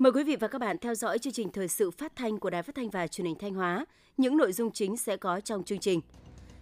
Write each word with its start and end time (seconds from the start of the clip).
Mời 0.00 0.12
quý 0.12 0.24
vị 0.24 0.36
và 0.36 0.48
các 0.48 0.58
bạn 0.58 0.78
theo 0.78 0.94
dõi 0.94 1.18
chương 1.18 1.32
trình 1.32 1.52
thời 1.52 1.68
sự 1.68 1.90
phát 1.90 2.16
thanh 2.16 2.38
của 2.38 2.50
Đài 2.50 2.62
Phát 2.62 2.74
thanh 2.74 2.90
và 2.90 3.06
Truyền 3.06 3.26
hình 3.26 3.38
Thanh 3.38 3.54
Hóa. 3.54 3.86
Những 4.16 4.36
nội 4.36 4.52
dung 4.52 4.70
chính 4.72 4.96
sẽ 4.96 5.16
có 5.16 5.40
trong 5.40 5.64
chương 5.64 5.78
trình. 5.78 6.00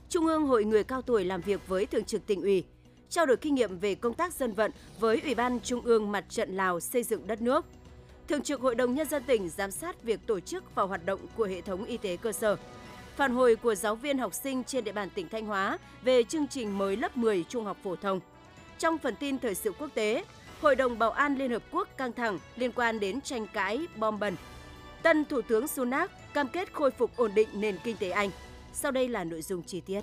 Trung 0.08 0.26
ương 0.26 0.46
Hội 0.46 0.64
người 0.64 0.84
cao 0.84 1.02
tuổi 1.02 1.24
làm 1.24 1.40
việc 1.40 1.68
với 1.68 1.86
Thường 1.86 2.04
trực 2.04 2.26
tỉnh 2.26 2.42
ủy, 2.42 2.64
trao 3.08 3.26
đổi 3.26 3.36
kinh 3.36 3.54
nghiệm 3.54 3.78
về 3.78 3.94
công 3.94 4.14
tác 4.14 4.34
dân 4.34 4.52
vận 4.52 4.70
với 5.00 5.20
Ủy 5.20 5.34
ban 5.34 5.60
Trung 5.60 5.80
ương 5.84 6.12
Mặt 6.12 6.24
trận 6.28 6.56
Lào 6.56 6.80
xây 6.80 7.02
dựng 7.02 7.26
đất 7.26 7.42
nước. 7.42 7.64
Thường 8.28 8.42
trực 8.42 8.60
Hội 8.60 8.74
đồng 8.74 8.94
Nhân 8.94 9.08
dân 9.08 9.22
tỉnh 9.26 9.48
giám 9.48 9.70
sát 9.70 10.02
việc 10.02 10.20
tổ 10.26 10.40
chức 10.40 10.74
và 10.74 10.82
hoạt 10.82 11.06
động 11.06 11.20
của 11.36 11.44
hệ 11.44 11.60
thống 11.60 11.84
y 11.84 11.96
tế 11.96 12.16
cơ 12.16 12.32
sở. 12.32 12.56
Phản 13.16 13.32
hồi 13.32 13.56
của 13.56 13.74
giáo 13.74 13.94
viên 13.94 14.18
học 14.18 14.34
sinh 14.34 14.64
trên 14.64 14.84
địa 14.84 14.92
bàn 14.92 15.08
tỉnh 15.14 15.28
Thanh 15.28 15.46
Hóa 15.46 15.78
về 16.02 16.22
chương 16.22 16.46
trình 16.46 16.78
mới 16.78 16.96
lớp 16.96 17.16
10 17.16 17.44
trung 17.48 17.64
học 17.64 17.76
phổ 17.82 17.96
thông. 17.96 18.20
Trong 18.78 18.98
phần 18.98 19.14
tin 19.20 19.38
thời 19.38 19.54
sự 19.54 19.72
quốc 19.78 19.90
tế, 19.94 20.24
Hội 20.60 20.76
đồng 20.76 20.98
Bảo 20.98 21.10
an 21.10 21.34
Liên 21.36 21.50
Hợp 21.50 21.62
Quốc 21.72 21.88
căng 21.96 22.12
thẳng 22.12 22.38
liên 22.56 22.72
quan 22.72 23.00
đến 23.00 23.20
tranh 23.20 23.46
cãi 23.46 23.86
bom 23.96 24.18
bần. 24.18 24.36
Tân 25.02 25.24
Thủ 25.24 25.40
tướng 25.42 25.68
Sunak 25.68 26.10
cam 26.34 26.48
kết 26.48 26.72
khôi 26.72 26.90
phục 26.90 27.16
ổn 27.16 27.30
định 27.34 27.48
nền 27.52 27.76
kinh 27.84 27.96
tế 27.96 28.10
Anh. 28.10 28.30
Sau 28.72 28.90
đây 28.90 29.08
là 29.08 29.24
nội 29.24 29.42
dung 29.42 29.62
chi 29.62 29.80
tiết. 29.80 30.00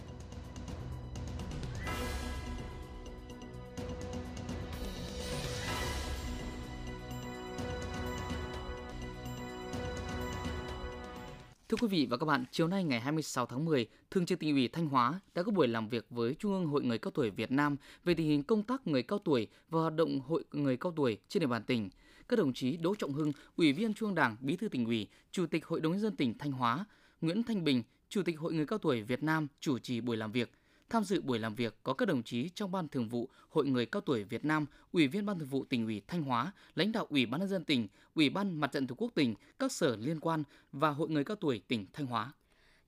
Thưa 11.70 11.78
quý 11.82 11.88
vị 11.88 12.08
và 12.10 12.18
các 12.18 12.26
bạn, 12.26 12.46
chiều 12.52 12.68
nay 12.68 12.84
ngày 12.84 13.00
26 13.00 13.46
tháng 13.46 13.66
10, 13.66 13.88
Thường 14.12 14.26
trực 14.26 14.40
tỉnh 14.40 14.56
ủy 14.56 14.68
Thanh 14.68 14.88
Hóa 14.88 15.20
đã 15.36 15.44
có 15.44 15.52
buổi 15.52 15.68
làm 15.68 15.90
việc 15.90 16.06
với 16.10 16.36
Trung 16.40 16.54
ương 16.54 16.66
Hội 16.66 16.84
người 16.84 16.98
cao 16.98 17.12
tuổi 17.12 17.30
Việt 17.30 17.52
Nam 17.52 17.76
về 18.04 18.14
tình 18.14 18.28
hình 18.28 18.44
công 18.44 18.64
tác 18.64 18.88
người 18.88 19.04
cao 19.04 19.20
tuổi 19.20 19.48
và 19.70 19.82
hoạt 19.82 19.96
động 19.96 20.20
hội 20.20 20.44
người 20.52 20.78
cao 20.78 20.94
tuổi 20.96 21.18
trên 21.28 21.42
địa 21.42 21.48
bàn 21.48 21.64
tỉnh. 21.64 21.90
Các 22.28 22.40
đồng 22.40 22.54
chí 22.54 22.78
Đỗ 22.78 22.96
Trọng 22.96 23.14
Hưng, 23.14 23.32
Ủy 23.56 23.74
viên 23.74 23.94
Trung 23.94 24.10
ương 24.10 24.16
Đảng, 24.16 24.36
Bí 24.40 24.56
thư 24.56 24.68
tỉnh 24.68 24.86
ủy, 24.86 25.08
Chủ 25.32 25.46
tịch 25.46 25.66
Hội 25.66 25.82
đồng 25.82 25.92
nhân 25.92 26.02
dân 26.02 26.16
tỉnh 26.16 26.38
Thanh 26.38 26.52
Hóa, 26.52 26.86
Nguyễn 27.22 27.44
Thanh 27.44 27.64
Bình, 27.64 27.84
Chủ 28.10 28.24
tịch 28.24 28.40
Hội 28.40 28.54
người 28.54 28.66
cao 28.66 28.80
tuổi 28.80 29.02
Việt 29.02 29.24
Nam 29.24 29.48
chủ 29.60 29.80
trì 29.80 30.02
buổi 30.02 30.18
làm 30.18 30.32
việc– 30.32 30.52
Tham 30.90 31.04
dự 31.04 31.22
buổi 31.22 31.40
làm 31.40 31.56
việc 31.56 31.78
có 31.84 31.94
các 31.94 32.06
đồng 32.06 32.24
chí 32.24 32.50
trong 32.50 32.72
Ban 32.72 32.88
Thường 32.88 33.10
vụ 33.10 33.30
Hội 33.50 33.66
người 33.66 33.86
cao 33.86 34.02
tuổi 34.02 34.24
Việt 34.24 34.46
Nam, 34.46 34.66
Ủy 34.92 35.08
viên 35.08 35.26
Ban 35.26 35.40
Thường 35.40 35.48
vụ 35.48 35.66
tỉnh 35.66 35.86
ủy 35.86 36.02
Thanh 36.08 36.24
Hóa, 36.24 36.52
lãnh 36.76 36.92
đạo 36.92 37.08
Ủy 37.10 37.26
ban 37.26 37.40
nhân 37.40 37.50
dân 37.50 37.64
tỉnh, 37.64 37.88
Ủy 38.16 38.30
ban 38.30 38.60
Mặt 38.60 38.72
trận 38.72 38.88
Tổ 38.88 38.96
quốc 38.98 39.12
tỉnh, 39.16 39.36
các 39.60 39.72
sở 39.72 39.96
liên 39.96 40.20
quan 40.20 40.44
và 40.72 40.90
Hội 40.90 41.10
người 41.10 41.24
cao 41.24 41.36
tuổi 41.36 41.62
tỉnh 41.68 41.86
Thanh 41.94 42.06
Hóa. 42.06 42.34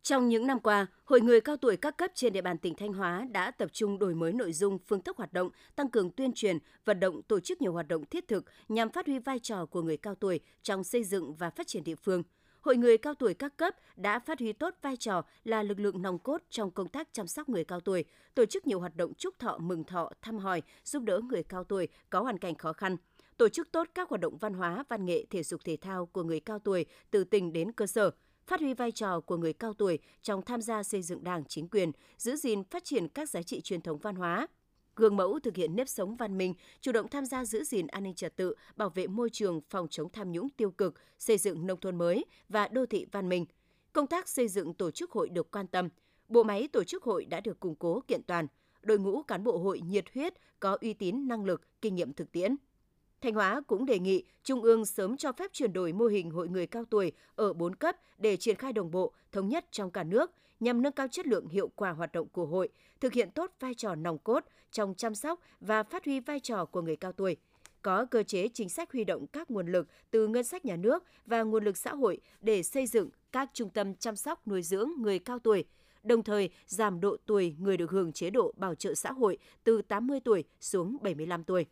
Trong 0.03 0.29
những 0.29 0.47
năm 0.47 0.59
qua, 0.59 0.85
Hội 1.03 1.21
người 1.21 1.41
cao 1.41 1.57
tuổi 1.57 1.77
các 1.77 1.97
cấp 1.97 2.11
trên 2.15 2.33
địa 2.33 2.41
bàn 2.41 2.57
tỉnh 2.57 2.75
Thanh 2.75 2.93
Hóa 2.93 3.27
đã 3.31 3.51
tập 3.51 3.69
trung 3.73 3.99
đổi 3.99 4.15
mới 4.15 4.33
nội 4.33 4.53
dung, 4.53 4.77
phương 4.87 5.01
thức 5.01 5.17
hoạt 5.17 5.33
động, 5.33 5.49
tăng 5.75 5.89
cường 5.89 6.11
tuyên 6.11 6.31
truyền, 6.33 6.57
vận 6.85 6.99
động 6.99 7.21
tổ 7.21 7.39
chức 7.39 7.61
nhiều 7.61 7.73
hoạt 7.73 7.87
động 7.87 8.05
thiết 8.05 8.27
thực 8.27 8.45
nhằm 8.69 8.89
phát 8.89 9.05
huy 9.05 9.19
vai 9.19 9.39
trò 9.39 9.65
của 9.65 9.81
người 9.81 9.97
cao 9.97 10.15
tuổi 10.15 10.39
trong 10.63 10.83
xây 10.83 11.03
dựng 11.03 11.35
và 11.35 11.49
phát 11.49 11.67
triển 11.67 11.83
địa 11.83 11.95
phương– 11.95 12.23
Hội 12.67 12.77
người 12.77 12.97
cao 12.97 13.13
tuổi 13.13 13.33
các 13.33 13.57
cấp 13.57 13.75
đã 13.95 14.19
phát 14.19 14.39
huy 14.39 14.53
tốt 14.53 14.73
vai 14.81 14.97
trò 14.97 15.23
là 15.43 15.63
lực 15.63 15.79
lượng 15.79 16.01
nòng 16.01 16.19
cốt 16.19 16.41
trong 16.49 16.71
công 16.71 16.87
tác 16.87 17.07
chăm 17.11 17.27
sóc 17.27 17.49
người 17.49 17.63
cao 17.63 17.79
tuổi, 17.79 18.05
tổ 18.35 18.45
chức 18.45 18.67
nhiều 18.67 18.79
hoạt 18.79 18.95
động 18.95 19.13
chúc 19.13 19.39
thọ, 19.39 19.57
mừng 19.57 19.83
thọ, 19.83 20.11
thăm 20.21 20.37
hỏi, 20.37 20.61
giúp 20.83 21.03
đỡ 21.03 21.19
người 21.29 21.43
cao 21.43 21.63
tuổi 21.63 21.87
có 22.09 22.21
hoàn 22.21 22.37
cảnh 22.37 22.55
khó 22.55 22.73
khăn, 22.73 22.97
tổ 23.37 23.49
chức 23.49 23.71
tốt 23.71 23.87
các 23.95 24.09
hoạt 24.09 24.21
động 24.21 24.37
văn 24.37 24.53
hóa, 24.53 24.83
văn 24.89 25.05
nghệ, 25.05 25.25
thể 25.29 25.43
dục 25.43 25.61
thể 25.63 25.77
thao 25.81 26.05
của 26.05 26.23
người 26.23 26.39
cao 26.39 26.59
tuổi 26.59 26.85
từ 27.11 27.23
tỉnh 27.23 27.53
đến 27.53 27.71
cơ 27.71 27.87
sở, 27.87 28.11
phát 28.47 28.59
huy 28.59 28.73
vai 28.73 28.91
trò 28.91 29.19
của 29.19 29.37
người 29.37 29.53
cao 29.53 29.73
tuổi 29.73 29.99
trong 30.21 30.41
tham 30.41 30.61
gia 30.61 30.83
xây 30.83 31.01
dựng 31.01 31.23
đảng, 31.23 31.45
chính 31.45 31.67
quyền, 31.67 31.91
giữ 32.17 32.35
gìn 32.35 32.63
phát 32.63 32.83
triển 32.83 33.07
các 33.07 33.29
giá 33.29 33.41
trị 33.41 33.61
truyền 33.61 33.81
thống 33.81 33.97
văn 33.97 34.15
hóa, 34.15 34.47
gương 34.97 35.17
mẫu 35.17 35.39
thực 35.39 35.55
hiện 35.55 35.75
nếp 35.75 35.89
sống 35.89 36.15
văn 36.15 36.37
minh, 36.37 36.53
chủ 36.81 36.91
động 36.91 37.07
tham 37.07 37.25
gia 37.25 37.45
giữ 37.45 37.63
gìn 37.63 37.87
an 37.87 38.03
ninh 38.03 38.13
trật 38.13 38.35
tự, 38.35 38.55
bảo 38.75 38.89
vệ 38.89 39.07
môi 39.07 39.29
trường, 39.29 39.61
phòng 39.69 39.87
chống 39.89 40.09
tham 40.09 40.31
nhũng 40.31 40.49
tiêu 40.49 40.71
cực, 40.71 40.93
xây 41.17 41.37
dựng 41.37 41.67
nông 41.67 41.79
thôn 41.79 41.95
mới 41.97 42.25
và 42.49 42.67
đô 42.67 42.85
thị 42.85 43.05
văn 43.11 43.29
minh. 43.29 43.45
Công 43.93 44.07
tác 44.07 44.29
xây 44.29 44.47
dựng 44.47 44.73
tổ 44.73 44.91
chức 44.91 45.11
hội 45.11 45.29
được 45.29 45.51
quan 45.51 45.67
tâm, 45.67 45.89
bộ 46.27 46.43
máy 46.43 46.67
tổ 46.67 46.83
chức 46.83 47.03
hội 47.03 47.25
đã 47.25 47.39
được 47.39 47.59
củng 47.59 47.75
cố 47.75 48.01
kiện 48.07 48.23
toàn, 48.23 48.47
đội 48.81 48.99
ngũ 48.99 49.23
cán 49.23 49.43
bộ 49.43 49.57
hội 49.57 49.81
nhiệt 49.81 50.05
huyết, 50.13 50.33
có 50.59 50.77
uy 50.81 50.93
tín, 50.93 51.27
năng 51.27 51.45
lực, 51.45 51.81
kinh 51.81 51.95
nghiệm 51.95 52.13
thực 52.13 52.31
tiễn. 52.31 52.55
Thanh 53.21 53.33
Hóa 53.33 53.61
cũng 53.67 53.85
đề 53.85 53.99
nghị 53.99 54.23
Trung 54.43 54.61
ương 54.61 54.85
sớm 54.85 55.17
cho 55.17 55.31
phép 55.31 55.53
chuyển 55.53 55.73
đổi 55.73 55.93
mô 55.93 56.05
hình 56.05 56.31
hội 56.31 56.47
người 56.47 56.67
cao 56.67 56.85
tuổi 56.89 57.11
ở 57.35 57.53
4 57.53 57.75
cấp 57.75 57.95
để 58.17 58.37
triển 58.37 58.55
khai 58.55 58.73
đồng 58.73 58.91
bộ, 58.91 59.13
thống 59.31 59.49
nhất 59.49 59.65
trong 59.71 59.91
cả 59.91 60.03
nước 60.03 60.31
nhằm 60.59 60.81
nâng 60.81 60.93
cao 60.93 61.07
chất 61.07 61.27
lượng 61.27 61.47
hiệu 61.47 61.71
quả 61.75 61.91
hoạt 61.91 62.11
động 62.11 62.27
của 62.29 62.45
hội, 62.45 62.69
thực 62.99 63.13
hiện 63.13 63.31
tốt 63.31 63.51
vai 63.59 63.73
trò 63.73 63.95
nòng 63.95 64.17
cốt 64.17 64.43
trong 64.71 64.93
chăm 64.97 65.15
sóc 65.15 65.39
và 65.59 65.83
phát 65.83 66.05
huy 66.05 66.19
vai 66.19 66.39
trò 66.39 66.65
của 66.65 66.81
người 66.81 66.95
cao 66.95 67.11
tuổi 67.11 67.37
có 67.87 68.05
cơ 68.05 68.23
chế 68.23 68.47
chính 68.53 68.69
sách 68.69 68.91
huy 68.91 69.03
động 69.03 69.27
các 69.27 69.51
nguồn 69.51 69.67
lực 69.67 69.87
từ 70.11 70.27
ngân 70.27 70.43
sách 70.43 70.65
nhà 70.65 70.75
nước 70.75 71.03
và 71.25 71.43
nguồn 71.43 71.63
lực 71.63 71.77
xã 71.77 71.95
hội 71.95 72.21
để 72.41 72.63
xây 72.63 72.87
dựng 72.87 73.09
các 73.31 73.49
trung 73.53 73.69
tâm 73.69 73.95
chăm 73.95 74.15
sóc 74.15 74.47
nuôi 74.47 74.61
dưỡng 74.61 74.89
người 74.97 75.19
cao 75.19 75.39
tuổi, 75.39 75.65
đồng 76.03 76.23
thời 76.23 76.49
giảm 76.65 76.99
độ 76.99 77.17
tuổi 77.25 77.55
người 77.59 77.77
được 77.77 77.91
hưởng 77.91 78.11
chế 78.11 78.29
độ 78.29 78.53
bảo 78.57 78.75
trợ 78.75 78.93
xã 78.93 79.11
hội 79.11 79.37
từ 79.63 79.81
80 79.81 80.19
tuổi 80.19 80.43
xuống 80.59 80.97
75 81.01 81.43
tuổi. 81.43 81.65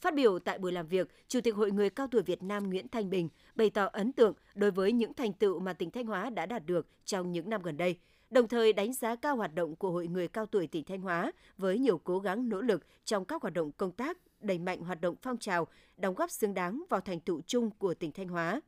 Phát 0.00 0.14
biểu 0.14 0.38
tại 0.38 0.58
buổi 0.58 0.72
làm 0.72 0.86
việc, 0.86 1.08
Chủ 1.28 1.40
tịch 1.40 1.54
Hội 1.54 1.70
người 1.70 1.90
cao 1.90 2.06
tuổi 2.10 2.22
Việt 2.22 2.42
Nam 2.42 2.70
Nguyễn 2.70 2.88
Thanh 2.88 3.10
Bình 3.10 3.28
bày 3.54 3.70
tỏ 3.70 3.88
ấn 3.92 4.12
tượng 4.12 4.34
đối 4.54 4.70
với 4.70 4.92
những 4.92 5.14
thành 5.14 5.32
tựu 5.32 5.60
mà 5.60 5.72
tỉnh 5.72 5.90
Thanh 5.90 6.06
Hóa 6.06 6.30
đã 6.30 6.46
đạt 6.46 6.66
được 6.66 6.86
trong 7.04 7.32
những 7.32 7.50
năm 7.50 7.62
gần 7.62 7.76
đây, 7.76 7.98
đồng 8.30 8.48
thời 8.48 8.72
đánh 8.72 8.92
giá 8.92 9.16
cao 9.16 9.36
hoạt 9.36 9.54
động 9.54 9.76
của 9.76 9.90
Hội 9.90 10.06
người 10.06 10.28
cao 10.28 10.46
tuổi 10.46 10.66
tỉnh 10.66 10.84
Thanh 10.84 11.00
Hóa 11.00 11.32
với 11.56 11.78
nhiều 11.78 11.98
cố 11.98 12.18
gắng 12.18 12.48
nỗ 12.48 12.60
lực 12.60 12.86
trong 13.04 13.24
các 13.24 13.42
hoạt 13.42 13.54
động 13.54 13.72
công 13.72 13.92
tác, 13.92 14.18
đẩy 14.40 14.58
mạnh 14.58 14.80
hoạt 14.80 15.00
động 15.00 15.16
phong 15.22 15.38
trào, 15.38 15.66
đóng 15.96 16.14
góp 16.14 16.30
xứng 16.30 16.54
đáng 16.54 16.84
vào 16.88 17.00
thành 17.00 17.20
tựu 17.20 17.40
chung 17.46 17.70
của 17.70 17.94
tỉnh 17.94 18.12
Thanh 18.12 18.28
Hóa. 18.28 18.60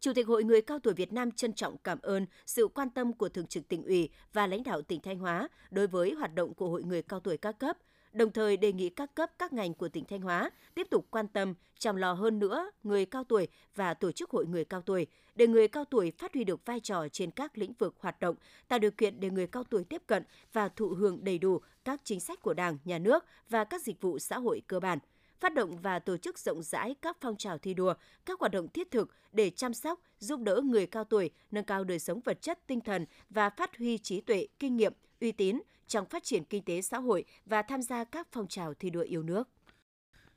Chủ 0.00 0.12
tịch 0.14 0.26
Hội 0.26 0.44
người 0.44 0.62
cao 0.62 0.78
tuổi 0.78 0.94
Việt 0.94 1.12
Nam 1.12 1.30
trân 1.30 1.52
trọng 1.52 1.76
cảm 1.78 1.98
ơn 2.02 2.26
sự 2.46 2.68
quan 2.68 2.90
tâm 2.90 3.12
của 3.12 3.28
Thường 3.28 3.46
trực 3.46 3.68
tỉnh 3.68 3.82
ủy 3.82 4.10
và 4.32 4.46
lãnh 4.46 4.62
đạo 4.62 4.82
tỉnh 4.82 5.00
Thanh 5.00 5.18
Hóa 5.18 5.48
đối 5.70 5.86
với 5.86 6.12
hoạt 6.12 6.34
động 6.34 6.54
của 6.54 6.68
Hội 6.68 6.82
người 6.82 7.02
cao 7.02 7.20
tuổi 7.20 7.36
các 7.36 7.58
cấp, 7.58 7.76
đồng 8.12 8.32
thời 8.32 8.56
đề 8.56 8.72
nghị 8.72 8.88
các 8.88 9.14
cấp 9.14 9.30
các 9.38 9.52
ngành 9.52 9.74
của 9.74 9.88
tỉnh 9.88 10.04
Thanh 10.04 10.20
Hóa 10.20 10.50
tiếp 10.74 10.86
tục 10.90 11.06
quan 11.10 11.28
tâm, 11.28 11.54
chăm 11.78 11.96
lo 11.96 12.12
hơn 12.12 12.38
nữa 12.38 12.70
người 12.82 13.06
cao 13.06 13.24
tuổi 13.24 13.48
và 13.74 13.94
tổ 13.94 14.12
chức 14.12 14.30
hội 14.30 14.46
người 14.46 14.64
cao 14.64 14.80
tuổi, 14.80 15.06
để 15.34 15.46
người 15.46 15.68
cao 15.68 15.84
tuổi 15.84 16.12
phát 16.18 16.34
huy 16.34 16.44
được 16.44 16.66
vai 16.66 16.80
trò 16.80 17.08
trên 17.12 17.30
các 17.30 17.58
lĩnh 17.58 17.72
vực 17.72 17.94
hoạt 17.98 18.20
động, 18.20 18.36
tạo 18.68 18.78
điều 18.78 18.90
kiện 18.90 19.20
để 19.20 19.30
người 19.30 19.46
cao 19.46 19.64
tuổi 19.64 19.84
tiếp 19.84 20.02
cận 20.06 20.22
và 20.52 20.68
thụ 20.68 20.88
hưởng 20.88 21.24
đầy 21.24 21.38
đủ 21.38 21.60
các 21.84 22.00
chính 22.04 22.20
sách 22.20 22.42
của 22.42 22.54
Đảng, 22.54 22.78
Nhà 22.84 22.98
nước 22.98 23.24
và 23.48 23.64
các 23.64 23.82
dịch 23.82 24.00
vụ 24.00 24.18
xã 24.18 24.38
hội 24.38 24.62
cơ 24.66 24.80
bản. 24.80 24.98
Phát 25.40 25.54
động 25.54 25.76
và 25.76 25.98
tổ 25.98 26.16
chức 26.16 26.38
rộng 26.38 26.62
rãi 26.62 26.94
các 27.02 27.16
phong 27.20 27.36
trào 27.36 27.58
thi 27.58 27.74
đua, 27.74 27.94
các 28.26 28.40
hoạt 28.40 28.52
động 28.52 28.68
thiết 28.68 28.90
thực 28.90 29.10
để 29.32 29.50
chăm 29.50 29.74
sóc, 29.74 30.00
giúp 30.18 30.40
đỡ 30.40 30.60
người 30.64 30.86
cao 30.86 31.04
tuổi, 31.04 31.30
nâng 31.50 31.64
cao 31.64 31.84
đời 31.84 31.98
sống 31.98 32.20
vật 32.20 32.42
chất, 32.42 32.58
tinh 32.66 32.80
thần 32.80 33.06
và 33.30 33.50
phát 33.50 33.76
huy 33.76 33.98
trí 33.98 34.20
tuệ, 34.20 34.46
kinh 34.58 34.76
nghiệm, 34.76 34.92
uy 35.20 35.32
tín 35.32 35.60
trong 35.88 36.06
phát 36.06 36.24
triển 36.24 36.44
kinh 36.44 36.62
tế 36.62 36.82
xã 36.82 36.98
hội 36.98 37.24
và 37.46 37.62
tham 37.62 37.82
gia 37.82 38.04
các 38.04 38.28
phong 38.32 38.48
trào 38.48 38.74
thi 38.74 38.90
đua 38.90 39.00
yêu 39.00 39.22
nước. 39.22 39.48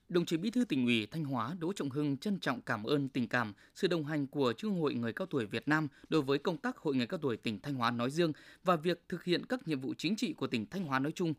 Đồng 0.09 0.25
chí 0.25 0.37
Bí 0.37 0.49
thư 0.49 0.65
tỉnh 0.65 0.85
ủy 0.85 1.05
Thanh 1.11 1.23
Hóa 1.23 1.55
Đỗ 1.59 1.73
Trọng 1.73 1.89
Hưng 1.89 2.17
trân 2.17 2.39
trọng 2.39 2.61
cảm 2.61 2.83
ơn 2.83 3.09
tình 3.09 3.27
cảm, 3.27 3.53
sự 3.75 3.87
đồng 3.87 4.05
hành 4.05 4.27
của 4.27 4.53
Trung 4.53 4.81
hội 4.81 4.93
người 4.93 5.13
cao 5.13 5.27
tuổi 5.29 5.45
Việt 5.45 5.67
Nam 5.67 5.87
đối 6.09 6.21
với 6.21 6.37
công 6.37 6.57
tác 6.57 6.77
hội 6.77 6.95
người 6.95 7.07
cao 7.07 7.19
tuổi 7.21 7.37
tỉnh 7.37 7.59
Thanh 7.59 7.73
Hóa 7.73 7.91
nói 7.91 8.09
riêng 8.09 8.33
và 8.63 8.75
việc 8.75 9.03
thực 9.09 9.23
hiện 9.23 9.45
các 9.45 9.67
nhiệm 9.67 9.79
vụ 9.79 9.93
chính 9.97 10.15
trị 10.15 10.33
của 10.33 10.47
tỉnh 10.47 10.65
Thanh 10.65 10.83
Hóa 10.83 10.99
nói 10.99 11.11
chung. 11.11 11.33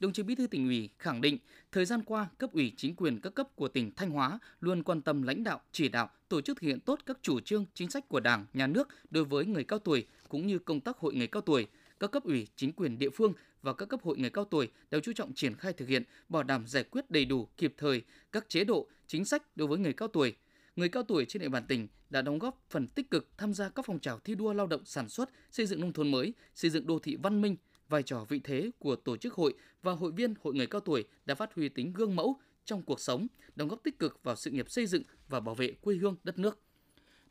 Đồng 0.00 0.12
chí 0.12 0.22
Bí 0.22 0.34
thư 0.34 0.46
tỉnh 0.46 0.66
ủy 0.66 0.90
khẳng 0.98 1.20
định, 1.20 1.38
thời 1.72 1.84
gian 1.84 2.02
qua, 2.02 2.28
cấp 2.38 2.52
ủy 2.52 2.72
chính 2.76 2.96
quyền 2.96 3.20
các 3.20 3.34
cấp 3.34 3.56
của 3.56 3.68
tỉnh 3.68 3.94
Thanh 3.96 4.10
Hóa 4.10 4.38
luôn 4.60 4.82
quan 4.82 5.02
tâm 5.02 5.22
lãnh 5.22 5.44
đạo, 5.44 5.60
chỉ 5.72 5.88
đạo, 5.88 6.10
tổ 6.28 6.40
chức 6.40 6.56
thực 6.56 6.66
hiện 6.66 6.80
tốt 6.80 6.98
các 7.06 7.18
chủ 7.22 7.40
trương, 7.40 7.66
chính 7.74 7.90
sách 7.90 8.08
của 8.08 8.20
Đảng, 8.20 8.46
Nhà 8.54 8.66
nước 8.66 8.88
đối 9.10 9.24
với 9.24 9.46
người 9.46 9.64
cao 9.64 9.78
tuổi 9.78 10.06
cũng 10.28 10.46
như 10.46 10.58
công 10.58 10.80
tác 10.80 10.98
hội 10.98 11.14
người 11.14 11.26
cao 11.26 11.42
tuổi– 11.42 11.66
các 12.02 12.10
cấp 12.10 12.24
ủy, 12.24 12.46
chính 12.56 12.72
quyền 12.72 12.98
địa 12.98 13.10
phương 13.10 13.32
và 13.62 13.72
các 13.72 13.88
cấp 13.88 14.00
hội 14.02 14.18
người 14.18 14.30
cao 14.30 14.44
tuổi 14.44 14.68
đều 14.90 15.00
chú 15.00 15.12
trọng 15.12 15.32
triển 15.34 15.54
khai 15.54 15.72
thực 15.72 15.88
hiện, 15.88 16.02
bảo 16.28 16.42
đảm 16.42 16.66
giải 16.66 16.84
quyết 16.84 17.10
đầy 17.10 17.24
đủ, 17.24 17.48
kịp 17.56 17.74
thời 17.76 18.02
các 18.32 18.48
chế 18.48 18.64
độ, 18.64 18.88
chính 19.06 19.24
sách 19.24 19.56
đối 19.56 19.68
với 19.68 19.78
người 19.78 19.92
cao 19.92 20.08
tuổi. 20.08 20.36
Người 20.76 20.88
cao 20.88 21.02
tuổi 21.02 21.24
trên 21.24 21.42
địa 21.42 21.48
bàn 21.48 21.66
tỉnh 21.66 21.88
đã 22.10 22.22
đóng 22.22 22.38
góp 22.38 22.64
phần 22.70 22.86
tích 22.88 23.10
cực 23.10 23.28
tham 23.38 23.54
gia 23.54 23.68
các 23.68 23.84
phong 23.86 23.98
trào 23.98 24.18
thi 24.18 24.34
đua 24.34 24.52
lao 24.52 24.66
động 24.66 24.84
sản 24.84 25.08
xuất, 25.08 25.30
xây 25.50 25.66
dựng 25.66 25.80
nông 25.80 25.92
thôn 25.92 26.10
mới, 26.10 26.34
xây 26.54 26.70
dựng 26.70 26.86
đô 26.86 26.98
thị 26.98 27.16
văn 27.22 27.40
minh, 27.40 27.56
vai 27.88 28.02
trò 28.02 28.24
vị 28.28 28.40
thế 28.44 28.70
của 28.78 28.96
tổ 28.96 29.16
chức 29.16 29.34
hội 29.34 29.54
và 29.82 29.92
hội 29.92 30.12
viên 30.12 30.34
hội 30.42 30.54
người 30.54 30.66
cao 30.66 30.80
tuổi 30.80 31.04
đã 31.26 31.34
phát 31.34 31.54
huy 31.54 31.68
tính 31.68 31.92
gương 31.92 32.16
mẫu 32.16 32.36
trong 32.64 32.82
cuộc 32.82 33.00
sống, 33.00 33.26
đóng 33.56 33.68
góp 33.68 33.82
tích 33.82 33.98
cực 33.98 34.20
vào 34.22 34.36
sự 34.36 34.50
nghiệp 34.50 34.70
xây 34.70 34.86
dựng 34.86 35.02
và 35.28 35.40
bảo 35.40 35.54
vệ 35.54 35.72
quê 35.72 35.94
hương 35.94 36.16
đất 36.24 36.38
nước 36.38 36.60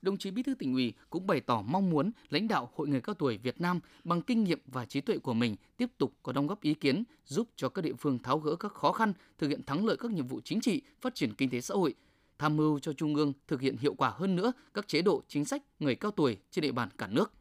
đồng 0.02 0.18
chí 0.18 0.32
Bí 0.32 0.44
thư 0.44 0.56
tỉnh 0.56 0.74
ủy 0.74 0.94
cũng 1.10 1.28
bày 1.28 1.42
tỏ 1.42 1.62
mong 1.62 1.90
muốn 1.90 2.12
lãnh 2.30 2.48
đạo 2.48 2.70
Hội 2.76 2.88
người 2.88 3.02
cao 3.02 3.16
tuổi 3.16 3.38
Việt 3.38 3.62
Nam 3.62 3.80
bằng 4.04 4.22
kinh 4.22 4.44
nghiệm 4.44 4.60
và 4.66 4.86
trí 4.86 5.02
tuệ 5.02 5.18
của 5.18 5.34
mình 5.34 5.56
tiếp 5.78 5.90
tục 5.98 6.14
có 6.24 6.32
đóng 6.32 6.48
góp 6.48 6.62
ý 6.62 6.74
kiến 6.74 7.04
giúp 7.26 7.48
cho 7.56 7.70
các 7.70 7.82
địa 7.82 7.94
phương 7.94 8.20
tháo 8.20 8.40
gỡ 8.40 8.56
các 8.56 8.74
khó 8.74 8.92
khăn, 8.92 9.14
thực 9.38 9.48
hiện 9.48 9.64
thắng 9.64 9.86
lợi 9.86 9.98
các 9.98 10.12
nhiệm 10.12 10.28
vụ 10.28 10.42
chính 10.44 10.62
trị, 10.62 10.82
phát 11.02 11.16
triển 11.16 11.34
kinh 11.34 11.50
tế 11.50 11.62
xã 11.62 11.76
hội, 11.76 11.96
tham 12.40 12.58
mưu 12.58 12.80
cho 12.80 12.94
Trung 12.94 13.16
ương 13.16 13.34
thực 13.48 13.62
hiện 13.62 13.78
hiệu 13.78 13.94
quả 13.94 14.10
hơn 14.10 14.36
nữa 14.36 14.52
các 14.74 14.88
chế 14.88 15.02
độ 15.02 15.22
chính 15.28 15.46
sách 15.46 15.64
người 15.80 15.96
cao 15.96 16.12
tuổi 16.12 16.38
trên 16.52 16.62
địa 16.62 16.72
bàn 16.72 16.90
cả 16.98 17.08
nước. 17.08 17.34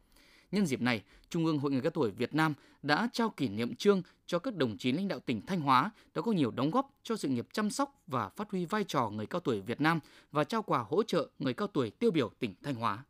Nhân 0.51 0.65
dịp 0.65 0.81
này, 0.81 1.01
Trung 1.29 1.45
ương 1.45 1.59
Hội 1.59 1.71
người 1.71 1.81
cao 1.81 1.91
tuổi 1.91 2.11
Việt 2.11 2.35
Nam 2.35 2.53
đã 2.83 3.09
trao 3.13 3.29
kỷ 3.29 3.49
niệm 3.49 3.75
trương 3.75 4.01
cho 4.25 4.39
các 4.39 4.55
đồng 4.55 4.77
chí 4.77 4.91
lãnh 4.91 5.07
đạo 5.07 5.19
tỉnh 5.19 5.41
Thanh 5.41 5.61
Hóa 5.61 5.91
đã 6.15 6.21
có 6.21 6.31
nhiều 6.31 6.51
đóng 6.51 6.71
góp 6.71 6.91
cho 7.03 7.15
sự 7.15 7.27
nghiệp 7.27 7.47
chăm 7.51 7.69
sóc 7.69 8.01
và 8.07 8.29
phát 8.29 8.51
huy 8.51 8.65
vai 8.65 8.83
trò 8.83 9.09
người 9.09 9.25
cao 9.25 9.41
tuổi 9.41 9.61
Việt 9.61 9.81
Nam 9.81 9.99
và 10.31 10.43
trao 10.43 10.61
quà 10.61 10.85
hỗ 10.89 11.03
trợ 11.03 11.29
người 11.39 11.53
cao 11.53 11.67
tuổi 11.67 11.89
tiêu 11.89 12.11
biểu 12.11 12.29
tỉnh 12.39 12.53
Thanh 12.63 12.75
Hóa. 12.75 13.03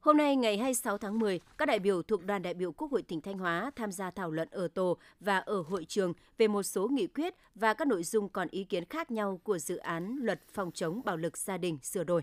Hôm 0.00 0.16
nay 0.16 0.36
ngày 0.36 0.58
26 0.58 0.98
tháng 0.98 1.18
10, 1.18 1.40
các 1.58 1.66
đại 1.66 1.78
biểu 1.78 2.02
thuộc 2.02 2.24
đoàn 2.24 2.42
đại 2.42 2.54
biểu 2.54 2.72
Quốc 2.72 2.90
hội 2.90 3.02
tỉnh 3.02 3.20
Thanh 3.20 3.38
Hóa 3.38 3.70
tham 3.76 3.92
gia 3.92 4.10
thảo 4.10 4.30
luận 4.30 4.48
ở 4.50 4.68
tổ 4.68 4.96
và 5.20 5.38
ở 5.38 5.62
hội 5.62 5.84
trường 5.84 6.12
về 6.38 6.48
một 6.48 6.62
số 6.62 6.88
nghị 6.88 7.06
quyết 7.06 7.34
và 7.54 7.74
các 7.74 7.88
nội 7.88 8.04
dung 8.04 8.28
còn 8.28 8.48
ý 8.50 8.64
kiến 8.64 8.84
khác 8.84 9.10
nhau 9.10 9.40
của 9.42 9.58
dự 9.58 9.76
án 9.76 10.16
luật 10.20 10.40
phòng 10.52 10.70
chống 10.72 11.00
bạo 11.04 11.16
lực 11.16 11.38
gia 11.38 11.58
đình 11.58 11.78
sửa 11.82 12.04
đổi. 12.04 12.22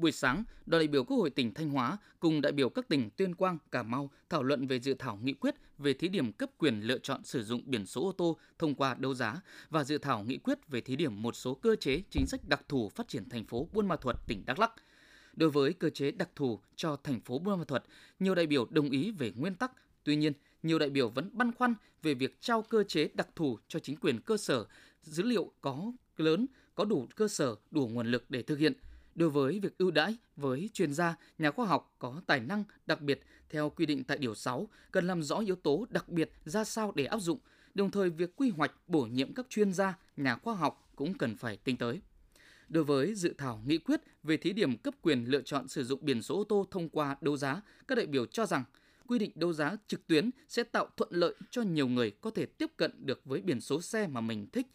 Buổi 0.00 0.12
sáng, 0.12 0.44
đoàn 0.66 0.80
đại 0.80 0.88
biểu 0.88 1.04
Quốc 1.04 1.16
hội 1.16 1.30
tỉnh 1.30 1.54
Thanh 1.54 1.70
Hóa 1.70 1.98
cùng 2.20 2.40
đại 2.40 2.52
biểu 2.52 2.68
các 2.68 2.88
tỉnh 2.88 3.10
Tuyên 3.10 3.34
Quang, 3.34 3.58
Cà 3.70 3.82
Mau 3.82 4.10
thảo 4.28 4.42
luận 4.42 4.66
về 4.66 4.80
dự 4.80 4.94
thảo 4.94 5.18
nghị 5.22 5.32
quyết 5.32 5.54
về 5.78 5.92
thí 5.92 6.08
điểm 6.08 6.32
cấp 6.32 6.50
quyền 6.58 6.80
lựa 6.80 6.98
chọn 6.98 7.24
sử 7.24 7.42
dụng 7.42 7.62
biển 7.66 7.86
số 7.86 8.04
ô 8.04 8.12
tô 8.12 8.36
thông 8.58 8.74
qua 8.74 8.94
đấu 8.94 9.14
giá 9.14 9.40
và 9.70 9.84
dự 9.84 9.98
thảo 9.98 10.24
nghị 10.24 10.38
quyết 10.38 10.58
về 10.68 10.80
thí 10.80 10.96
điểm 10.96 11.22
một 11.22 11.36
số 11.36 11.54
cơ 11.54 11.76
chế 11.76 12.02
chính 12.10 12.26
sách 12.26 12.48
đặc 12.48 12.62
thù 12.68 12.88
phát 12.88 13.08
triển 13.08 13.28
thành 13.28 13.44
phố 13.44 13.68
Buôn 13.72 13.88
Ma 13.88 13.96
Thuột, 13.96 14.16
tỉnh 14.26 14.42
Đắk 14.46 14.58
Lắk. 14.58 14.72
Đối 15.34 15.50
với 15.50 15.72
cơ 15.72 15.90
chế 15.90 16.10
đặc 16.10 16.28
thù 16.36 16.60
cho 16.76 16.96
thành 16.96 17.20
phố 17.20 17.38
Buôn 17.38 17.58
Ma 17.58 17.64
Thuột, 17.64 17.82
nhiều 18.18 18.34
đại 18.34 18.46
biểu 18.46 18.66
đồng 18.70 18.90
ý 18.90 19.10
về 19.10 19.32
nguyên 19.36 19.54
tắc, 19.54 19.72
tuy 20.04 20.16
nhiên 20.16 20.32
nhiều 20.62 20.78
đại 20.78 20.90
biểu 20.90 21.08
vẫn 21.08 21.30
băn 21.32 21.52
khoăn 21.52 21.74
về 22.02 22.14
việc 22.14 22.40
trao 22.40 22.62
cơ 22.62 22.84
chế 22.84 23.08
đặc 23.14 23.28
thù 23.36 23.58
cho 23.68 23.78
chính 23.78 23.96
quyền 23.96 24.20
cơ 24.20 24.36
sở, 24.36 24.64
dữ 25.02 25.22
liệu 25.22 25.52
có 25.60 25.92
lớn, 26.16 26.46
có 26.74 26.84
đủ 26.84 27.06
cơ 27.16 27.28
sở, 27.28 27.56
đủ 27.70 27.88
nguồn 27.88 28.06
lực 28.06 28.24
để 28.28 28.42
thực 28.42 28.58
hiện– 28.58 28.72
đối 29.20 29.30
với 29.30 29.60
việc 29.60 29.78
ưu 29.78 29.90
đãi 29.90 30.16
với 30.36 30.70
chuyên 30.72 30.92
gia, 30.92 31.16
nhà 31.38 31.50
khoa 31.50 31.66
học 31.66 31.94
có 31.98 32.22
tài 32.26 32.40
năng 32.40 32.64
đặc 32.86 33.00
biệt 33.00 33.22
theo 33.48 33.70
quy 33.70 33.86
định 33.86 34.04
tại 34.04 34.18
Điều 34.18 34.34
6 34.34 34.68
cần 34.90 35.06
làm 35.06 35.22
rõ 35.22 35.38
yếu 35.38 35.56
tố 35.56 35.86
đặc 35.90 36.08
biệt 36.08 36.32
ra 36.44 36.64
sao 36.64 36.92
để 36.94 37.04
áp 37.04 37.18
dụng, 37.18 37.38
đồng 37.74 37.90
thời 37.90 38.10
việc 38.10 38.36
quy 38.36 38.50
hoạch 38.50 38.72
bổ 38.86 39.02
nhiệm 39.02 39.34
các 39.34 39.46
chuyên 39.48 39.72
gia, 39.72 39.98
nhà 40.16 40.36
khoa 40.36 40.54
học 40.54 40.92
cũng 40.96 41.14
cần 41.14 41.36
phải 41.36 41.56
tính 41.56 41.76
tới. 41.76 42.00
Đối 42.68 42.84
với 42.84 43.14
dự 43.14 43.34
thảo 43.38 43.62
nghị 43.66 43.78
quyết 43.78 44.00
về 44.22 44.36
thí 44.36 44.52
điểm 44.52 44.78
cấp 44.78 44.94
quyền 45.02 45.24
lựa 45.24 45.42
chọn 45.42 45.68
sử 45.68 45.84
dụng 45.84 46.00
biển 46.02 46.22
số 46.22 46.36
ô 46.36 46.44
tô 46.44 46.66
thông 46.70 46.88
qua 46.88 47.16
đấu 47.20 47.36
giá, 47.36 47.62
các 47.88 47.94
đại 47.94 48.06
biểu 48.06 48.26
cho 48.26 48.46
rằng 48.46 48.64
quy 49.06 49.18
định 49.18 49.30
đấu 49.34 49.52
giá 49.52 49.76
trực 49.86 50.06
tuyến 50.06 50.30
sẽ 50.48 50.62
tạo 50.62 50.88
thuận 50.96 51.10
lợi 51.12 51.34
cho 51.50 51.62
nhiều 51.62 51.88
người 51.88 52.10
có 52.10 52.30
thể 52.30 52.46
tiếp 52.46 52.70
cận 52.76 53.06
được 53.06 53.20
với 53.24 53.40
biển 53.40 53.60
số 53.60 53.80
xe 53.80 54.06
mà 54.06 54.20
mình 54.20 54.46
thích. 54.52 54.66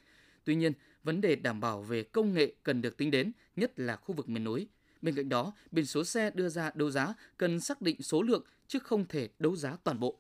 Tuy 0.44 0.56
nhiên, 0.56 0.74
vấn 1.06 1.22
đề 1.22 1.36
đảm 1.36 1.60
bảo 1.60 1.82
về 1.82 2.04
công 2.04 2.34
nghệ 2.34 2.54
cần 2.64 2.82
được 2.82 2.98
tính 2.98 3.12
đến, 3.12 3.32
nhất 3.56 3.80
là 3.80 3.96
khu 3.96 4.16
vực 4.16 4.30
miền 4.30 4.44
núi. 4.44 4.68
Bên 5.02 5.16
cạnh 5.16 5.30
đó, 5.30 5.54
biển 5.72 5.86
số 5.86 6.04
xe 6.04 6.32
đưa 6.34 6.50
ra 6.50 6.72
đấu 6.76 6.92
giá 6.92 7.14
cần 7.38 7.60
xác 7.60 7.82
định 7.82 8.02
số 8.02 8.22
lượng 8.22 8.44
chứ 8.68 8.80
không 8.80 9.06
thể 9.08 9.30
đấu 9.40 9.56
giá 9.56 9.78
toàn 9.84 10.00
bộ. 10.00 10.20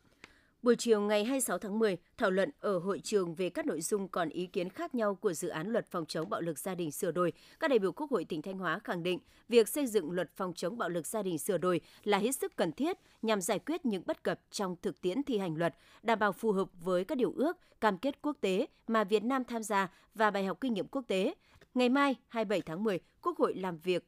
Buổi 0.66 0.76
chiều 0.76 1.02
ngày 1.02 1.24
26 1.24 1.58
tháng 1.58 1.80
10, 1.80 1.98
thảo 2.18 2.32
luận 2.32 2.50
ở 2.60 2.78
hội 2.78 3.00
trường 3.04 3.36
về 3.36 3.50
các 3.50 3.66
nội 3.66 3.82
dung 3.82 4.08
còn 4.08 4.30
ý 4.30 4.46
kiến 4.46 4.70
khác 4.70 4.96
nhau 4.96 5.16
của 5.16 5.34
dự 5.34 5.48
án 5.48 5.68
luật 5.68 5.88
phòng 5.92 6.06
chống 6.06 6.30
bạo 6.30 6.42
lực 6.42 6.60
gia 6.60 6.76
đình 6.76 6.92
sửa 6.92 7.12
đổi, 7.12 7.34
các 7.60 7.68
đại 7.68 7.80
biểu 7.80 7.92
Quốc 7.92 8.12
hội 8.12 8.26
tỉnh 8.26 8.42
Thanh 8.42 8.58
Hóa 8.58 8.80
khẳng 8.80 9.04
định 9.04 9.20
việc 9.50 9.68
xây 9.68 9.88
dựng 9.88 10.12
luật 10.12 10.30
phòng 10.36 10.54
chống 10.54 10.78
bạo 10.78 10.90
lực 10.90 11.08
gia 11.08 11.24
đình 11.24 11.38
sửa 11.38 11.58
đổi 11.58 11.82
là 12.04 12.18
hết 12.18 12.36
sức 12.36 12.56
cần 12.56 12.72
thiết 12.72 12.98
nhằm 13.22 13.42
giải 13.42 13.60
quyết 13.60 13.86
những 13.86 14.04
bất 14.06 14.24
cập 14.24 14.40
trong 14.52 14.76
thực 14.82 15.02
tiễn 15.02 15.24
thi 15.24 15.38
hành 15.38 15.56
luật, 15.58 15.76
đảm 16.04 16.20
bảo 16.20 16.32
phù 16.32 16.52
hợp 16.52 16.68
với 16.84 17.06
các 17.06 17.18
điều 17.18 17.34
ước, 17.36 17.58
cam 17.82 17.98
kết 17.98 18.22
quốc 18.22 18.38
tế 18.42 18.68
mà 18.88 19.04
Việt 19.04 19.24
Nam 19.24 19.44
tham 19.44 19.64
gia 19.64 19.92
và 20.16 20.32
bài 20.32 20.46
học 20.46 20.58
kinh 20.62 20.74
nghiệm 20.74 20.88
quốc 20.88 21.04
tế. 21.08 21.34
Ngày 21.74 21.90
mai, 21.90 22.16
27 22.28 22.62
tháng 22.62 22.84
10, 22.84 23.00
Quốc 23.22 23.38
hội 23.38 23.56
làm 23.56 23.78
việc 23.78 24.08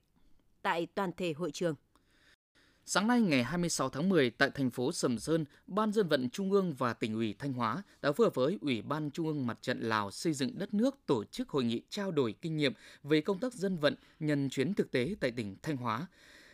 tại 0.61 0.87
toàn 0.95 1.11
thể 1.17 1.33
hội 1.33 1.51
trường. 1.51 1.75
Sáng 2.89 3.07
nay 3.07 3.21
ngày 3.21 3.43
26 3.43 3.89
tháng 3.89 4.09
10 4.09 4.29
tại 4.29 4.49
thành 4.53 4.69
phố 4.69 4.91
Sầm 4.91 5.19
Sơn, 5.19 5.45
Ban 5.67 5.91
dân 5.91 6.07
vận 6.07 6.29
Trung 6.29 6.51
ương 6.51 6.73
và 6.73 6.93
tỉnh 6.93 7.13
ủy 7.15 7.35
Thanh 7.39 7.53
Hóa 7.53 7.83
đã 8.01 8.11
phối 8.11 8.25
hợp 8.25 8.35
với 8.35 8.57
Ủy 8.61 8.81
ban 8.81 9.11
Trung 9.11 9.27
ương 9.27 9.47
Mặt 9.47 9.57
trận 9.61 9.79
Lào 9.79 10.11
xây 10.11 10.33
dựng 10.33 10.59
đất 10.59 10.73
nước 10.73 10.95
tổ 11.05 11.23
chức 11.23 11.49
hội 11.49 11.63
nghị 11.63 11.81
trao 11.89 12.11
đổi 12.11 12.35
kinh 12.41 12.57
nghiệm 12.57 12.73
về 13.03 13.21
công 13.21 13.39
tác 13.39 13.53
dân 13.53 13.77
vận 13.77 13.95
nhân 14.19 14.49
chuyến 14.49 14.73
thực 14.73 14.91
tế 14.91 15.15
tại 15.19 15.31
tỉnh 15.31 15.55
Thanh 15.63 15.77
Hóa. 15.77 16.07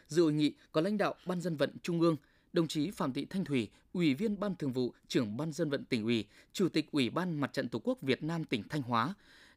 Dự 0.08 0.24
hội 0.24 0.34
nghị 0.34 0.54
có 0.72 0.82
lãnh 0.82 0.98
đạo 0.98 1.16
Ban 1.26 1.42
dân 1.42 1.56
vận 1.58 1.78
Trung 1.84 2.02
ương, 2.02 2.16
đồng 2.54 2.68
chí 2.68 2.92
Phạm 2.92 3.14
Thị 3.14 3.26
Thanh 3.30 3.46
Thủy, 3.46 3.70
Ủy 3.94 4.14
viên 4.14 4.40
Ban 4.40 4.56
Thường 4.56 4.74
vụ, 4.74 4.94
trưởng 5.08 5.38
Ban 5.38 5.52
dân 5.52 5.70
vận 5.70 5.86
tỉnh 5.86 6.04
ủy, 6.04 6.26
Chủ 6.54 6.70
tịch 6.70 6.92
Ủy 6.92 7.10
ban 7.10 7.40
Mặt 7.40 7.54
trận 7.54 7.70
Tổ 7.70 7.80
quốc 7.84 8.02
Việt 8.02 8.24
Nam 8.24 8.44
tỉnh 8.44 8.64
Thanh 8.70 8.82
Hóa, 8.82 9.14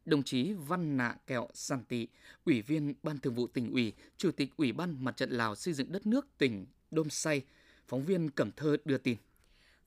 đồng 0.07 0.23
chí 0.23 0.53
Văn 0.53 0.97
Nạ 0.97 1.15
Kẹo 1.27 1.47
Sàn 1.53 1.83
Tị, 1.83 2.07
Ủy 2.45 2.61
viên 2.61 2.93
Ban 3.03 3.19
Thường 3.19 3.33
vụ 3.33 3.47
tỉnh 3.47 3.71
ủy, 3.71 3.93
Chủ 4.17 4.31
tịch 4.31 4.49
Ủy 4.57 4.71
ban 4.71 5.03
Mặt 5.03 5.17
trận 5.17 5.29
Lào 5.29 5.55
xây 5.55 5.73
dựng 5.73 5.91
đất 5.91 6.05
nước 6.05 6.27
tỉnh 6.37 6.65
Đôm 6.91 7.09
Say, 7.09 7.41
phóng 7.87 8.05
viên 8.05 8.29
Cẩm 8.29 8.51
Thơ 8.51 8.77
đưa 8.85 8.97
tin. 8.97 9.17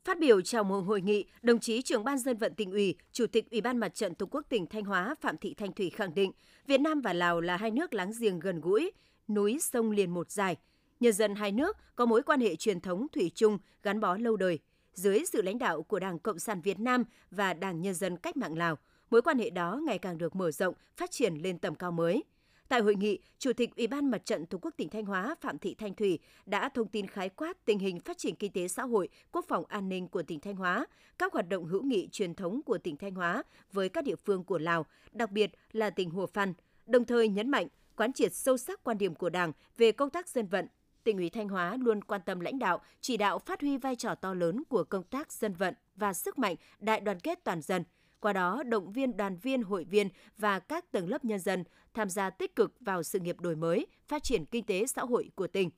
Phát 0.05 0.19
biểu 0.19 0.40
chào 0.40 0.64
mừng 0.64 0.84
hội 0.84 1.00
nghị, 1.00 1.25
đồng 1.43 1.61
chí 1.61 1.82
trưởng 1.82 2.05
ban 2.05 2.19
dân 2.19 2.37
vận 2.37 2.55
tỉnh 2.55 2.70
ủy, 2.70 2.94
chủ 3.12 3.26
tịch 3.26 3.50
Ủy 3.50 3.61
ban 3.61 3.78
Mặt 3.78 3.94
trận 3.94 4.14
Tổ 4.14 4.26
quốc 4.26 4.46
tỉnh 4.49 4.67
Thanh 4.67 4.84
Hóa 4.84 5.14
Phạm 5.20 5.37
Thị 5.38 5.55
Thanh 5.55 5.72
Thủy 5.72 5.90
khẳng 5.90 6.14
định, 6.14 6.32
Việt 6.66 6.81
Nam 6.81 7.00
và 7.00 7.12
Lào 7.12 7.40
là 7.40 7.56
hai 7.56 7.70
nước 7.70 7.94
láng 7.94 8.12
giềng 8.20 8.40
gần 8.40 8.61
gũi, 8.61 8.90
núi 9.28 9.58
sông 9.61 9.90
liền 9.90 10.11
một 10.11 10.31
dài. 10.31 10.56
Nhân 11.00 11.12
dân 11.12 11.34
hai 11.34 11.52
nước 11.52 11.76
có 11.96 12.06
mối 12.06 12.23
quan 12.23 12.40
hệ 12.40 12.56
truyền 12.56 12.81
thống 12.81 13.06
thủy 13.12 13.31
chung 13.34 13.58
gắn 13.82 14.00
bó 14.00 14.16
lâu 14.16 14.37
đời. 14.37 14.58
Dưới 14.94 15.25
sự 15.32 15.43
lãnh 15.43 15.58
đạo 15.58 15.82
của 15.82 15.99
Đảng 15.99 16.19
Cộng 16.19 16.38
sản 16.38 16.61
Việt 16.61 16.81
Nam 16.81 17.05
và 17.31 17.55
Đảng 17.55 17.82
Nhân 17.82 17.94
dân 17.94 18.16
Cách 18.16 18.37
mạng 18.37 18.58
Lào, 18.58 18.78
mối 19.11 19.23
quan 19.23 19.39
hệ 19.39 19.51
đó 19.51 19.81
ngày 19.87 19.99
càng 19.99 20.19
được 20.19 20.37
mở 20.37 20.51
rộng, 20.51 20.75
phát 20.97 21.11
triển 21.11 21.35
lên 21.35 21.59
tầm 21.59 21.75
cao 21.75 21.93
mới– 21.93 22.25
Tại 22.71 22.81
hội 22.81 22.95
nghị, 22.95 23.19
Chủ 23.39 23.53
tịch 23.53 23.77
Ủy 23.77 23.87
ban 23.87 24.11
Mặt 24.11 24.25
trận 24.25 24.47
Tổ 24.47 24.59
quốc 24.62 24.75
tỉnh 24.77 24.89
Thanh 24.89 25.05
Hóa 25.05 25.35
Phạm 25.41 25.59
Thị 25.59 25.75
Thanh 25.75 25.95
Thủy 25.95 26.19
đã 26.47 26.69
thông 26.69 26.89
tin 26.89 27.07
khái 27.07 27.29
quát 27.29 27.65
tình 27.65 27.79
hình 27.79 28.01
phát 28.01 28.19
triển 28.19 28.35
kinh 28.35 28.53
tế 28.53 28.69
xã 28.69 28.83
hội, 28.83 29.09
quốc 29.33 29.45
phòng 29.49 29.65
an 29.69 29.89
ninh 29.89 30.09
của 30.09 30.23
tỉnh 30.23 30.41
Thanh 30.41 30.57
Hóa, 30.57 30.87
các 31.19 31.33
hoạt 31.33 31.49
động 31.49 31.65
hữu 31.65 31.83
nghị 31.83 32.09
truyền 32.12 32.35
thống 32.35 32.61
của 32.62 32.79
tỉnh 32.79 32.97
Thanh 32.97 33.15
Hóa 33.15 33.43
với 33.73 33.89
các 33.89 34.05
địa 34.05 34.17
phương 34.17 34.45
của 34.45 34.59
Lào, 34.59 34.87
đặc 35.12 35.31
biệt 35.31 35.51
là 35.73 35.91
tỉnh 35.91 36.11
Hùa 36.11 36.27
Phan, 36.27 36.55
đồng 36.87 37.05
thời 37.05 37.29
nhấn 37.29 37.51
mạnh 37.51 37.67
quán 37.97 38.12
triệt 38.12 38.35
sâu 38.35 38.57
sắc 38.57 38.85
quan 38.85 38.99
điểm 38.99 39.15
của 39.15 39.31
Đảng 39.31 39.53
về 39.77 39.93
công 39.93 40.11
tác 40.11 40.29
dân 40.29 40.47
vận, 40.47 40.67
tỉnh 41.05 41.17
ủy 41.17 41.31
Thanh 41.31 41.49
Hóa 41.49 41.77
luôn 41.81 42.05
quan 42.05 42.21
tâm 42.27 42.41
lãnh 42.41 42.59
đạo, 42.59 42.81
chỉ 43.01 43.17
đạo 43.17 43.39
phát 43.39 43.61
huy 43.61 43.77
vai 43.77 43.97
trò 43.97 44.15
to 44.15 44.35
lớn 44.35 44.62
của 44.69 44.85
công 44.85 45.03
tác 45.03 45.33
dân 45.33 45.55
vận 45.55 45.75
và 45.97 46.12
sức 46.12 46.39
mạnh 46.39 46.57
đại 46.79 47.01
đoàn 47.01 47.21
kết 47.21 47.45
toàn 47.45 47.62
dân– 47.62 47.85
qua 48.20 48.32
đó 48.32 48.62
động 48.62 48.93
viên 48.93 49.17
đoàn 49.17 49.37
viên, 49.37 49.62
hội 49.62 49.84
viên 49.84 50.08
và 50.38 50.58
các 50.58 50.93
tầng 50.93 51.08
lớp 51.08 51.25
nhân 51.25 51.38
dân 51.38 51.64
tham 51.94 52.11
gia 52.11 52.31
tích 52.31 52.56
cực 52.56 52.72
vào 52.81 53.02
sự 53.02 53.20
nghiệp 53.20 53.40
đổi 53.40 53.56
mới, 53.56 53.87
phát 54.08 54.22
triển 54.22 54.44
kinh 54.44 54.64
tế 54.64 54.87
xã 54.87 55.02
hội 55.02 55.31
của 55.34 55.46
tỉnh. 55.46 55.70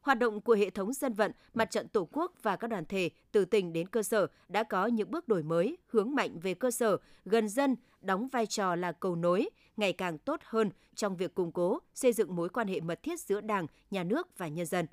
Hoạt 0.00 0.18
động 0.18 0.40
của 0.40 0.54
hệ 0.54 0.70
thống 0.70 0.92
dân 0.92 1.12
vận, 1.12 1.32
mặt 1.54 1.70
trận 1.70 1.88
Tổ 1.88 2.08
quốc 2.12 2.32
và 2.42 2.56
các 2.56 2.68
đoàn 2.68 2.84
thể 2.84 3.10
từ 3.32 3.44
tỉnh 3.44 3.72
đến 3.72 3.88
cơ 3.88 4.02
sở 4.02 4.26
đã 4.48 4.62
có 4.62 4.86
những 4.86 5.10
bước 5.10 5.28
đổi 5.28 5.42
mới, 5.42 5.78
hướng 5.86 6.14
mạnh 6.14 6.38
về 6.38 6.54
cơ 6.54 6.70
sở, 6.70 6.96
gần 7.24 7.48
dân, 7.48 7.76
đóng 8.00 8.28
vai 8.28 8.46
trò 8.46 8.74
là 8.74 8.92
cầu 8.92 9.16
nối, 9.16 9.50
ngày 9.76 9.92
càng 9.92 10.18
tốt 10.18 10.40
hơn 10.44 10.70
trong 10.94 11.16
việc 11.16 11.34
củng 11.34 11.52
cố, 11.52 11.78
xây 11.94 12.12
dựng 12.12 12.36
mối 12.36 12.48
quan 12.48 12.68
hệ 12.68 12.80
mật 12.80 13.02
thiết 13.02 13.20
giữa 13.20 13.40
Đảng, 13.40 13.66
Nhà 13.90 14.04
nước 14.04 14.38
và 14.38 14.48
nhân 14.48 14.66
dân. 14.66 14.86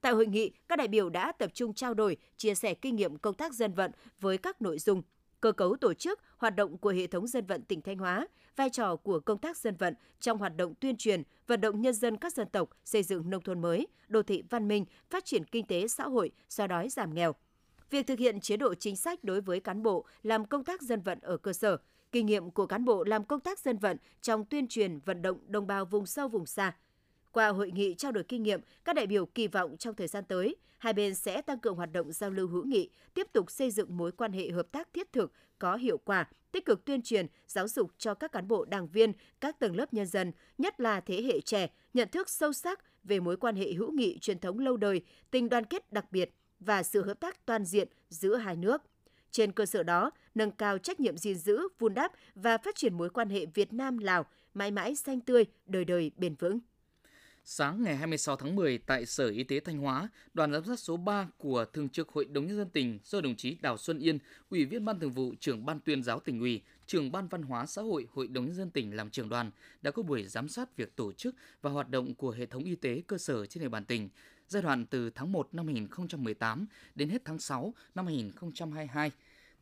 Tại 0.00 0.12
hội 0.12 0.26
nghị, 0.26 0.52
các 0.68 0.76
đại 0.76 0.88
biểu 0.88 1.10
đã 1.10 1.32
tập 1.32 1.50
trung 1.54 1.74
trao 1.74 1.94
đổi, 1.94 2.16
chia 2.36 2.54
sẻ 2.54 2.74
kinh 2.74 2.96
nghiệm 2.96 3.16
công 3.16 3.34
tác 3.34 3.54
dân 3.54 3.72
vận 3.72 3.90
với 4.20 4.38
các 4.38 4.62
nội 4.62 4.78
dung 4.78 5.02
cơ 5.40 5.52
cấu 5.52 5.76
tổ 5.76 5.94
chức, 5.94 6.20
hoạt 6.36 6.56
động 6.56 6.78
của 6.78 6.90
hệ 6.90 7.06
thống 7.06 7.26
dân 7.26 7.46
vận 7.46 7.62
tỉnh 7.62 7.82
Thanh 7.82 7.98
Hóa, 7.98 8.28
vai 8.56 8.70
trò 8.70 8.96
của 8.96 9.20
công 9.20 9.38
tác 9.38 9.56
dân 9.56 9.76
vận 9.76 9.94
trong 10.20 10.38
hoạt 10.38 10.56
động 10.56 10.74
tuyên 10.74 10.96
truyền, 10.96 11.22
vận 11.46 11.60
động 11.60 11.80
nhân 11.80 11.94
dân 11.94 12.16
các 12.16 12.32
dân 12.32 12.48
tộc 12.48 12.70
xây 12.84 13.02
dựng 13.02 13.30
nông 13.30 13.42
thôn 13.42 13.60
mới, 13.60 13.86
đô 14.08 14.22
thị 14.22 14.42
văn 14.50 14.68
minh, 14.68 14.84
phát 15.10 15.24
triển 15.24 15.44
kinh 15.44 15.66
tế 15.66 15.88
xã 15.88 16.04
hội, 16.04 16.30
xóa 16.48 16.66
đói 16.66 16.88
giảm 16.88 17.14
nghèo. 17.14 17.34
Việc 17.90 18.06
thực 18.06 18.18
hiện 18.18 18.40
chế 18.40 18.56
độ 18.56 18.74
chính 18.74 18.96
sách 18.96 19.24
đối 19.24 19.40
với 19.40 19.60
cán 19.60 19.82
bộ 19.82 20.04
làm 20.22 20.44
công 20.44 20.64
tác 20.64 20.82
dân 20.82 21.00
vận 21.00 21.18
ở 21.22 21.36
cơ 21.36 21.52
sở, 21.52 21.76
kinh 22.12 22.26
nghiệm 22.26 22.50
của 22.50 22.66
cán 22.66 22.84
bộ 22.84 23.04
làm 23.04 23.24
công 23.24 23.40
tác 23.40 23.58
dân 23.58 23.78
vận 23.78 23.96
trong 24.22 24.44
tuyên 24.44 24.68
truyền 24.68 24.98
vận 24.98 25.22
động 25.22 25.38
đồng 25.46 25.66
bào 25.66 25.84
vùng 25.84 26.06
sâu 26.06 26.28
vùng 26.28 26.46
xa. 26.46 26.76
Qua 27.32 27.48
hội 27.48 27.70
nghị 27.70 27.94
trao 27.94 28.12
đổi 28.12 28.24
kinh 28.24 28.42
nghiệm, 28.42 28.60
các 28.84 28.96
đại 28.96 29.06
biểu 29.06 29.26
kỳ 29.26 29.48
vọng 29.48 29.76
trong 29.76 29.94
thời 29.94 30.08
gian 30.08 30.24
tới, 30.24 30.56
hai 30.78 30.92
bên 30.92 31.14
sẽ 31.14 31.42
tăng 31.42 31.58
cường 31.58 31.74
hoạt 31.74 31.92
động 31.92 32.12
giao 32.12 32.30
lưu 32.30 32.48
hữu 32.48 32.64
nghị, 32.64 32.90
tiếp 33.14 33.26
tục 33.32 33.50
xây 33.50 33.70
dựng 33.70 33.96
mối 33.96 34.12
quan 34.12 34.32
hệ 34.32 34.50
hợp 34.50 34.72
tác 34.72 34.92
thiết 34.92 35.12
thực, 35.12 35.32
có 35.58 35.76
hiệu 35.76 35.98
quả, 35.98 36.28
tích 36.52 36.64
cực 36.64 36.84
tuyên 36.84 37.02
truyền, 37.02 37.26
giáo 37.46 37.68
dục 37.68 37.90
cho 37.98 38.14
các 38.14 38.32
cán 38.32 38.48
bộ 38.48 38.64
đảng 38.64 38.88
viên, 38.88 39.12
các 39.40 39.58
tầng 39.58 39.76
lớp 39.76 39.94
nhân 39.94 40.06
dân, 40.06 40.32
nhất 40.58 40.80
là 40.80 41.00
thế 41.00 41.22
hệ 41.22 41.40
trẻ, 41.40 41.68
nhận 41.94 42.08
thức 42.08 42.28
sâu 42.28 42.52
sắc 42.52 42.80
về 43.04 43.20
mối 43.20 43.36
quan 43.36 43.56
hệ 43.56 43.72
hữu 43.72 43.92
nghị 43.92 44.18
truyền 44.18 44.38
thống 44.38 44.58
lâu 44.58 44.76
đời, 44.76 45.02
tình 45.30 45.48
đoàn 45.48 45.64
kết 45.64 45.92
đặc 45.92 46.12
biệt 46.12 46.30
và 46.60 46.82
sự 46.82 47.02
hợp 47.02 47.20
tác 47.20 47.46
toàn 47.46 47.64
diện 47.64 47.88
giữa 48.08 48.36
hai 48.36 48.56
nước. 48.56 48.82
Trên 49.30 49.52
cơ 49.52 49.66
sở 49.66 49.82
đó, 49.82 50.10
nâng 50.34 50.50
cao 50.50 50.78
trách 50.78 51.00
nhiệm 51.00 51.16
gìn 51.16 51.36
giữ, 51.36 51.68
vun 51.78 51.94
đắp 51.94 52.12
và 52.34 52.58
phát 52.58 52.74
triển 52.76 52.94
mối 52.94 53.10
quan 53.10 53.28
hệ 53.28 53.46
Việt 53.46 53.72
Nam-Lào 53.72 54.26
mãi 54.54 54.70
mãi 54.70 54.96
xanh 54.96 55.20
tươi, 55.20 55.44
đời 55.66 55.84
đời 55.84 56.10
bền 56.16 56.34
vững. 56.34 56.58
Sáng 57.44 57.82
ngày 57.82 57.96
26 57.96 58.36
tháng 58.36 58.56
10 58.56 58.78
tại 58.78 59.06
Sở 59.06 59.28
Y 59.28 59.44
tế 59.44 59.60
Thanh 59.60 59.78
Hóa, 59.78 60.08
đoàn 60.34 60.52
giám 60.52 60.64
sát 60.64 60.78
số 60.78 60.96
3 60.96 61.28
của 61.38 61.64
Thường 61.64 61.88
trực 61.88 62.08
Hội 62.08 62.24
đồng 62.24 62.46
Nhân 62.46 62.56
dân 62.56 62.70
tỉnh 62.70 62.98
do 63.04 63.20
đồng 63.20 63.36
chí 63.36 63.54
Đào 63.60 63.76
Xuân 63.78 63.98
Yên, 63.98 64.18
Ủy 64.50 64.64
viên 64.64 64.84
Ban 64.84 65.00
Thường 65.00 65.10
vụ, 65.10 65.34
trưởng 65.40 65.66
Ban 65.66 65.80
tuyên 65.80 66.02
giáo 66.02 66.20
tỉnh 66.20 66.40
ủy, 66.40 66.62
trưởng 66.86 67.12
Ban 67.12 67.28
Văn 67.28 67.42
hóa 67.42 67.66
xã 67.66 67.82
hội 67.82 68.06
Hội 68.12 68.28
đồng 68.28 68.46
Nhân 68.46 68.54
dân 68.54 68.70
tỉnh 68.70 68.96
làm 68.96 69.10
trưởng 69.10 69.28
đoàn 69.28 69.50
đã 69.82 69.90
có 69.90 70.02
buổi 70.02 70.24
giám 70.24 70.48
sát 70.48 70.76
việc 70.76 70.96
tổ 70.96 71.12
chức 71.12 71.34
và 71.62 71.70
hoạt 71.70 71.90
động 71.90 72.14
của 72.14 72.30
hệ 72.30 72.46
thống 72.46 72.64
y 72.64 72.74
tế 72.74 73.02
cơ 73.06 73.18
sở 73.18 73.46
trên 73.46 73.62
địa 73.62 73.68
bàn 73.68 73.84
tỉnh, 73.84 74.08
giai 74.48 74.62
đoạn 74.62 74.86
từ 74.86 75.10
tháng 75.10 75.32
1 75.32 75.48
năm 75.52 75.66
2018 75.66 76.66
đến 76.94 77.08
hết 77.08 77.22
tháng 77.24 77.38
6 77.38 77.74
năm 77.94 78.06
2022. 78.06 79.10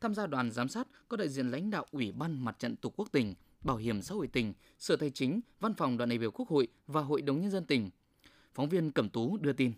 Tham 0.01 0.15
gia 0.15 0.27
đoàn 0.27 0.51
giám 0.51 0.69
sát 0.69 0.87
có 1.07 1.17
đại 1.17 1.29
diện 1.29 1.51
lãnh 1.51 1.69
đạo 1.69 1.85
Ủy 1.91 2.11
ban 2.11 2.45
Mặt 2.45 2.55
trận 2.59 2.75
Tổ 2.75 2.89
quốc 2.95 3.11
tỉnh, 3.11 3.33
Bảo 3.61 3.77
hiểm 3.77 4.01
xã 4.01 4.15
hội 4.15 4.27
tỉnh, 4.27 4.53
Sở 4.77 4.95
Tài 4.95 5.09
chính, 5.09 5.41
Văn 5.59 5.73
phòng 5.73 5.97
đoàn 5.97 6.09
đại 6.09 6.17
biểu 6.17 6.31
Quốc 6.31 6.49
hội 6.49 6.67
và 6.87 7.01
Hội 7.01 7.21
đồng 7.21 7.41
Nhân 7.41 7.51
dân 7.51 7.65
tỉnh. 7.65 7.89
Phóng 8.53 8.69
viên 8.69 8.91
Cẩm 8.91 9.09
Tú 9.09 9.37
đưa 9.37 9.53
tin. 9.53 9.71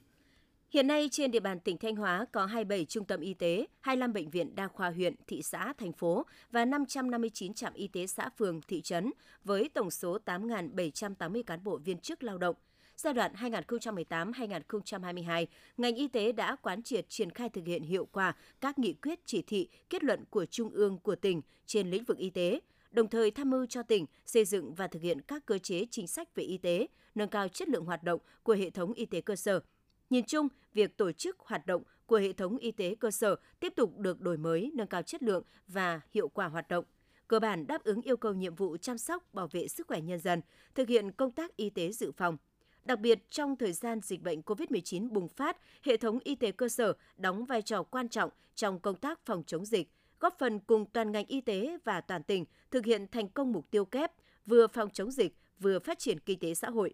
Hiện 0.70 0.88
nay 0.88 1.10
trên 1.12 1.32
địa 1.32 1.40
bàn 1.40 1.60
tỉnh 1.60 1.78
Thanh 1.78 1.96
Hóa 1.96 2.26
có 2.32 2.46
27 2.46 2.86
trung 2.86 3.06
tâm 3.06 3.22
y 3.22 3.34
tế, 3.34 3.66
25 3.80 4.14
bệnh 4.14 4.30
viện 4.30 4.56
đa 4.56 4.68
khoa 4.68 4.90
huyện, 4.90 5.16
thị 5.28 5.42
xã, 5.42 5.74
thành 5.78 5.94
phố 5.94 6.26
và 6.52 6.66
559 6.66 7.54
trạm 7.54 7.74
y 7.74 7.88
tế 7.88 8.08
xã 8.08 8.30
phường, 8.38 8.62
thị 8.62 8.82
trấn 8.82 9.12
với 9.44 9.70
tổng 9.74 9.92
số 9.92 10.18
8.780 10.26 11.44
cán 11.44 11.64
bộ 11.64 11.78
viên 11.78 11.98
chức 11.98 12.24
lao 12.24 12.38
động. 12.38 12.56
Giai 12.96 13.14
đoạn 13.14 13.34
2018-2022, 13.34 15.46
ngành 15.78 15.96
y 15.96 16.08
tế 16.08 16.32
đã 16.32 16.56
quán 16.56 16.84
triệt 16.84 17.06
triển 17.10 17.32
khai 17.32 17.50
thực 17.50 17.66
hiện 17.66 17.84
hiệu 17.84 18.08
quả 18.12 18.36
các 18.62 18.80
nghị 18.80 18.94
quyết 18.94 19.20
chỉ 19.26 19.42
thị, 19.42 19.68
kết 19.90 20.04
luận 20.04 20.24
của 20.30 20.46
Trung 20.46 20.70
ương 20.70 21.00
của 21.00 21.16
tỉnh 21.16 21.42
trên 21.66 21.90
lĩnh 21.90 22.04
vực 22.04 22.18
y 22.18 22.30
tế, 22.30 22.60
đồng 22.92 23.10
thời 23.10 23.32
tham 23.32 23.50
mưu 23.50 23.66
cho 23.66 23.84
tỉnh 23.84 24.06
xây 24.26 24.46
dựng 24.46 24.74
và 24.74 24.88
thực 24.88 25.02
hiện 25.02 25.22
các 25.22 25.46
cơ 25.46 25.58
chế 25.58 25.86
chính 25.92 26.08
sách 26.08 26.36
về 26.36 26.44
y 26.44 26.58
tế, 26.58 26.88
nâng 27.16 27.30
cao 27.30 27.48
chất 27.48 27.70
lượng 27.70 27.86
hoạt 27.86 28.04
động 28.04 28.20
của 28.44 28.54
hệ 28.54 28.70
thống 28.70 28.94
y 28.94 29.06
tế 29.06 29.22
cơ 29.22 29.36
sở– 29.36 29.60
Nhìn 30.12 30.26
chung, 30.26 30.48
việc 30.74 30.98
tổ 30.98 31.12
chức 31.12 31.40
hoạt 31.40 31.66
động 31.66 31.84
của 32.06 32.18
hệ 32.18 32.34
thống 32.34 32.58
y 32.58 32.72
tế 32.72 32.96
cơ 33.00 33.12
sở 33.12 33.36
tiếp 33.60 33.74
tục 33.76 33.98
được 33.98 34.22
đổi 34.22 34.38
mới, 34.38 34.72
nâng 34.76 34.88
cao 34.88 35.02
chất 35.02 35.24
lượng 35.24 35.44
và 35.68 36.02
hiệu 36.12 36.28
quả 36.28 36.48
hoạt 36.48 36.68
động, 36.70 36.86
cơ 37.28 37.40
bản 37.40 37.68
đáp 37.68 37.84
ứng 37.84 38.02
yêu 38.02 38.18
cầu 38.18 38.34
nhiệm 38.34 38.56
vụ 38.56 38.78
chăm 38.78 38.98
sóc, 38.98 39.34
bảo 39.34 39.48
vệ 39.48 39.68
sức 39.68 39.88
khỏe 39.88 40.02
nhân 40.02 40.20
dân, 40.20 40.42
thực 40.76 40.88
hiện 40.88 41.12
công 41.12 41.32
tác 41.32 41.58
y 41.58 41.70
tế 41.70 41.92
dự 41.92 42.12
phòng. 42.12 42.38
Đặc 42.86 43.00
biệt, 43.00 43.30
trong 43.30 43.56
thời 43.56 43.74
gian 43.74 44.00
dịch 44.02 44.22
bệnh 44.22 44.42
COVID-19 44.42 45.10
bùng 45.10 45.28
phát, 45.28 45.58
hệ 45.84 45.98
thống 45.98 46.20
y 46.24 46.36
tế 46.36 46.52
cơ 46.52 46.70
sở 46.70 46.94
đóng 47.18 47.46
vai 47.46 47.62
trò 47.62 47.84
quan 47.84 48.10
trọng 48.10 48.30
trong 48.56 48.80
công 48.80 48.96
tác 48.96 49.26
phòng 49.26 49.44
chống 49.48 49.66
dịch, 49.66 49.92
góp 50.22 50.36
phần 50.40 50.60
cùng 50.60 50.86
toàn 50.86 51.12
ngành 51.12 51.26
y 51.26 51.42
tế 51.42 51.78
và 51.84 52.02
toàn 52.02 52.24
tỉnh 52.24 52.46
thực 52.72 52.86
hiện 52.86 53.08
thành 53.12 53.30
công 53.30 53.52
mục 53.52 53.72
tiêu 53.72 53.86
kép 53.86 54.12
vừa 54.46 54.68
phòng 54.68 54.90
chống 54.90 55.12
dịch, 55.12 55.36
vừa 55.60 55.80
phát 55.80 56.00
triển 56.00 56.20
kinh 56.20 56.40
tế 56.40 56.54
xã 56.54 56.70
hội. 56.70 56.94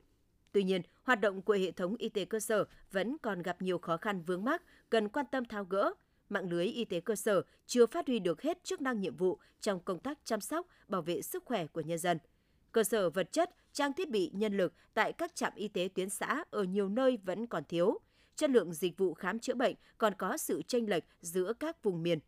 Tuy 0.52 0.64
nhiên, 0.64 0.82
hoạt 1.04 1.22
động 1.22 1.42
của 1.42 1.54
hệ 1.54 1.72
thống 1.72 1.96
y 1.98 2.10
tế 2.10 2.26
cơ 2.26 2.40
sở 2.40 2.66
vẫn 2.92 3.18
còn 3.22 3.42
gặp 3.42 3.62
nhiều 3.62 3.78
khó 3.78 3.98
khăn 3.98 4.22
vướng 4.22 4.44
mắc, 4.44 4.62
cần 4.90 5.10
quan 5.10 5.26
tâm 5.32 5.46
tháo 5.46 5.64
gỡ. 5.64 5.94
Mạng 6.30 6.50
lưới 6.50 6.66
y 6.66 6.86
tế 6.86 7.00
cơ 7.00 7.16
sở 7.16 7.42
chưa 7.66 7.86
phát 7.86 8.08
huy 8.08 8.20
được 8.20 8.42
hết 8.42 8.64
chức 8.64 8.82
năng 8.82 9.02
nhiệm 9.02 9.16
vụ 9.16 9.40
trong 9.62 9.80
công 9.80 10.00
tác 10.00 10.20
chăm 10.24 10.42
sóc, 10.42 10.68
bảo 10.88 11.02
vệ 11.02 11.22
sức 11.22 11.46
khỏe 11.46 11.68
của 11.68 11.82
nhân 11.82 11.98
dân. 11.98 12.18
Cơ 12.72 12.84
sở 12.84 13.10
vật 13.10 13.32
chất, 13.32 13.50
trang 13.74 13.94
thiết 13.94 14.10
bị, 14.10 14.32
nhân 14.34 14.58
lực 14.58 14.74
tại 14.94 15.14
các 15.14 15.36
trạm 15.36 15.54
y 15.56 15.68
tế 15.68 15.90
tuyến 15.96 16.10
xã 16.10 16.44
ở 16.50 16.64
nhiều 16.64 16.90
nơi 16.90 17.18
vẫn 17.24 17.48
còn 17.48 17.64
thiếu. 17.64 18.00
Chất 18.36 18.50
lượng 18.50 18.74
dịch 18.74 18.98
vụ 18.98 19.14
khám 19.14 19.40
chữa 19.40 19.54
bệnh 19.54 19.76
còn 19.98 20.14
có 20.18 20.38
sự 20.38 20.62
chênh 20.68 20.90
lệch 20.90 21.04
giữa 21.22 21.54
các 21.60 21.84
vùng 21.84 22.04
miền. 22.04 22.20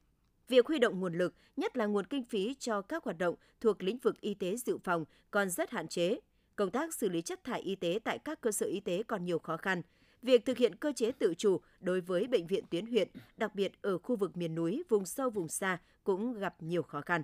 Việc 0.50 0.68
huy 0.68 0.80
động 0.80 1.00
nguồn 1.00 1.14
lực, 1.14 1.34
nhất 1.58 1.78
là 1.78 1.86
nguồn 1.86 2.06
kinh 2.06 2.24
phí 2.24 2.56
cho 2.60 2.82
các 2.82 3.04
hoạt 3.04 3.18
động 3.18 3.36
thuộc 3.62 3.84
lĩnh 3.84 3.98
vực 3.98 4.22
y 4.22 4.34
tế 4.34 4.56
dự 4.56 4.78
phòng 4.78 5.06
còn 5.32 5.50
rất 5.50 5.72
hạn 5.72 5.88
chế, 5.88 6.20
công 6.56 6.72
tác 6.72 6.94
xử 6.94 7.10
lý 7.10 7.22
chất 7.22 7.44
thải 7.44 7.62
y 7.62 7.76
tế 7.76 8.00
tại 8.04 8.20
các 8.20 8.42
cơ 8.42 8.52
sở 8.52 8.66
y 8.66 8.80
tế 8.80 9.04
còn 9.04 9.26
nhiều 9.26 9.40
khó 9.40 9.58
khăn. 9.58 9.82
Việc 10.22 10.46
thực 10.46 10.58
hiện 10.58 10.76
cơ 10.76 10.92
chế 10.96 11.12
tự 11.12 11.34
chủ 11.38 11.62
đối 11.80 12.02
với 12.02 12.28
bệnh 12.28 12.48
viện 12.48 12.64
tuyến 12.70 12.86
huyện, 12.86 13.08
đặc 13.38 13.56
biệt 13.56 13.72
ở 13.82 13.98
khu 13.98 14.16
vực 14.16 14.38
miền 14.38 14.56
núi, 14.56 14.84
vùng 14.90 15.06
sâu, 15.06 15.30
vùng 15.30 15.48
xa 15.48 15.78
cũng 16.04 16.40
gặp 16.40 16.56
nhiều 16.60 16.84
khó 16.84 17.02
khăn. 17.02 17.24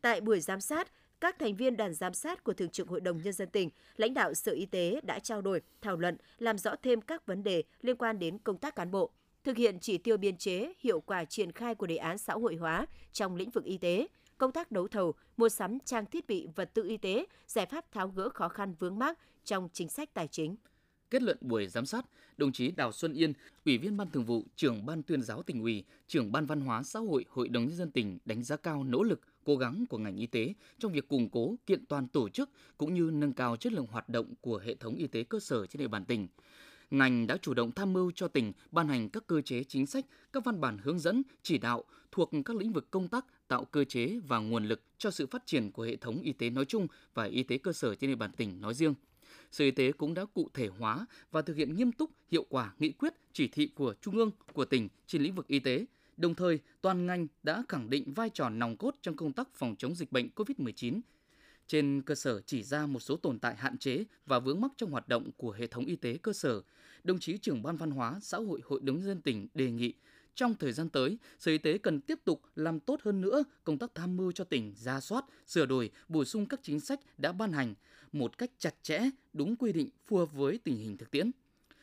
Tại 0.00 0.20
buổi 0.20 0.40
giám 0.40 0.60
sát, 0.60 0.92
các 1.20 1.38
thành 1.38 1.56
viên 1.56 1.76
đoàn 1.76 1.94
giám 1.94 2.14
sát 2.14 2.44
của 2.44 2.52
Thường 2.52 2.70
trực 2.70 2.88
Hội 2.88 3.00
đồng 3.00 3.22
Nhân 3.22 3.32
dân 3.32 3.48
tỉnh, 3.50 3.70
lãnh 3.96 4.14
đạo 4.14 4.34
Sở 4.34 4.52
Y 4.52 4.66
tế 4.66 5.00
đã 5.02 5.18
trao 5.18 5.42
đổi, 5.42 5.60
thảo 5.80 5.96
luận, 5.96 6.16
làm 6.38 6.58
rõ 6.58 6.74
thêm 6.82 7.00
các 7.00 7.26
vấn 7.26 7.42
đề 7.42 7.62
liên 7.82 7.96
quan 7.96 8.18
đến 8.18 8.38
công 8.38 8.58
tác 8.58 8.76
cán 8.76 8.90
bộ, 8.90 9.10
thực 9.46 9.56
hiện 9.56 9.78
chỉ 9.80 9.98
tiêu 9.98 10.16
biên 10.16 10.36
chế, 10.36 10.72
hiệu 10.78 11.00
quả 11.00 11.24
triển 11.24 11.52
khai 11.52 11.74
của 11.74 11.86
đề 11.86 11.96
án 11.96 12.18
xã 12.18 12.32
hội 12.32 12.56
hóa 12.56 12.86
trong 13.12 13.36
lĩnh 13.36 13.50
vực 13.50 13.64
y 13.64 13.78
tế, 13.78 14.06
công 14.38 14.52
tác 14.52 14.72
đấu 14.72 14.88
thầu, 14.88 15.14
mua 15.36 15.48
sắm 15.48 15.78
trang 15.84 16.06
thiết 16.06 16.26
bị 16.26 16.46
vật 16.54 16.70
tư 16.74 16.88
y 16.88 16.96
tế, 16.96 17.26
giải 17.46 17.66
pháp 17.66 17.92
tháo 17.92 18.08
gỡ 18.08 18.28
khó 18.28 18.48
khăn 18.48 18.74
vướng 18.78 18.98
mắc 18.98 19.18
trong 19.44 19.68
chính 19.72 19.88
sách 19.88 20.14
tài 20.14 20.28
chính. 20.28 20.56
Kết 21.10 21.22
luận 21.22 21.36
buổi 21.40 21.66
giám 21.66 21.86
sát, 21.86 22.06
đồng 22.36 22.52
chí 22.52 22.70
Đào 22.70 22.92
Xuân 22.92 23.12
Yên, 23.12 23.32
Ủy 23.64 23.78
viên 23.78 23.96
Ban 23.96 24.10
Thường 24.10 24.24
vụ, 24.24 24.44
trưởng 24.56 24.86
Ban 24.86 25.02
Tuyên 25.02 25.22
giáo 25.22 25.42
tỉnh 25.42 25.62
ủy, 25.62 25.84
trưởng 26.06 26.32
Ban 26.32 26.46
Văn 26.46 26.60
hóa 26.60 26.82
xã 26.82 27.00
hội 27.00 27.24
Hội 27.28 27.48
đồng 27.48 27.64
nhân 27.66 27.76
dân 27.76 27.90
tỉnh 27.90 28.18
đánh 28.24 28.42
giá 28.42 28.56
cao 28.56 28.84
nỗ 28.84 29.02
lực, 29.02 29.20
cố 29.44 29.56
gắng 29.56 29.84
của 29.90 29.98
ngành 29.98 30.16
y 30.16 30.26
tế 30.26 30.54
trong 30.78 30.92
việc 30.92 31.08
củng 31.08 31.30
cố, 31.30 31.54
kiện 31.66 31.86
toàn 31.86 32.08
tổ 32.08 32.28
chức 32.28 32.50
cũng 32.78 32.94
như 32.94 33.10
nâng 33.12 33.32
cao 33.32 33.56
chất 33.56 33.72
lượng 33.72 33.86
hoạt 33.90 34.08
động 34.08 34.34
của 34.40 34.58
hệ 34.58 34.74
thống 34.74 34.96
y 34.96 35.06
tế 35.06 35.24
cơ 35.24 35.40
sở 35.40 35.66
trên 35.66 35.80
địa 35.80 35.88
bàn 35.88 36.04
tỉnh 36.04 36.28
ngành 36.90 37.26
đã 37.26 37.36
chủ 37.36 37.54
động 37.54 37.72
tham 37.72 37.92
mưu 37.92 38.10
cho 38.10 38.28
tỉnh 38.28 38.52
ban 38.70 38.88
hành 38.88 39.08
các 39.08 39.26
cơ 39.26 39.40
chế 39.40 39.64
chính 39.64 39.86
sách, 39.86 40.06
các 40.32 40.44
văn 40.44 40.60
bản 40.60 40.78
hướng 40.78 40.98
dẫn, 40.98 41.22
chỉ 41.42 41.58
đạo 41.58 41.84
thuộc 42.12 42.30
các 42.44 42.56
lĩnh 42.56 42.72
vực 42.72 42.90
công 42.90 43.08
tác 43.08 43.26
tạo 43.48 43.64
cơ 43.64 43.84
chế 43.84 44.18
và 44.26 44.38
nguồn 44.38 44.64
lực 44.64 44.82
cho 44.98 45.10
sự 45.10 45.26
phát 45.26 45.46
triển 45.46 45.70
của 45.70 45.82
hệ 45.82 45.96
thống 45.96 46.20
y 46.20 46.32
tế 46.32 46.50
nói 46.50 46.64
chung 46.64 46.86
và 47.14 47.24
y 47.24 47.42
tế 47.42 47.58
cơ 47.58 47.72
sở 47.72 47.94
trên 47.94 48.10
địa 48.10 48.16
bàn 48.16 48.30
tỉnh 48.36 48.60
nói 48.60 48.74
riêng. 48.74 48.94
Sở 49.52 49.64
Y 49.64 49.70
tế 49.70 49.92
cũng 49.92 50.14
đã 50.14 50.24
cụ 50.24 50.48
thể 50.54 50.68
hóa 50.68 51.06
và 51.30 51.42
thực 51.42 51.56
hiện 51.56 51.76
nghiêm 51.76 51.92
túc, 51.92 52.10
hiệu 52.28 52.46
quả 52.48 52.72
nghị 52.78 52.92
quyết, 52.92 53.12
chỉ 53.32 53.48
thị 53.48 53.66
của 53.74 53.94
Trung 54.00 54.16
ương, 54.16 54.30
của 54.52 54.64
tỉnh 54.64 54.88
trên 55.06 55.22
lĩnh 55.22 55.34
vực 55.34 55.46
y 55.46 55.58
tế. 55.58 55.86
Đồng 56.16 56.34
thời, 56.34 56.58
toàn 56.80 57.06
ngành 57.06 57.26
đã 57.42 57.62
khẳng 57.68 57.90
định 57.90 58.12
vai 58.12 58.30
trò 58.30 58.48
nòng 58.48 58.76
cốt 58.76 58.94
trong 59.02 59.16
công 59.16 59.32
tác 59.32 59.48
phòng 59.54 59.74
chống 59.78 59.94
dịch 59.94 60.12
bệnh 60.12 60.28
COVID-19, 60.36 61.00
trên 61.66 62.02
cơ 62.06 62.14
sở 62.14 62.40
chỉ 62.40 62.62
ra 62.62 62.86
một 62.86 63.00
số 63.00 63.16
tồn 63.16 63.38
tại 63.38 63.56
hạn 63.56 63.78
chế 63.78 64.04
và 64.26 64.38
vướng 64.38 64.60
mắc 64.60 64.72
trong 64.76 64.90
hoạt 64.90 65.08
động 65.08 65.30
của 65.36 65.50
hệ 65.50 65.66
thống 65.66 65.84
y 65.84 65.96
tế 65.96 66.18
cơ 66.22 66.32
sở, 66.32 66.62
đồng 67.04 67.18
chí 67.18 67.38
trưởng 67.38 67.62
ban 67.62 67.76
văn 67.76 67.90
hóa 67.90 68.18
xã 68.22 68.38
hội 68.38 68.60
hội 68.64 68.80
đồng 68.82 69.02
dân 69.02 69.20
tỉnh 69.20 69.48
đề 69.54 69.70
nghị 69.70 69.94
trong 70.36 70.54
thời 70.54 70.72
gian 70.72 70.88
tới, 70.88 71.18
Sở 71.38 71.52
Y 71.52 71.58
tế 71.58 71.78
cần 71.78 72.00
tiếp 72.00 72.18
tục 72.24 72.42
làm 72.54 72.80
tốt 72.80 73.00
hơn 73.02 73.20
nữa 73.20 73.44
công 73.64 73.78
tác 73.78 73.94
tham 73.94 74.16
mưu 74.16 74.32
cho 74.32 74.44
tỉnh 74.44 74.74
ra 74.76 75.00
soát, 75.00 75.24
sửa 75.46 75.66
đổi, 75.66 75.90
bổ 76.08 76.24
sung 76.24 76.46
các 76.46 76.60
chính 76.62 76.80
sách 76.80 77.00
đã 77.18 77.32
ban 77.32 77.52
hành 77.52 77.74
một 78.12 78.38
cách 78.38 78.50
chặt 78.58 78.74
chẽ, 78.82 79.00
đúng 79.32 79.56
quy 79.56 79.72
định 79.72 79.90
phù 80.04 80.16
hợp 80.16 80.32
với 80.32 80.58
tình 80.64 80.76
hình 80.76 80.96
thực 80.96 81.10
tiễn. 81.10 81.30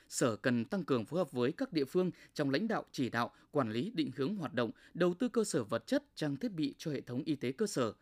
Sở 0.09 0.35
cần 0.35 0.65
tăng 0.65 0.83
cường 0.83 1.05
phối 1.05 1.17
hợp 1.17 1.31
với 1.31 1.51
các 1.51 1.73
địa 1.73 1.85
phương 1.85 2.11
trong 2.33 2.49
lãnh 2.49 2.67
đạo 2.67 2.85
chỉ 2.91 3.09
đạo, 3.09 3.31
quản 3.51 3.71
lý 3.71 3.91
định 3.95 4.11
hướng 4.15 4.35
hoạt 4.35 4.53
động, 4.53 4.71
đầu 4.93 5.13
tư 5.13 5.29
cơ 5.29 5.43
sở 5.43 5.63
vật 5.63 5.87
chất, 5.87 6.03
trang 6.15 6.37
thiết 6.37 6.51
bị 6.51 6.75
cho 6.77 6.91
hệ 6.91 7.01
thống 7.01 7.23
y 7.25 7.35
tế 7.35 7.51
cơ 7.51 7.67
sở, 7.67 7.93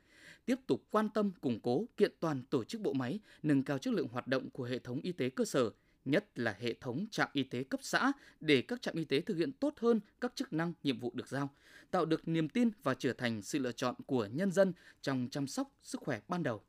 tiếp 0.46 0.56
tục 0.68 0.84
quan 0.90 1.10
tâm 1.10 1.32
củng 1.42 1.60
cố 1.60 1.86
kiện 1.98 2.12
toàn 2.20 2.44
tổ 2.44 2.64
chức 2.64 2.82
bộ 2.82 2.94
máy, 2.94 3.20
nâng 3.44 3.64
cao 3.64 3.78
chất 3.78 3.94
lượng 3.94 4.08
hoạt 4.08 4.28
động 4.28 4.50
của 4.50 4.64
hệ 4.64 4.80
thống 4.80 5.00
y 5.04 5.12
tế 5.12 5.30
cơ 5.30 5.46
sở, 5.46 5.70
nhất 6.06 6.40
là 6.40 6.56
hệ 6.60 6.74
thống 6.74 7.06
trạm 7.12 7.30
y 7.34 7.44
tế 7.44 7.64
cấp 7.64 7.80
xã 7.84 8.12
để 8.40 8.62
các 8.62 8.82
trạm 8.82 8.96
y 8.96 9.06
tế 9.06 9.22
thực 9.22 9.38
hiện 9.38 9.52
tốt 9.52 9.74
hơn 9.78 10.00
các 10.22 10.36
chức 10.36 10.54
năng, 10.54 10.74
nhiệm 10.84 11.00
vụ 11.00 11.12
được 11.14 11.28
giao, 11.28 11.50
tạo 11.92 12.06
được 12.06 12.28
niềm 12.28 12.50
tin 12.50 12.70
và 12.84 12.94
trở 12.94 13.14
thành 13.14 13.42
sự 13.42 13.60
lựa 13.60 13.72
chọn 13.72 13.96
của 14.06 14.28
nhân 14.32 14.52
dân 14.52 14.74
trong 15.02 15.28
chăm 15.32 15.48
sóc 15.48 15.72
sức 15.82 16.02
khỏe 16.02 16.22
ban 16.28 16.44
đầu. 16.44 16.62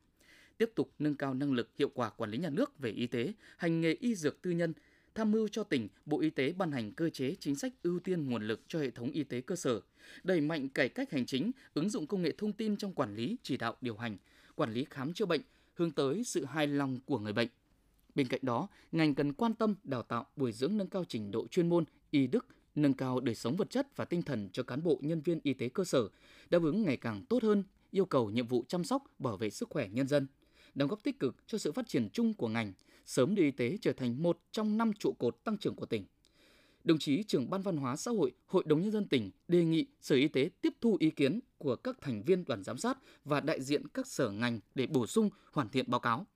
Tiếp 0.59 0.71
tục 0.75 0.93
nâng 0.99 1.15
cao 1.15 1.35
năng 1.35 1.53
lực 1.53 1.71
hiệu 1.79 1.91
quả 1.95 2.11
quản 2.11 2.31
lý 2.31 2.39
nhà 2.39 2.51
nước 2.51 2.79
về 2.79 2.91
y 2.91 3.07
tế, 3.07 3.33
hành 3.57 3.81
nghề 3.81 3.93
y 3.93 4.15
dược 4.15 4.43
tư 4.43 4.51
nhân, 4.51 4.73
tham 5.15 5.31
mưu 5.31 5.49
cho 5.49 5.65
tỉnh, 5.65 5.89
Bộ 6.07 6.21
Y 6.21 6.31
tế 6.31 6.53
ban 6.53 6.73
hành 6.73 6.93
cơ 6.93 7.11
chế 7.11 7.35
chính 7.41 7.55
sách 7.55 7.73
ưu 7.83 8.01
tiên 8.01 8.31
nguồn 8.31 8.47
lực 8.47 8.61
cho 8.69 8.81
hệ 8.81 8.91
thống 8.91 9.11
y 9.11 9.25
tế 9.25 9.41
cơ 9.41 9.57
sở, 9.57 9.81
đẩy 10.25 10.41
mạnh 10.41 10.69
cải 10.69 10.89
cách 10.89 11.11
hành 11.11 11.27
chính, 11.27 11.51
ứng 11.75 11.91
dụng 11.91 12.07
công 12.07 12.23
nghệ 12.23 12.33
thông 12.39 12.53
tin 12.53 12.77
trong 12.77 12.93
quản 12.93 13.15
lý, 13.15 13.37
chỉ 13.43 13.57
đạo 13.57 13.77
điều 13.81 13.97
hành, 13.97 14.17
quản 14.55 14.73
lý 14.73 14.87
khám 14.91 15.13
chữa 15.13 15.27
bệnh, 15.27 15.41
hướng 15.75 15.91
tới 15.91 16.25
sự 16.25 16.45
hài 16.45 16.67
lòng 16.67 17.01
của 17.07 17.19
người 17.19 17.33
bệnh. 17.33 17.49
Bên 18.15 18.29
cạnh 18.29 18.41
đó, 18.43 18.69
ngành 18.93 19.15
cần 19.15 19.33
quan 19.33 19.55
tâm 19.55 19.75
đào 19.85 20.03
tạo, 20.03 20.27
bồi 20.37 20.53
dưỡng 20.53 20.77
nâng 20.77 20.89
cao 20.89 21.05
trình 21.09 21.31
độ 21.31 21.47
chuyên 21.47 21.69
môn, 21.69 21.85
y 22.11 22.27
đức, 22.27 22.47
nâng 22.75 22.95
cao 22.95 23.21
đời 23.21 23.35
sống 23.35 23.57
vật 23.57 23.71
chất 23.71 23.97
và 23.97 24.05
tinh 24.05 24.23
thần 24.23 24.49
cho 24.53 24.63
cán 24.63 24.83
bộ 24.83 24.99
nhân 25.03 25.21
viên 25.21 25.41
y 25.43 25.53
tế 25.53 25.69
cơ 25.69 25.85
sở, 25.85 26.09
đáp 26.51 26.63
ứng 26.63 26.83
ngày 26.83 26.97
càng 26.97 27.25
tốt 27.29 27.43
hơn 27.43 27.65
yêu 27.91 28.07
cầu 28.07 28.31
nhiệm 28.31 28.47
vụ 28.47 28.65
chăm 28.69 28.85
sóc, 28.85 29.05
bảo 29.19 29.37
vệ 29.37 29.51
sức 29.51 29.69
khỏe 29.69 29.89
nhân 29.89 30.09
dân, 30.09 30.27
đóng 30.75 30.89
góp 30.89 31.03
tích 31.03 31.19
cực 31.19 31.37
cho 31.47 31.59
sự 31.59 31.73
phát 31.73 31.89
triển 31.89 32.09
chung 32.13 32.35
của 32.35 32.49
ngành, 32.49 32.73
sớm 33.07 33.35
đưa 33.35 33.43
y 33.43 33.51
tế 33.51 33.79
trở 33.81 33.93
thành 33.93 34.23
một 34.23 34.39
trong 34.53 34.79
năm 34.79 34.93
trụ 34.93 35.13
cột 35.19 35.45
tăng 35.45 35.59
trưởng 35.59 35.75
của 35.75 35.87
tỉnh. 35.87 36.05
Đồng 36.85 36.99
chí 36.99 37.23
trưởng 37.23 37.51
ban 37.51 37.63
văn 37.63 37.77
hóa 37.77 37.97
xã 37.97 38.11
hội, 38.11 38.33
Hội 38.47 38.65
đồng 38.67 38.83
nhân 38.83 38.91
dân 38.91 39.09
tỉnh 39.09 39.31
đề 39.49 39.65
nghị 39.65 39.87
Sở 40.01 40.17
Y 40.17 40.29
tế 40.29 40.51
tiếp 40.61 40.73
thu 40.81 40.97
ý 41.01 41.11
kiến 41.11 41.41
của 41.59 41.77
các 41.77 42.01
thành 42.01 42.23
viên 42.23 42.45
đoàn 42.45 42.63
giám 42.63 42.79
sát 42.79 42.99
và 43.25 43.41
đại 43.41 43.63
diện 43.63 43.89
các 43.89 44.07
sở 44.07 44.31
ngành 44.31 44.61
để 44.75 44.87
bổ 44.87 45.07
sung, 45.07 45.31
hoàn 45.53 45.69
thiện 45.69 45.91
báo 45.91 46.01
cáo. 46.01 46.27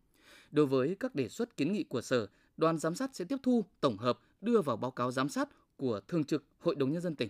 Đối 0.50 0.66
với 0.66 0.96
các 1.00 1.14
đề 1.14 1.28
xuất 1.28 1.56
kiến 1.56 1.72
nghị 1.72 1.84
của 1.84 2.00
Sở, 2.02 2.26
đoàn 2.56 2.78
giám 2.78 2.94
sát 2.94 3.16
sẽ 3.16 3.24
tiếp 3.24 3.36
thu, 3.42 3.64
tổng 3.80 3.96
hợp, 3.96 4.20
đưa 4.40 4.60
vào 4.60 4.76
báo 4.76 4.90
cáo 4.90 5.10
giám 5.12 5.28
sát 5.28 5.48
của 5.76 6.00
Thường 6.08 6.24
trực 6.24 6.44
Hội 6.58 6.74
đồng 6.74 6.92
nhân 6.92 7.02
dân 7.02 7.14
tỉnh. 7.16 7.28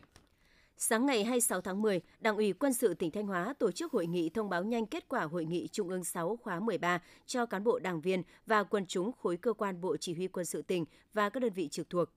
Sáng 0.79 1.07
ngày 1.07 1.25
26 1.25 1.61
tháng 1.61 1.83
10, 1.83 2.01
Đảng 2.21 2.37
ủy 2.37 2.53
Quân 2.53 2.73
sự 2.73 2.95
tỉnh 2.95 3.11
Thanh 3.11 3.27
Hóa 3.27 3.55
tổ 3.59 3.73
chức 3.73 3.93
hội 3.93 4.07
nghị 4.07 4.29
thông 4.29 4.49
báo 4.49 4.65
nhanh 4.65 4.87
kết 4.87 5.09
quả 5.09 5.25
hội 5.25 5.45
nghị 5.45 5.69
Trung 5.69 5.89
ương 5.89 6.05
6 6.05 6.37
khóa 6.37 6.61
13 6.61 7.03
cho 7.27 7.47
cán 7.47 7.65
bộ 7.65 7.79
đảng 7.79 8.01
viên 8.01 8.23
và 8.47 8.63
quân 8.63 8.85
chúng 8.89 9.13
khối 9.13 9.37
cơ 9.37 9.53
quan 9.53 9.81
Bộ 9.81 9.97
Chỉ 9.97 10.15
huy 10.15 10.29
Quân 10.29 10.47
sự 10.47 10.63
tỉnh 10.63 10.85
và 11.15 11.29
các 11.29 11.41
đơn 11.41 11.53
vị 11.53 11.69
trực 11.69 11.91
thuộc. 11.91 12.09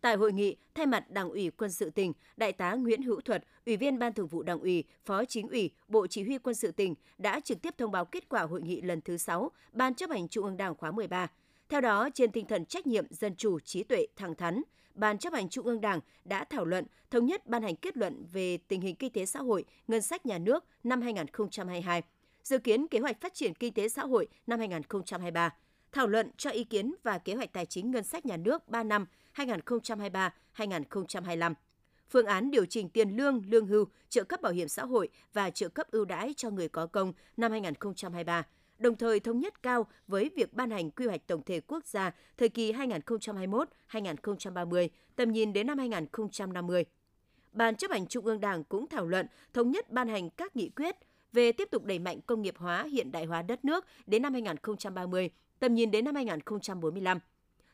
Tại 0.00 0.16
hội 0.16 0.32
nghị, 0.32 0.56
thay 0.74 0.86
mặt 0.86 1.10
Đảng 1.10 1.30
ủy 1.30 1.50
Quân 1.50 1.70
sự 1.70 1.90
tỉnh, 1.90 2.12
Đại 2.36 2.52
tá 2.52 2.74
Nguyễn 2.74 3.02
Hữu 3.02 3.20
Thuật, 3.20 3.44
Ủy 3.66 3.76
viên 3.76 3.98
Ban 3.98 4.12
Thường 4.12 4.26
vụ 4.26 4.42
Đảng 4.42 4.60
ủy, 4.60 4.84
Phó 5.04 5.24
Chính 5.24 5.48
ủy, 5.48 5.70
Bộ 5.88 6.06
Chỉ 6.06 6.22
huy 6.22 6.38
Quân 6.38 6.54
sự 6.54 6.72
tỉnh 6.72 6.94
đã 7.18 7.40
trực 7.40 7.62
tiếp 7.62 7.74
thông 7.78 7.90
báo 7.90 8.04
kết 8.04 8.28
quả 8.28 8.42
hội 8.42 8.62
nghị 8.62 8.80
lần 8.80 9.00
thứ 9.00 9.16
6 9.16 9.50
Ban 9.72 9.94
chấp 9.94 10.10
hành 10.10 10.28
Trung 10.28 10.44
ương 10.44 10.56
Đảng 10.56 10.74
khóa 10.74 10.90
13. 10.90 11.28
Theo 11.68 11.80
đó, 11.80 12.08
trên 12.14 12.32
tinh 12.32 12.46
thần 12.46 12.64
trách 12.64 12.86
nhiệm, 12.86 13.06
dân 13.10 13.36
chủ, 13.36 13.60
trí 13.60 13.84
tuệ, 13.84 14.06
thẳng 14.16 14.34
thắn, 14.34 14.62
Ban 14.96 15.18
chấp 15.18 15.32
hành 15.32 15.48
Trung 15.48 15.66
ương 15.66 15.80
Đảng 15.80 16.00
đã 16.24 16.44
thảo 16.44 16.64
luận, 16.64 16.84
thống 17.10 17.26
nhất 17.26 17.46
ban 17.46 17.62
hành 17.62 17.76
kết 17.76 17.96
luận 17.96 18.26
về 18.32 18.58
tình 18.68 18.80
hình 18.80 18.96
kinh 18.96 19.12
tế 19.12 19.26
xã 19.26 19.40
hội, 19.40 19.64
ngân 19.88 20.02
sách 20.02 20.26
nhà 20.26 20.38
nước 20.38 20.64
năm 20.84 21.00
2022, 21.00 22.02
dự 22.42 22.58
kiến 22.58 22.88
kế 22.88 22.98
hoạch 22.98 23.20
phát 23.20 23.34
triển 23.34 23.54
kinh 23.54 23.74
tế 23.74 23.88
xã 23.88 24.02
hội 24.02 24.28
năm 24.46 24.58
2023, 24.58 25.54
thảo 25.92 26.06
luận 26.06 26.30
cho 26.36 26.50
ý 26.50 26.64
kiến 26.64 26.94
và 27.02 27.18
kế 27.18 27.34
hoạch 27.34 27.52
tài 27.52 27.66
chính 27.66 27.90
ngân 27.90 28.04
sách 28.04 28.26
nhà 28.26 28.36
nước 28.36 28.68
3 28.68 28.82
năm 28.82 29.06
2023-2025 29.36 31.54
phương 32.10 32.26
án 32.26 32.50
điều 32.50 32.66
chỉnh 32.66 32.88
tiền 32.88 33.16
lương, 33.16 33.42
lương 33.46 33.66
hưu, 33.66 33.84
trợ 34.08 34.24
cấp 34.24 34.42
bảo 34.42 34.52
hiểm 34.52 34.68
xã 34.68 34.84
hội 34.84 35.08
và 35.32 35.50
trợ 35.50 35.68
cấp 35.68 35.90
ưu 35.90 36.04
đãi 36.04 36.34
cho 36.36 36.50
người 36.50 36.68
có 36.68 36.86
công 36.86 37.12
năm 37.36 37.50
2023, 37.50 38.46
đồng 38.78 38.96
thời 38.96 39.20
thống 39.20 39.40
nhất 39.40 39.62
cao 39.62 39.86
với 40.08 40.30
việc 40.36 40.54
ban 40.54 40.70
hành 40.70 40.90
quy 40.90 41.06
hoạch 41.06 41.26
tổng 41.26 41.42
thể 41.42 41.60
quốc 41.60 41.86
gia 41.86 42.10
thời 42.36 42.48
kỳ 42.48 42.72
2021-2030, 42.72 44.88
tầm 45.16 45.32
nhìn 45.32 45.52
đến 45.52 45.66
năm 45.66 45.78
2050. 45.78 46.84
Ban 47.52 47.76
chấp 47.76 47.90
hành 47.90 48.06
Trung 48.06 48.24
ương 48.24 48.40
Đảng 48.40 48.64
cũng 48.64 48.86
thảo 48.86 49.06
luận 49.06 49.26
thống 49.52 49.70
nhất 49.70 49.90
ban 49.90 50.08
hành 50.08 50.30
các 50.30 50.56
nghị 50.56 50.68
quyết 50.68 50.96
về 51.32 51.52
tiếp 51.52 51.68
tục 51.70 51.84
đẩy 51.84 51.98
mạnh 51.98 52.20
công 52.26 52.42
nghiệp 52.42 52.54
hóa, 52.58 52.84
hiện 52.92 53.12
đại 53.12 53.24
hóa 53.24 53.42
đất 53.42 53.64
nước 53.64 53.84
đến 54.06 54.22
năm 54.22 54.32
2030, 54.32 55.30
tầm 55.58 55.74
nhìn 55.74 55.90
đến 55.90 56.04
năm 56.04 56.14
2045 56.14 57.18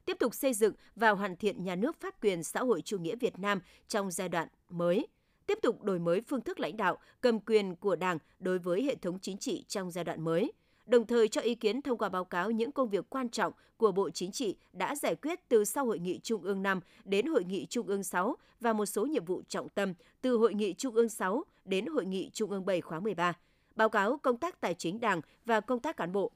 tiếp 0.05 0.17
tục 0.21 0.35
xây 0.35 0.55
dựng 0.55 0.75
và 0.97 1.11
hoàn 1.11 1.37
thiện 1.37 1.65
nhà 1.65 1.75
nước 1.75 2.01
pháp 2.01 2.23
quyền 2.23 2.43
xã 2.43 2.61
hội 2.61 2.83
chủ 2.83 2.99
nghĩa 2.99 3.17
Việt 3.17 3.39
Nam 3.39 3.61
trong 3.89 4.11
giai 4.11 4.29
đoạn 4.29 4.49
mới, 4.69 5.07
tiếp 5.47 5.59
tục 5.63 5.83
đổi 5.83 5.99
mới 5.99 6.21
phương 6.21 6.41
thức 6.41 6.61
lãnh 6.61 6.77
đạo, 6.77 6.99
cầm 7.21 7.41
quyền 7.41 7.77
của 7.77 7.97
Đảng 7.97 8.19
đối 8.39 8.59
với 8.59 8.83
hệ 8.83 8.95
thống 8.95 9.19
chính 9.19 9.39
trị 9.39 9.65
trong 9.69 9.91
giai 9.91 10.05
đoạn 10.05 10.25
mới, 10.25 10.53
đồng 10.87 11.07
thời 11.07 11.29
cho 11.29 11.41
ý 11.41 11.55
kiến 11.55 11.83
thông 11.83 11.99
qua 11.99 12.09
báo 12.09 12.25
cáo 12.25 12.51
những 12.51 12.73
công 12.73 12.89
việc 12.89 13.11
quan 13.11 13.29
trọng 13.29 13.53
của 13.77 13.93
Bộ 13.93 14.11
Chính 14.11 14.33
trị 14.33 14.57
đã 14.73 14.95
giải 14.95 15.15
quyết 15.15 15.49
từ 15.49 15.65
sau 15.65 15.87
Hội 15.87 15.99
nghị 15.99 16.21
Trung 16.23 16.43
ương 16.43 16.63
5 16.63 16.81
đến 17.05 17.27
Hội 17.27 17.45
nghị 17.45 17.67
Trung 17.67 17.87
ương 17.87 18.05
6 18.05 18.37
và 18.61 18.73
một 18.73 18.87
số 18.87 19.07
nhiệm 19.07 19.25
vụ 19.25 19.43
trọng 19.49 19.69
tâm 19.69 19.95
từ 20.21 20.37
Hội 20.37 20.55
nghị 20.55 20.75
Trung 20.75 20.95
ương 20.95 21.09
6 21.09 21.45
đến 21.65 21.87
Hội 21.87 22.05
nghị 22.05 22.31
Trung 22.33 22.51
ương 22.51 22.67
7 22.67 22.81
khóa 22.81 23.01
13. 23.01 23.33
Báo 23.77 23.89
cáo 23.89 24.19
công 24.19 24.37
tác 24.37 24.61
tài 24.61 24.75
chính 24.75 25.01
Đảng 25.01 25.21
và 25.45 25.61
công 25.61 25.81
tác 25.81 25.97
cán 25.97 26.13
bộ 26.13 26.33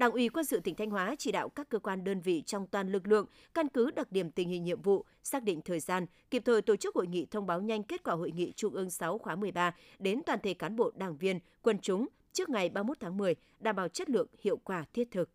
Đảng 0.00 0.12
ủy 0.12 0.28
quân 0.28 0.44
sự 0.44 0.60
tỉnh 0.60 0.74
Thanh 0.74 0.90
Hóa 0.90 1.14
chỉ 1.18 1.32
đạo 1.32 1.48
các 1.48 1.68
cơ 1.68 1.78
quan 1.78 2.04
đơn 2.04 2.20
vị 2.20 2.42
trong 2.46 2.66
toàn 2.66 2.92
lực 2.92 3.06
lượng 3.06 3.26
căn 3.54 3.68
cứ 3.68 3.90
đặc 3.90 4.12
điểm 4.12 4.30
tình 4.30 4.48
hình 4.48 4.64
nhiệm 4.64 4.82
vụ, 4.82 5.04
xác 5.22 5.42
định 5.42 5.60
thời 5.62 5.80
gian, 5.80 6.06
kịp 6.30 6.42
thời 6.44 6.62
tổ 6.62 6.76
chức 6.76 6.94
hội 6.94 7.06
nghị 7.06 7.26
thông 7.26 7.46
báo 7.46 7.60
nhanh 7.60 7.82
kết 7.82 8.02
quả 8.04 8.14
hội 8.14 8.30
nghị 8.30 8.52
Trung 8.56 8.74
ương 8.74 8.90
6 8.90 9.18
khóa 9.18 9.36
13 9.36 9.74
đến 9.98 10.20
toàn 10.26 10.38
thể 10.42 10.54
cán 10.54 10.76
bộ 10.76 10.90
đảng 10.94 11.16
viên, 11.16 11.40
quân 11.62 11.78
chúng 11.82 12.06
trước 12.32 12.48
ngày 12.48 12.68
31 12.68 12.96
tháng 13.00 13.16
10, 13.16 13.34
đảm 13.60 13.76
bảo 13.76 13.88
chất 13.88 14.10
lượng, 14.10 14.26
hiệu 14.40 14.56
quả 14.56 14.84
thiết 14.92 15.10
thực. 15.10 15.30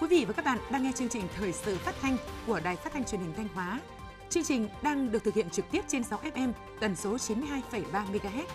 Quý 0.00 0.08
vị 0.08 0.24
và 0.24 0.32
các 0.32 0.44
bạn 0.44 0.58
đang 0.72 0.82
nghe 0.82 0.92
chương 0.94 1.08
trình 1.08 1.22
thời 1.36 1.52
sự 1.52 1.76
phát 1.76 1.94
thanh 2.00 2.16
của 2.46 2.60
Đài 2.64 2.76
Phát 2.76 2.92
thanh 2.92 3.04
Truyền 3.04 3.20
hình 3.20 3.32
Thanh 3.36 3.48
Hóa. 3.48 3.80
Chương 4.28 4.44
trình 4.44 4.68
đang 4.82 5.12
được 5.12 5.24
thực 5.24 5.34
hiện 5.34 5.50
trực 5.50 5.64
tiếp 5.70 5.80
trên 5.88 6.04
6 6.04 6.18
FM 6.34 6.52
tần 6.80 6.96
số 6.96 7.16
92,3 7.16 7.82
MHz 7.92 8.46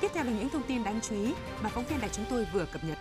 Tiếp 0.00 0.10
theo 0.14 0.24
là 0.24 0.30
những 0.30 0.48
thông 0.48 0.62
tin 0.62 0.84
đáng 0.84 1.00
chú 1.00 1.14
ý 1.14 1.34
mà 1.62 1.68
phóng 1.68 1.84
viên 1.84 2.00
đài 2.00 2.10
chúng 2.12 2.24
tôi 2.30 2.46
vừa 2.52 2.66
cập 2.72 2.84
nhật. 2.84 2.98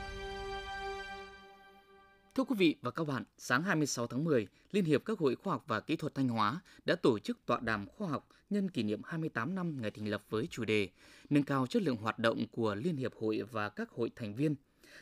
Thưa 2.35 2.43
quý 2.43 2.55
vị 2.57 2.75
và 2.81 2.91
các 2.91 3.07
bạn, 3.07 3.23
sáng 3.37 3.63
26 3.63 4.07
tháng 4.07 4.23
10, 4.23 4.47
Liên 4.71 4.85
hiệp 4.85 5.05
các 5.05 5.19
hội 5.19 5.35
khoa 5.35 5.53
học 5.53 5.63
và 5.67 5.79
kỹ 5.79 5.95
thuật 5.95 6.15
Thanh 6.15 6.27
Hóa 6.27 6.59
đã 6.85 6.95
tổ 6.95 7.19
chức 7.19 7.45
tọa 7.45 7.59
đàm 7.59 7.87
khoa 7.87 8.07
học 8.07 8.29
nhân 8.49 8.69
kỷ 8.69 8.83
niệm 8.83 9.01
28 9.05 9.55
năm 9.55 9.81
ngày 9.81 9.91
thành 9.91 10.07
lập 10.07 10.23
với 10.29 10.47
chủ 10.47 10.65
đề 10.65 10.89
Nâng 11.29 11.43
cao 11.43 11.67
chất 11.67 11.81
lượng 11.81 11.95
hoạt 11.95 12.19
động 12.19 12.45
của 12.51 12.75
Liên 12.75 12.97
hiệp 12.97 13.13
hội 13.15 13.41
và 13.51 13.69
các 13.69 13.89
hội 13.89 14.11
thành 14.15 14.35
viên. 14.35 14.55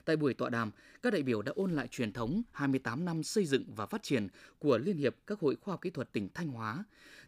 Tại 0.05 0.15
buổi 0.15 0.33
tọa 0.33 0.49
đàm, 0.49 0.71
các 1.01 1.13
đại 1.13 1.23
biểu 1.23 1.41
đã 1.41 1.51
ôn 1.55 1.71
lại 1.71 1.87
truyền 1.87 2.13
thống 2.13 2.41
28 2.51 3.05
năm 3.05 3.23
xây 3.23 3.45
dựng 3.45 3.63
và 3.75 3.85
phát 3.85 4.03
triển 4.03 4.27
của 4.59 4.77
Liên 4.77 4.97
hiệp 4.97 5.15
các 5.27 5.39
hội 5.39 5.55
khoa 5.61 5.73
học 5.73 5.81
kỹ 5.81 5.89
thuật 5.89 6.11
tỉnh 6.13 6.29
Thanh 6.33 6.47
Hóa, 6.47 6.83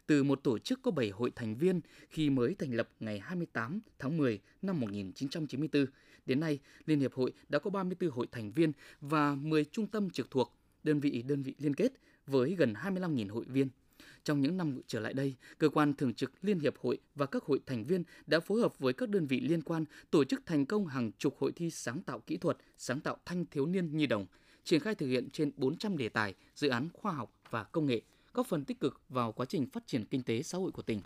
từ 0.06 0.24
một 0.24 0.40
tổ 0.42 0.58
chức 0.58 0.82
có 0.82 0.90
7 0.90 1.10
hội 1.10 1.30
thành 1.36 1.54
viên 1.54 1.80
khi 2.10 2.30
mới 2.30 2.54
thành 2.58 2.74
lập 2.74 2.88
ngày 3.00 3.20
28 3.20 3.80
tháng 3.98 4.16
10 4.16 4.40
năm 4.62 4.80
1994. 4.80 5.86
Đến 6.26 6.40
nay, 6.40 6.58
Liên 6.86 7.00
hiệp 7.00 7.14
hội 7.14 7.32
đã 7.48 7.58
có 7.58 7.70
34 7.70 8.10
hội 8.10 8.26
thành 8.32 8.52
viên 8.52 8.72
và 9.00 9.34
10 9.34 9.64
trung 9.64 9.86
tâm 9.86 10.10
trực 10.10 10.30
thuộc, 10.30 10.56
đơn 10.82 11.00
vị 11.00 11.22
đơn 11.22 11.42
vị 11.42 11.54
liên 11.58 11.74
kết 11.74 11.92
với 12.26 12.54
gần 12.54 12.72
25.000 12.72 13.32
hội 13.32 13.44
viên. 13.48 13.68
Trong 14.24 14.40
những 14.40 14.56
năm 14.56 14.80
trở 14.86 15.00
lại 15.00 15.12
đây, 15.12 15.34
cơ 15.58 15.68
quan 15.68 15.94
thường 15.94 16.14
trực 16.14 16.32
Liên 16.42 16.58
hiệp 16.58 16.78
hội 16.78 16.98
và 17.14 17.26
các 17.26 17.42
hội 17.42 17.60
thành 17.66 17.84
viên 17.84 18.04
đã 18.26 18.40
phối 18.40 18.60
hợp 18.60 18.78
với 18.78 18.92
các 18.92 19.08
đơn 19.08 19.26
vị 19.26 19.40
liên 19.40 19.62
quan 19.62 19.84
tổ 20.10 20.24
chức 20.24 20.46
thành 20.46 20.66
công 20.66 20.86
hàng 20.86 21.12
chục 21.18 21.36
hội 21.38 21.52
thi 21.52 21.70
sáng 21.70 22.02
tạo 22.02 22.20
kỹ 22.20 22.36
thuật, 22.36 22.56
sáng 22.76 23.00
tạo 23.00 23.16
thanh 23.24 23.46
thiếu 23.46 23.66
niên 23.66 23.96
nhi 23.96 24.06
đồng, 24.06 24.26
triển 24.64 24.80
khai 24.80 24.94
thực 24.94 25.06
hiện 25.06 25.30
trên 25.30 25.50
400 25.56 25.96
đề 25.96 26.08
tài, 26.08 26.34
dự 26.54 26.68
án 26.68 26.88
khoa 26.92 27.12
học 27.12 27.34
và 27.50 27.64
công 27.64 27.86
nghệ 27.86 28.02
góp 28.32 28.46
phần 28.46 28.64
tích 28.64 28.80
cực 28.80 29.00
vào 29.08 29.32
quá 29.32 29.46
trình 29.46 29.66
phát 29.66 29.86
triển 29.86 30.04
kinh 30.04 30.22
tế 30.22 30.42
xã 30.42 30.58
hội 30.58 30.72
của 30.72 30.82
tỉnh. 30.82 31.00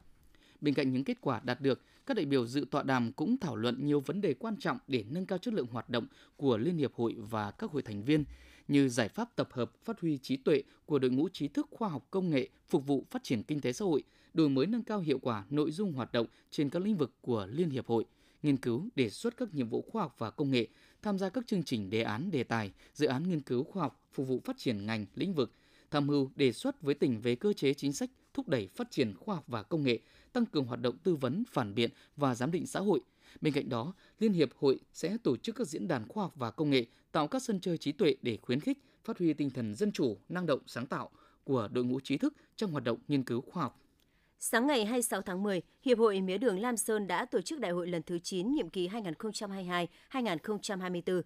Bên 0.61 0.75
cạnh 0.75 0.93
những 0.93 1.05
kết 1.05 1.21
quả 1.21 1.41
đạt 1.45 1.61
được, 1.61 1.81
các 2.07 2.17
đại 2.17 2.27
biểu 2.27 2.47
dự 2.47 2.67
tọa 2.71 2.83
đàm 2.83 3.13
cũng 3.13 3.37
thảo 3.37 3.57
luận 3.57 3.87
nhiều 3.87 4.01
vấn 4.01 4.21
đề 4.21 4.35
quan 4.35 4.57
trọng 4.57 4.79
để 4.89 5.05
nâng 5.11 5.27
cao 5.27 5.39
chất 5.39 5.55
lượng 5.55 5.67
hoạt 5.67 5.91
động 5.91 6.07
của 6.37 6.57
Liên 6.57 6.77
hiệp 6.77 6.95
hội 6.95 7.17
và 7.19 7.51
các 7.51 7.71
hội 7.71 7.83
thành 7.83 8.03
viên, 8.03 8.25
như 8.69 8.89
giải 8.89 9.09
pháp 9.09 9.37
tập 9.37 9.49
hợp 9.53 9.85
phát 9.85 10.01
huy 10.01 10.19
trí 10.19 10.37
tuệ 10.37 10.63
của 10.87 10.99
đội 10.99 11.11
ngũ 11.11 11.29
trí 11.29 11.49
thức 11.49 11.69
khoa 11.71 11.89
học 11.89 12.07
công 12.11 12.31
nghệ 12.31 12.49
phục 12.69 12.87
vụ 12.87 13.05
phát 13.11 13.25
triển 13.25 13.43
kinh 13.43 13.61
tế 13.61 13.73
xã 13.73 13.85
hội, 13.85 14.03
đổi 14.35 14.49
mới 14.49 14.67
nâng 14.67 14.83
cao 14.83 15.01
hiệu 15.01 15.19
quả 15.23 15.45
nội 15.51 15.71
dung 15.71 15.93
hoạt 15.93 16.13
động 16.13 16.27
trên 16.51 16.71
các 16.71 16.83
lĩnh 16.83 16.97
vực 16.97 17.13
của 17.21 17.47
Liên 17.51 17.71
hiệp 17.71 17.87
hội, 17.87 18.05
nghiên 18.43 18.57
cứu 18.57 18.89
đề 18.95 19.11
xuất 19.11 19.37
các 19.37 19.55
nhiệm 19.55 19.69
vụ 19.69 19.83
khoa 19.93 20.03
học 20.03 20.15
và 20.19 20.31
công 20.31 20.51
nghệ, 20.51 20.67
tham 21.03 21.19
gia 21.19 21.29
các 21.29 21.47
chương 21.47 21.63
trình 21.63 21.91
đề 21.91 22.03
án 22.03 22.31
đề 22.31 22.45
tài, 22.45 22.73
dự 22.95 23.07
án 23.07 23.29
nghiên 23.29 23.41
cứu 23.41 23.65
khoa 23.65 23.83
học 23.83 24.07
phục 24.13 24.29
vụ 24.29 24.41
phát 24.45 24.59
triển 24.59 24.87
ngành, 24.87 25.07
lĩnh 25.15 25.35
vực, 25.35 25.53
tham 25.91 26.07
mưu 26.07 26.31
đề 26.37 26.53
xuất 26.53 26.83
với 26.83 26.95
tỉnh 26.95 27.21
về 27.21 27.35
cơ 27.37 27.53
chế 27.53 27.75
chính 27.75 27.93
sách 27.93 28.11
thúc 28.35 28.49
đẩy 28.49 28.69
phát 28.69 28.91
triển 28.91 29.15
khoa 29.17 29.35
học 29.35 29.45
và 29.47 29.63
công 29.63 29.83
nghệ, 29.83 29.99
tăng 30.39 30.47
cường 30.47 30.65
hoạt 30.65 30.81
động 30.81 30.99
tư 30.99 31.15
vấn, 31.15 31.45
phản 31.51 31.75
biện 31.75 31.91
và 32.17 32.35
giám 32.35 32.51
định 32.51 32.67
xã 32.67 32.81
hội. 32.81 33.01
Bên 33.41 33.55
cạnh 33.55 33.69
đó, 33.69 33.95
Liên 34.19 34.33
hiệp 34.33 34.49
hội 34.59 34.81
sẽ 34.93 35.17
tổ 35.23 35.37
chức 35.37 35.57
các 35.57 35.67
diễn 35.67 35.89
đàn 35.89 36.09
khoa 36.09 36.25
học 36.25 36.33
và 36.37 36.51
công 36.51 36.71
nghệ, 36.71 36.87
tạo 37.13 37.29
các 37.29 37.43
sân 37.43 37.61
chơi 37.61 37.79
trí 37.79 37.93
tuệ 37.93 38.15
để 38.23 38.39
khuyến 38.43 38.61
khích, 38.61 38.79
phát 39.05 39.19
huy 39.19 39.33
tinh 39.33 39.51
thần 39.51 39.75
dân 39.75 39.93
chủ, 39.93 40.17
năng 40.29 40.47
động, 40.47 40.61
sáng 40.67 40.87
tạo 40.87 41.11
của 41.45 41.69
đội 41.73 41.85
ngũ 41.85 42.01
trí 42.01 42.19
thức 42.19 42.35
trong 42.57 42.71
hoạt 42.71 42.85
động 42.85 42.99
nghiên 43.09 43.23
cứu 43.23 43.41
khoa 43.41 43.63
học. 43.63 43.81
Sáng 44.39 44.67
ngày 44.67 44.85
26 44.85 45.23
tháng 45.23 45.43
10, 45.43 45.63
Hiệp 45.83 45.99
hội 45.99 46.21
Mía 46.21 46.39
đường 46.39 46.61
Lam 46.61 46.77
Sơn 46.77 47.07
đã 47.07 47.25
tổ 47.25 47.41
chức 47.41 47.61
đại 47.61 47.71
hội 47.71 47.87
lần 47.87 48.03
thứ 48.03 48.19
9 48.19 48.55
nhiệm 48.55 48.69
kỳ 48.69 48.89
2022-2024. 48.89 51.23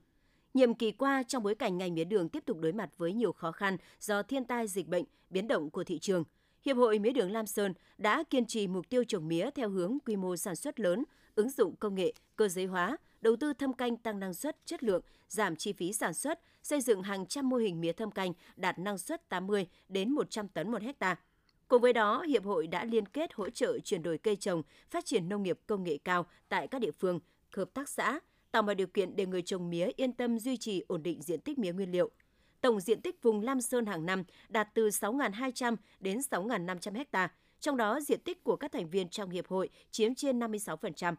Nhiệm 0.55 0.75
kỳ 0.75 0.92
qua, 0.92 1.22
trong 1.22 1.42
bối 1.42 1.55
cảnh 1.55 1.79
ngành 1.79 1.94
mía 1.94 2.05
đường 2.05 2.29
tiếp 2.29 2.42
tục 2.46 2.59
đối 2.61 2.72
mặt 2.72 2.90
với 2.96 3.12
nhiều 3.12 3.33
khó 3.33 3.53
khăn 3.53 3.77
do 4.01 4.22
thiên 4.22 4.44
tai, 4.44 4.68
dịch 4.68 4.88
bệnh, 4.88 5.05
biến 5.31 5.48
động 5.48 5.70
của 5.70 5.85
thị 5.85 5.98
trường, 5.98 6.25
Hiệp 6.64 6.77
hội 6.77 6.98
Mía 6.98 7.12
đường 7.12 7.33
Lam 7.33 7.46
Sơn 7.46 7.75
đã 7.98 8.25
kiên 8.31 8.46
trì 8.46 8.66
mục 8.66 8.88
tiêu 8.88 9.05
trồng 9.05 9.29
mía 9.29 9.51
theo 9.55 9.70
hướng 9.70 9.98
quy 10.07 10.16
mô 10.16 10.37
sản 10.37 10.57
xuất 10.57 10.81
lớn, 10.81 11.05
ứng 11.35 11.51
dụng 11.51 11.77
công 11.77 11.94
nghệ, 11.94 12.12
cơ 12.37 12.48
giới 12.48 12.66
hóa, 12.66 12.96
đầu 13.20 13.37
tư 13.37 13.53
thâm 13.53 13.72
canh 13.72 13.96
tăng 13.96 14.20
năng 14.20 14.35
suất, 14.35 14.57
chất 14.66 14.83
lượng, 14.83 15.03
giảm 15.29 15.57
chi 15.57 15.72
phí 15.72 15.92
sản 15.92 16.14
xuất, 16.14 16.40
xây 16.62 16.81
dựng 16.81 17.03
hàng 17.03 17.27
trăm 17.27 17.48
mô 17.48 17.57
hình 17.57 17.81
mía 17.81 17.92
thâm 17.92 18.11
canh 18.11 18.33
đạt 18.57 18.79
năng 18.79 18.98
suất 18.98 19.29
80 19.29 19.66
đến 19.88 20.12
100 20.12 20.48
tấn 20.48 20.70
một 20.70 20.83
hecta. 20.83 21.16
Cùng 21.68 21.83
với 21.83 21.92
đó, 21.92 22.22
Hiệp 22.22 22.44
hội 22.44 22.66
đã 22.66 22.85
liên 22.85 23.07
kết 23.07 23.35
hỗ 23.35 23.51
trợ 23.51 23.79
chuyển 23.79 24.03
đổi 24.03 24.18
cây 24.18 24.37
trồng, 24.37 24.62
phát 24.90 25.05
triển 25.05 25.29
nông 25.29 25.42
nghiệp 25.42 25.59
công 25.66 25.85
nghệ 25.85 25.98
cao 26.05 26.27
tại 26.48 26.68
các 26.68 26.81
địa 26.81 26.92
phương, 26.98 27.20
hợp 27.57 27.75
tác 27.75 27.88
xã, 27.88 28.20
tạo 28.51 28.62
mọi 28.62 28.75
điều 28.75 28.87
kiện 28.87 29.16
để 29.16 29.27
người 29.27 29.42
trồng 29.42 29.70
mía 29.70 29.88
yên 29.96 30.12
tâm 30.12 30.38
duy 30.38 30.57
trì 30.57 30.85
ổn 30.88 31.03
định 31.03 31.22
diện 31.22 31.40
tích 31.40 31.59
mía 31.59 31.72
nguyên 31.72 31.90
liệu. 31.90 32.11
Tổng 32.62 32.81
diện 32.81 33.01
tích 33.01 33.22
vùng 33.22 33.40
Lam 33.40 33.61
Sơn 33.61 33.87
hàng 33.87 34.07
năm 34.07 34.25
đạt 34.48 34.68
từ 34.75 34.88
6.200 34.88 35.77
đến 36.01 36.18
6.500 36.18 37.05
ha, 37.12 37.29
trong 37.61 37.77
đó 37.77 38.01
diện 38.01 38.20
tích 38.20 38.44
của 38.44 38.57
các 38.57 38.72
thành 38.72 38.90
viên 38.90 39.09
trong 39.09 39.31
hiệp 39.31 39.48
hội 39.48 39.68
chiếm 39.90 40.14
trên 40.14 40.38
56%. 40.38 41.14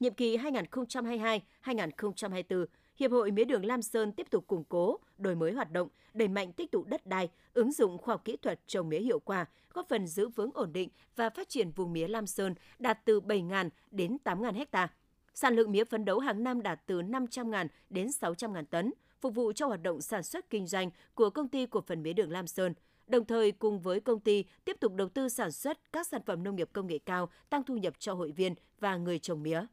Nhiệm 0.00 0.14
kỳ 0.14 0.36
2022-2024, 0.36 2.66
Hiệp 2.96 3.10
hội 3.10 3.30
Mía 3.30 3.44
đường 3.44 3.64
Lam 3.64 3.82
Sơn 3.82 4.12
tiếp 4.12 4.26
tục 4.30 4.46
củng 4.46 4.64
cố, 4.64 4.98
đổi 5.18 5.34
mới 5.34 5.52
hoạt 5.52 5.72
động, 5.72 5.88
đẩy 6.14 6.28
mạnh 6.28 6.52
tích 6.52 6.70
tụ 6.70 6.84
đất 6.84 7.06
đai, 7.06 7.30
ứng 7.54 7.72
dụng 7.72 7.98
khoa 7.98 8.14
học 8.14 8.24
kỹ 8.24 8.36
thuật 8.36 8.60
trồng 8.66 8.88
mía 8.88 9.00
hiệu 9.00 9.18
quả, 9.18 9.46
góp 9.72 9.88
phần 9.88 10.06
giữ 10.06 10.28
vững 10.28 10.50
ổn 10.54 10.72
định 10.72 10.88
và 11.16 11.30
phát 11.30 11.48
triển 11.48 11.70
vùng 11.70 11.92
mía 11.92 12.08
Lam 12.08 12.26
Sơn 12.26 12.54
đạt 12.78 13.04
từ 13.04 13.20
7.000 13.20 13.70
đến 13.90 14.16
8.000 14.24 14.54
hectare 14.54 14.92
Sản 15.34 15.54
lượng 15.54 15.72
mía 15.72 15.84
phấn 15.84 16.04
đấu 16.04 16.18
hàng 16.18 16.44
năm 16.44 16.62
đạt 16.62 16.80
từ 16.86 17.02
500.000 17.02 17.66
đến 17.90 18.06
600.000 18.06 18.64
tấn, 18.64 18.92
phục 19.22 19.34
vụ 19.34 19.52
cho 19.52 19.66
hoạt 19.66 19.82
động 19.82 20.00
sản 20.00 20.22
xuất 20.22 20.50
kinh 20.50 20.66
doanh 20.66 20.90
của 21.14 21.30
công 21.30 21.48
ty 21.48 21.66
cổ 21.66 21.80
phần 21.86 22.02
mía 22.02 22.12
đường 22.12 22.30
Lam 22.30 22.46
Sơn, 22.46 22.74
đồng 23.06 23.24
thời 23.24 23.52
cùng 23.52 23.80
với 23.80 24.00
công 24.00 24.20
ty 24.20 24.44
tiếp 24.64 24.76
tục 24.80 24.94
đầu 24.94 25.08
tư 25.08 25.28
sản 25.28 25.52
xuất 25.52 25.92
các 25.92 26.06
sản 26.06 26.22
phẩm 26.26 26.42
nông 26.42 26.56
nghiệp 26.56 26.68
công 26.72 26.86
nghệ 26.86 26.98
cao, 26.98 27.28
tăng 27.50 27.64
thu 27.64 27.76
nhập 27.76 27.94
cho 27.98 28.14
hội 28.14 28.32
viên 28.32 28.54
và 28.80 28.96
người 28.96 29.18
trồng 29.18 29.42
mía. 29.42 29.64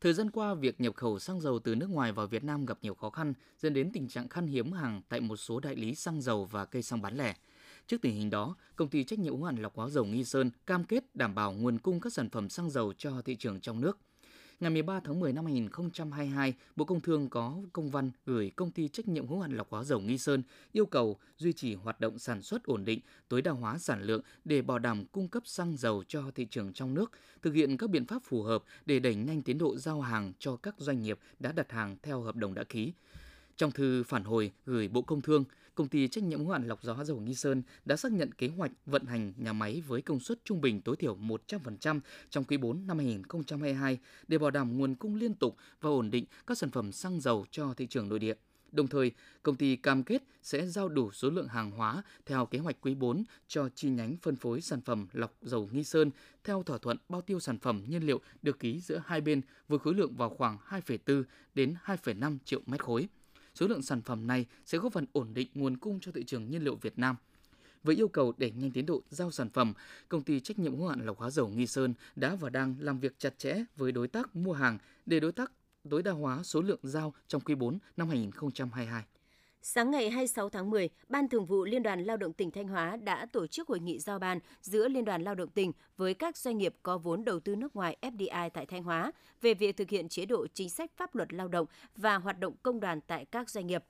Thời 0.00 0.12
gian 0.12 0.30
qua, 0.30 0.54
việc 0.54 0.80
nhập 0.80 0.94
khẩu 0.96 1.18
xăng 1.18 1.40
dầu 1.40 1.58
từ 1.58 1.74
nước 1.74 1.90
ngoài 1.90 2.12
vào 2.12 2.26
Việt 2.26 2.44
Nam 2.44 2.66
gặp 2.66 2.78
nhiều 2.82 2.94
khó 2.94 3.10
khăn, 3.10 3.34
dẫn 3.58 3.74
đến 3.74 3.90
tình 3.92 4.08
trạng 4.08 4.28
khan 4.28 4.46
hiếm 4.46 4.72
hàng 4.72 5.02
tại 5.08 5.20
một 5.20 5.36
số 5.36 5.60
đại 5.60 5.76
lý 5.76 5.94
xăng 5.94 6.20
dầu 6.20 6.44
và 6.44 6.64
cây 6.64 6.82
xăng 6.82 7.02
bán 7.02 7.16
lẻ. 7.16 7.34
Trước 7.86 8.02
tình 8.02 8.14
hình 8.14 8.30
đó, 8.30 8.56
công 8.76 8.88
ty 8.88 9.04
trách 9.04 9.18
nhiệm 9.18 9.34
hữu 9.34 9.44
hạn 9.44 9.56
lọc 9.56 9.76
hóa 9.76 9.88
dầu 9.88 10.04
Nghi 10.04 10.24
Sơn 10.24 10.50
cam 10.66 10.84
kết 10.84 11.16
đảm 11.16 11.34
bảo 11.34 11.52
nguồn 11.52 11.78
cung 11.78 12.00
các 12.00 12.12
sản 12.12 12.30
phẩm 12.30 12.48
xăng 12.48 12.70
dầu 12.70 12.92
cho 12.92 13.22
thị 13.24 13.36
trường 13.36 13.60
trong 13.60 13.80
nước 13.80 13.98
ngày 14.60 14.70
13 14.70 15.00
tháng 15.00 15.20
10 15.20 15.32
năm 15.32 15.44
2022, 15.44 16.54
Bộ 16.76 16.84
Công 16.84 17.00
Thương 17.00 17.28
có 17.28 17.56
công 17.72 17.90
văn 17.90 18.10
gửi 18.26 18.52
công 18.56 18.70
ty 18.70 18.88
trách 18.88 19.08
nhiệm 19.08 19.26
hữu 19.26 19.40
hạn 19.40 19.56
lọc 19.56 19.70
hóa 19.70 19.84
dầu 19.84 20.00
Nghi 20.00 20.18
Sơn 20.18 20.42
yêu 20.72 20.86
cầu 20.86 21.18
duy 21.36 21.52
trì 21.52 21.74
hoạt 21.74 22.00
động 22.00 22.18
sản 22.18 22.42
xuất 22.42 22.64
ổn 22.64 22.84
định, 22.84 23.00
tối 23.28 23.42
đa 23.42 23.52
hóa 23.52 23.78
sản 23.78 24.02
lượng 24.02 24.22
để 24.44 24.62
bảo 24.62 24.78
đảm 24.78 25.04
cung 25.12 25.28
cấp 25.28 25.42
xăng 25.46 25.76
dầu 25.76 26.04
cho 26.08 26.22
thị 26.34 26.46
trường 26.50 26.72
trong 26.72 26.94
nước, 26.94 27.12
thực 27.42 27.54
hiện 27.54 27.76
các 27.76 27.90
biện 27.90 28.06
pháp 28.06 28.22
phù 28.24 28.42
hợp 28.42 28.64
để 28.86 28.98
đẩy 28.98 29.14
nhanh 29.14 29.42
tiến 29.42 29.58
độ 29.58 29.76
giao 29.76 30.00
hàng 30.00 30.32
cho 30.38 30.56
các 30.56 30.74
doanh 30.78 31.02
nghiệp 31.02 31.18
đã 31.38 31.52
đặt 31.52 31.72
hàng 31.72 31.96
theo 32.02 32.20
hợp 32.20 32.36
đồng 32.36 32.54
đã 32.54 32.64
ký. 32.64 32.92
Trong 33.56 33.72
thư 33.72 34.02
phản 34.02 34.24
hồi 34.24 34.52
gửi 34.66 34.88
Bộ 34.88 35.02
Công 35.02 35.20
Thương, 35.20 35.44
công 35.78 35.88
ty 35.88 36.08
trách 36.08 36.24
nhiệm 36.24 36.38
hữu 36.38 36.50
hạn 36.50 36.68
lọc 36.68 36.82
gió 36.82 37.04
dầu 37.04 37.20
Nghi 37.20 37.34
Sơn 37.34 37.62
đã 37.84 37.96
xác 37.96 38.12
nhận 38.12 38.32
kế 38.32 38.48
hoạch 38.48 38.70
vận 38.86 39.06
hành 39.06 39.32
nhà 39.36 39.52
máy 39.52 39.82
với 39.86 40.02
công 40.02 40.20
suất 40.20 40.44
trung 40.44 40.60
bình 40.60 40.80
tối 40.80 40.96
thiểu 40.96 41.16
100% 41.16 42.00
trong 42.30 42.44
quý 42.44 42.56
4 42.56 42.86
năm 42.86 42.98
2022 42.98 43.98
để 44.28 44.38
bảo 44.38 44.50
đảm 44.50 44.78
nguồn 44.78 44.94
cung 44.94 45.16
liên 45.16 45.34
tục 45.34 45.56
và 45.80 45.90
ổn 45.90 46.10
định 46.10 46.24
các 46.46 46.58
sản 46.58 46.70
phẩm 46.70 46.92
xăng 46.92 47.20
dầu 47.20 47.46
cho 47.50 47.74
thị 47.74 47.86
trường 47.86 48.08
nội 48.08 48.18
địa. 48.18 48.34
Đồng 48.72 48.88
thời, 48.88 49.12
công 49.42 49.56
ty 49.56 49.76
cam 49.76 50.02
kết 50.02 50.22
sẽ 50.42 50.66
giao 50.66 50.88
đủ 50.88 51.12
số 51.12 51.30
lượng 51.30 51.48
hàng 51.48 51.70
hóa 51.70 52.02
theo 52.26 52.46
kế 52.46 52.58
hoạch 52.58 52.76
quý 52.80 52.94
4 52.94 53.24
cho 53.48 53.68
chi 53.74 53.90
nhánh 53.90 54.16
phân 54.22 54.36
phối 54.36 54.60
sản 54.60 54.80
phẩm 54.80 55.06
lọc 55.12 55.36
dầu 55.42 55.68
Nghi 55.72 55.84
Sơn 55.84 56.10
theo 56.44 56.62
thỏa 56.62 56.78
thuận 56.78 56.96
bao 57.08 57.20
tiêu 57.20 57.40
sản 57.40 57.58
phẩm 57.58 57.82
nhiên 57.88 58.02
liệu 58.02 58.20
được 58.42 58.58
ký 58.58 58.80
giữa 58.80 59.02
hai 59.06 59.20
bên 59.20 59.40
với 59.68 59.78
khối 59.78 59.94
lượng 59.94 60.16
vào 60.16 60.30
khoảng 60.30 60.58
2,4 60.68 61.22
đến 61.54 61.74
2,5 61.84 62.38
triệu 62.44 62.60
mét 62.66 62.84
khối. 62.84 63.08
Số 63.58 63.66
lượng 63.66 63.82
sản 63.82 64.02
phẩm 64.02 64.26
này 64.26 64.46
sẽ 64.66 64.78
góp 64.78 64.92
phần 64.92 65.06
ổn 65.12 65.34
định 65.34 65.48
nguồn 65.54 65.76
cung 65.76 66.00
cho 66.00 66.12
thị 66.12 66.24
trường 66.24 66.50
nhiên 66.50 66.64
liệu 66.64 66.76
Việt 66.76 66.98
Nam. 66.98 67.16
Với 67.82 67.96
yêu 67.96 68.08
cầu 68.08 68.34
đẩy 68.38 68.50
nhanh 68.50 68.70
tiến 68.70 68.86
độ 68.86 69.02
giao 69.10 69.30
sản 69.30 69.50
phẩm, 69.50 69.72
công 70.08 70.22
ty 70.22 70.40
trách 70.40 70.58
nhiệm 70.58 70.76
hữu 70.76 70.88
hạn 70.88 71.06
lọc 71.06 71.18
hóa 71.18 71.30
dầu 71.30 71.48
Nghi 71.48 71.66
Sơn 71.66 71.94
đã 72.16 72.34
và 72.34 72.50
đang 72.50 72.76
làm 72.80 73.00
việc 73.00 73.18
chặt 73.18 73.38
chẽ 73.38 73.64
với 73.76 73.92
đối 73.92 74.08
tác 74.08 74.36
mua 74.36 74.52
hàng 74.52 74.78
để 75.06 75.20
đối 75.20 75.32
tác 75.32 75.52
tối 75.90 76.02
đa 76.02 76.12
hóa 76.12 76.42
số 76.42 76.60
lượng 76.60 76.80
giao 76.82 77.14
trong 77.28 77.40
quý 77.40 77.54
4 77.54 77.78
năm 77.96 78.08
2022. 78.08 79.04
Sáng 79.70 79.90
ngày 79.90 80.10
26 80.10 80.48
tháng 80.48 80.70
10, 80.70 80.88
Ban 81.08 81.28
Thường 81.28 81.46
vụ 81.46 81.64
Liên 81.64 81.82
đoàn 81.82 82.04
Lao 82.04 82.16
động 82.16 82.32
tỉnh 82.32 82.50
Thanh 82.50 82.68
Hóa 82.68 82.96
đã 82.96 83.26
tổ 83.32 83.46
chức 83.46 83.68
hội 83.68 83.80
nghị 83.80 83.98
giao 83.98 84.18
ban 84.18 84.38
giữa 84.60 84.88
Liên 84.88 85.04
đoàn 85.04 85.22
Lao 85.22 85.34
động 85.34 85.48
tỉnh 85.48 85.72
với 85.96 86.14
các 86.14 86.36
doanh 86.36 86.58
nghiệp 86.58 86.74
có 86.82 86.98
vốn 86.98 87.24
đầu 87.24 87.40
tư 87.40 87.56
nước 87.56 87.76
ngoài 87.76 87.96
FDI 88.02 88.50
tại 88.50 88.66
Thanh 88.66 88.82
Hóa 88.82 89.12
về 89.40 89.54
việc 89.54 89.76
thực 89.76 89.90
hiện 89.90 90.08
chế 90.08 90.26
độ 90.26 90.46
chính 90.54 90.70
sách 90.70 90.90
pháp 90.96 91.14
luật 91.14 91.32
lao 91.32 91.48
động 91.48 91.66
và 91.96 92.16
hoạt 92.16 92.38
động 92.40 92.54
công 92.62 92.80
đoàn 92.80 93.00
tại 93.00 93.24
các 93.24 93.50
doanh 93.50 93.66
nghiệp. 93.66 93.84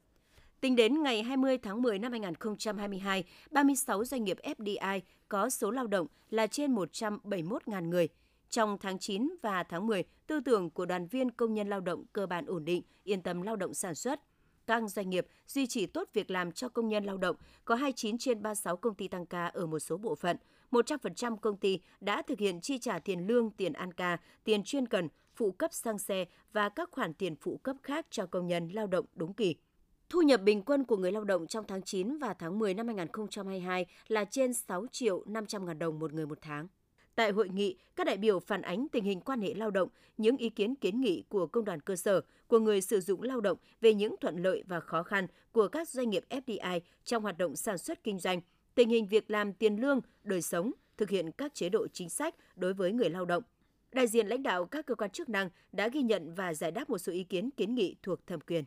Tính 0.61 0.77
đến 0.77 1.03
ngày 1.03 1.23
20 1.23 1.59
tháng 1.59 1.83
10 1.83 1.99
năm 1.99 2.13
2022, 2.13 3.25
36 3.51 4.05
doanh 4.05 4.25
nghiệp 4.25 4.39
FDI 4.43 5.01
có 5.29 5.51
số 5.51 5.71
lao 5.71 5.87
động 5.87 6.07
là 6.31 6.47
trên 6.47 6.75
171.000 6.75 7.89
người. 7.89 8.09
Trong 8.51 8.79
tháng 8.81 8.99
9 8.99 9.35
và 9.43 9.63
tháng 9.63 9.87
10, 9.87 10.05
tư 10.27 10.41
tưởng 10.41 10.71
của 10.71 10.87
đoàn 10.87 11.07
viên 11.07 11.31
công 11.31 11.55
nhân 11.55 11.69
lao 11.69 11.81
động 11.81 12.05
cơ 12.13 12.27
bản 12.27 12.47
ổn 12.47 12.65
định, 12.65 12.83
yên 13.05 13.23
tâm 13.23 13.43
lao 13.43 13.57
động 13.57 13.75
sản 13.75 13.95
xuất– 13.95 14.21
các 14.69 14.91
doanh 14.91 15.11
nghiệp 15.11 15.27
duy 15.47 15.67
trì 15.67 15.87
tốt 15.87 16.09
việc 16.13 16.31
làm 16.31 16.53
cho 16.53 16.69
công 16.69 16.89
nhân 16.89 17.05
lao 17.05 17.17
động, 17.17 17.37
có 17.65 17.75
29 17.75 18.19
trên 18.19 18.43
36 18.43 18.77
công 18.77 18.95
ty 18.95 19.09
tăng 19.09 19.27
ca 19.27 19.47
ở 19.47 19.67
một 19.67 19.79
số 19.79 19.97
bộ 19.97 20.15
phận. 20.15 20.37
100% 20.71 21.37
công 21.37 21.57
ty 21.57 21.81
đã 22.01 22.23
thực 22.23 22.39
hiện 22.39 22.61
chi 22.61 22.79
trả 22.79 22.99
tiền 22.99 23.27
lương, 23.27 23.51
tiền 23.51 23.73
ăn 23.73 23.93
ca, 23.93 24.19
tiền 24.45 24.63
chuyên 24.65 24.89
cần, 24.89 25.09
phụ 25.35 25.53
cấp 25.53 25.73
xăng 25.73 25.99
xe 25.99 26.25
và 26.53 26.69
các 26.69 26.89
khoản 26.93 27.15
tiền 27.15 27.37
phụ 27.37 27.57
cấp 27.57 27.77
khác 27.83 28.07
cho 28.11 28.27
công 28.27 28.47
nhân 28.47 28.69
lao 28.69 28.87
động 28.87 29.05
đúng 29.15 29.35
kỳ. 29.35 29.55
Thu 30.09 30.23
nhập 30.23 30.43
bình 30.43 30.63
quân 30.63 30.85
của 30.85 30.97
người 30.97 31.13
lao 31.13 31.25
động 31.25 31.47
trong 31.47 31.65
tháng 31.69 31.83
9 31.83 32.19
và 32.19 32.35
tháng 32.35 32.59
10 32.59 32.75
năm 32.75 32.87
2022 32.87 33.87
là 34.09 34.25
trên 34.25 34.53
6 34.53 34.87
triệu 34.93 35.23
500 35.27 35.67
ngàn 35.67 35.79
đồng 35.79 35.99
một 35.99 36.13
người 36.13 36.27
một 36.27 36.39
tháng. 36.43 36.69
Tại 37.19 37.31
hội 37.31 37.49
nghị, 37.49 37.77
các 37.97 38.07
đại 38.07 38.17
biểu 38.17 38.41
phản 38.41 38.63
ánh 38.63 38.87
tình 38.93 39.05
hình 39.05 39.21
quan 39.21 39.41
hệ 39.41 39.55
lao 39.55 39.71
động, 39.71 39.89
những 40.17 40.37
ý 40.37 40.51
kiến 40.51 40.75
kiến 40.75 41.01
nghị 41.01 41.23
của 41.29 41.47
công 41.47 41.65
đoàn 41.65 41.81
cơ 41.81 41.97
sở, 41.97 42.21
của 42.49 42.59
người 42.59 42.81
sử 42.81 43.01
dụng 43.01 43.23
lao 43.23 43.41
động 43.41 43.59
về 43.81 43.95
những 43.95 44.15
thuận 44.21 44.43
lợi 44.43 44.63
và 44.67 44.81
khó 44.81 45.03
khăn 45.03 45.27
của 45.53 45.69
các 45.69 45.89
doanh 45.89 46.11
nghiệp 46.11 46.25
FDI 46.31 46.81
trong 47.05 47.23
hoạt 47.23 47.39
động 47.39 47.57
sản 47.57 47.79
xuất 47.79 48.05
kinh 48.05 48.19
doanh, 48.19 48.41
tình 48.75 48.89
hình 48.89 49.07
việc 49.07 49.31
làm 49.31 49.53
tiền 49.53 49.77
lương, 49.77 50.01
đời 50.25 50.43
sống, 50.43 50.73
thực 50.97 51.11
hiện 51.11 51.33
các 51.33 51.55
chế 51.55 51.69
độ 51.69 51.87
chính 51.89 52.09
sách 52.09 52.35
đối 52.57 52.75
với 52.75 52.93
người 52.93 53.11
lao 53.11 53.25
động. 53.25 53.43
Đại 53.93 54.07
diện 54.07 54.27
lãnh 54.27 54.43
đạo 54.43 54.65
các 54.65 54.87
cơ 54.87 54.95
quan 54.95 55.11
chức 55.11 55.29
năng 55.29 55.51
đã 55.73 55.89
ghi 55.89 56.03
nhận 56.03 56.35
và 56.35 56.55
giải 56.55 56.71
đáp 56.71 56.91
một 56.91 56.99
số 56.99 57.13
ý 57.13 57.25
kiến 57.25 57.51
kiến 57.51 57.75
nghị 57.75 57.97
thuộc 58.03 58.27
thẩm 58.27 58.41
quyền. 58.41 58.65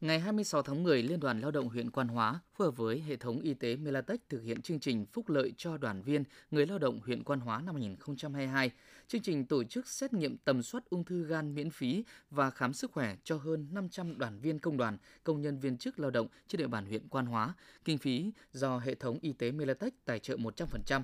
Ngày 0.00 0.20
26 0.20 0.62
tháng 0.62 0.82
10, 0.82 1.02
Liên 1.02 1.20
đoàn 1.20 1.40
Lao 1.40 1.50
động 1.50 1.68
huyện 1.68 1.90
Quan 1.90 2.08
Hóa 2.08 2.40
phối 2.54 2.66
hợp 2.66 2.76
với 2.76 3.00
hệ 3.00 3.16
thống 3.16 3.40
y 3.40 3.54
tế 3.54 3.76
Melatech 3.76 4.28
thực 4.28 4.42
hiện 4.42 4.62
chương 4.62 4.80
trình 4.80 5.06
phúc 5.12 5.28
lợi 5.28 5.52
cho 5.56 5.76
đoàn 5.76 6.02
viên 6.02 6.24
người 6.50 6.66
lao 6.66 6.78
động 6.78 7.00
huyện 7.06 7.24
Quan 7.24 7.40
Hóa 7.40 7.60
năm 7.60 7.74
2022. 7.74 8.70
Chương 9.08 9.22
trình 9.22 9.46
tổ 9.46 9.64
chức 9.64 9.88
xét 9.88 10.12
nghiệm 10.12 10.36
tầm 10.36 10.62
soát 10.62 10.84
ung 10.90 11.04
thư 11.04 11.24
gan 11.24 11.54
miễn 11.54 11.70
phí 11.70 12.04
và 12.30 12.50
khám 12.50 12.72
sức 12.72 12.92
khỏe 12.92 13.16
cho 13.24 13.36
hơn 13.36 13.68
500 13.72 14.18
đoàn 14.18 14.40
viên 14.40 14.58
công 14.58 14.76
đoàn, 14.76 14.98
công 15.24 15.40
nhân 15.40 15.58
viên 15.58 15.78
chức 15.78 15.98
lao 15.98 16.10
động 16.10 16.28
trên 16.48 16.58
địa 16.58 16.68
bàn 16.68 16.86
huyện 16.86 17.08
Quan 17.08 17.26
Hóa. 17.26 17.54
Kinh 17.84 17.98
phí 17.98 18.32
do 18.52 18.78
hệ 18.78 18.94
thống 18.94 19.18
y 19.22 19.32
tế 19.32 19.50
Melatech 19.50 19.94
tài 20.04 20.18
trợ 20.18 20.36
100%. 20.36 21.02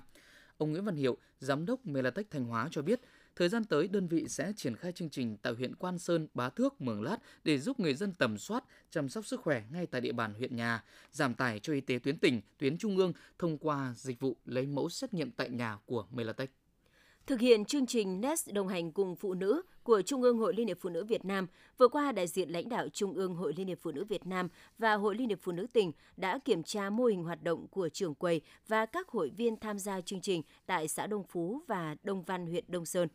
Ông 0.59 0.71
Nguyễn 0.71 0.85
Văn 0.85 0.97
Hiệu, 0.97 1.17
giám 1.39 1.67
đốc 1.67 1.87
Melatech 1.87 2.31
Thanh 2.31 2.45
Hóa 2.45 2.69
cho 2.71 2.83
biết, 2.83 3.01
Thời 3.37 3.49
gian 3.49 3.65
tới, 3.65 3.89
đơn 3.89 4.09
vị 4.09 4.25
sẽ 4.29 4.53
triển 4.57 4.77
khai 4.77 4.93
chương 4.93 5.11
trình 5.11 5.37
tại 5.43 5.53
huyện 5.53 5.75
Quan 5.75 5.99
Sơn, 5.99 6.29
Bá 6.35 6.51
Thước, 6.51 6.81
Mường 6.81 7.03
Lát 7.03 7.17
để 7.45 7.59
giúp 7.59 7.81
người 7.81 7.95
dân 7.95 8.13
tầm 8.13 8.39
soát, 8.39 8.65
chăm 8.91 9.09
sóc 9.09 9.27
sức 9.27 9.41
khỏe 9.41 9.63
ngay 9.73 9.87
tại 9.87 10.01
địa 10.01 10.13
bàn 10.13 10.35
huyện 10.35 10.57
nhà, 10.57 10.85
giảm 11.13 11.35
tải 11.35 11.61
cho 11.61 11.73
y 11.73 11.81
tế 11.81 11.99
tuyến 11.99 12.19
tỉnh, 12.19 12.41
tuyến 12.59 12.79
trung 12.79 12.97
ương 12.97 13.13
thông 13.39 13.59
qua 13.59 13.93
dịch 13.97 14.21
vụ 14.21 14.37
lấy 14.45 14.67
mẫu 14.67 14.89
xét 14.89 15.15
nghiệm 15.15 15.31
tại 15.31 15.51
nhà 15.51 15.79
của 15.87 16.07
Melatech. 16.11 16.51
Thực 17.27 17.41
hiện 17.41 17.65
chương 17.65 17.87
trình 17.87 18.21
NEST 18.21 18.53
đồng 18.53 18.69
hành 18.69 18.93
cùng 18.93 19.17
phụ 19.17 19.35
nữ 19.35 19.63
của 19.83 20.03
Trung 20.03 20.23
ương 20.23 20.39
Hội 20.39 20.55
Liên 20.55 20.67
hiệp 20.67 20.79
Phụ 20.81 20.89
nữ 20.89 21.05
Việt 21.05 21.25
Nam, 21.25 21.47
vừa 21.79 21.89
qua 21.89 22.13
đại 22.13 22.27
diện 22.27 22.51
lãnh 22.51 22.69
đạo 22.69 22.89
Trung 22.89 23.15
ương 23.15 23.35
Hội 23.35 23.55
Liên 23.57 23.67
hiệp 23.67 23.79
Phụ 23.81 23.91
nữ 23.91 24.05
Việt 24.05 24.27
Nam 24.27 24.49
và 24.79 24.95
Hội 24.95 25.15
Liên 25.15 25.29
hiệp 25.29 25.39
Phụ 25.43 25.53
nữ 25.53 25.67
tỉnh 25.73 25.93
đã 26.17 26.39
kiểm 26.39 26.63
tra 26.63 26.91
mô 26.91 27.05
hình 27.05 27.25
hoạt 27.25 27.43
động 27.43 27.67
của 27.71 27.89
trưởng 27.89 28.15
quầy 28.15 28.41
và 28.69 28.87
các 28.87 29.09
hội 29.09 29.31
viên 29.37 29.57
tham 29.57 29.79
gia 29.79 30.01
chương 30.01 30.21
trình 30.21 30.43
tại 30.67 30.89
xã 30.89 31.07
Đông 31.07 31.25
Phú 31.25 31.63
và 31.67 31.97
Đông 32.03 32.23
Văn, 32.23 32.47
huyện 32.47 32.65
Đông 32.69 32.87
Sơn. 32.87 33.09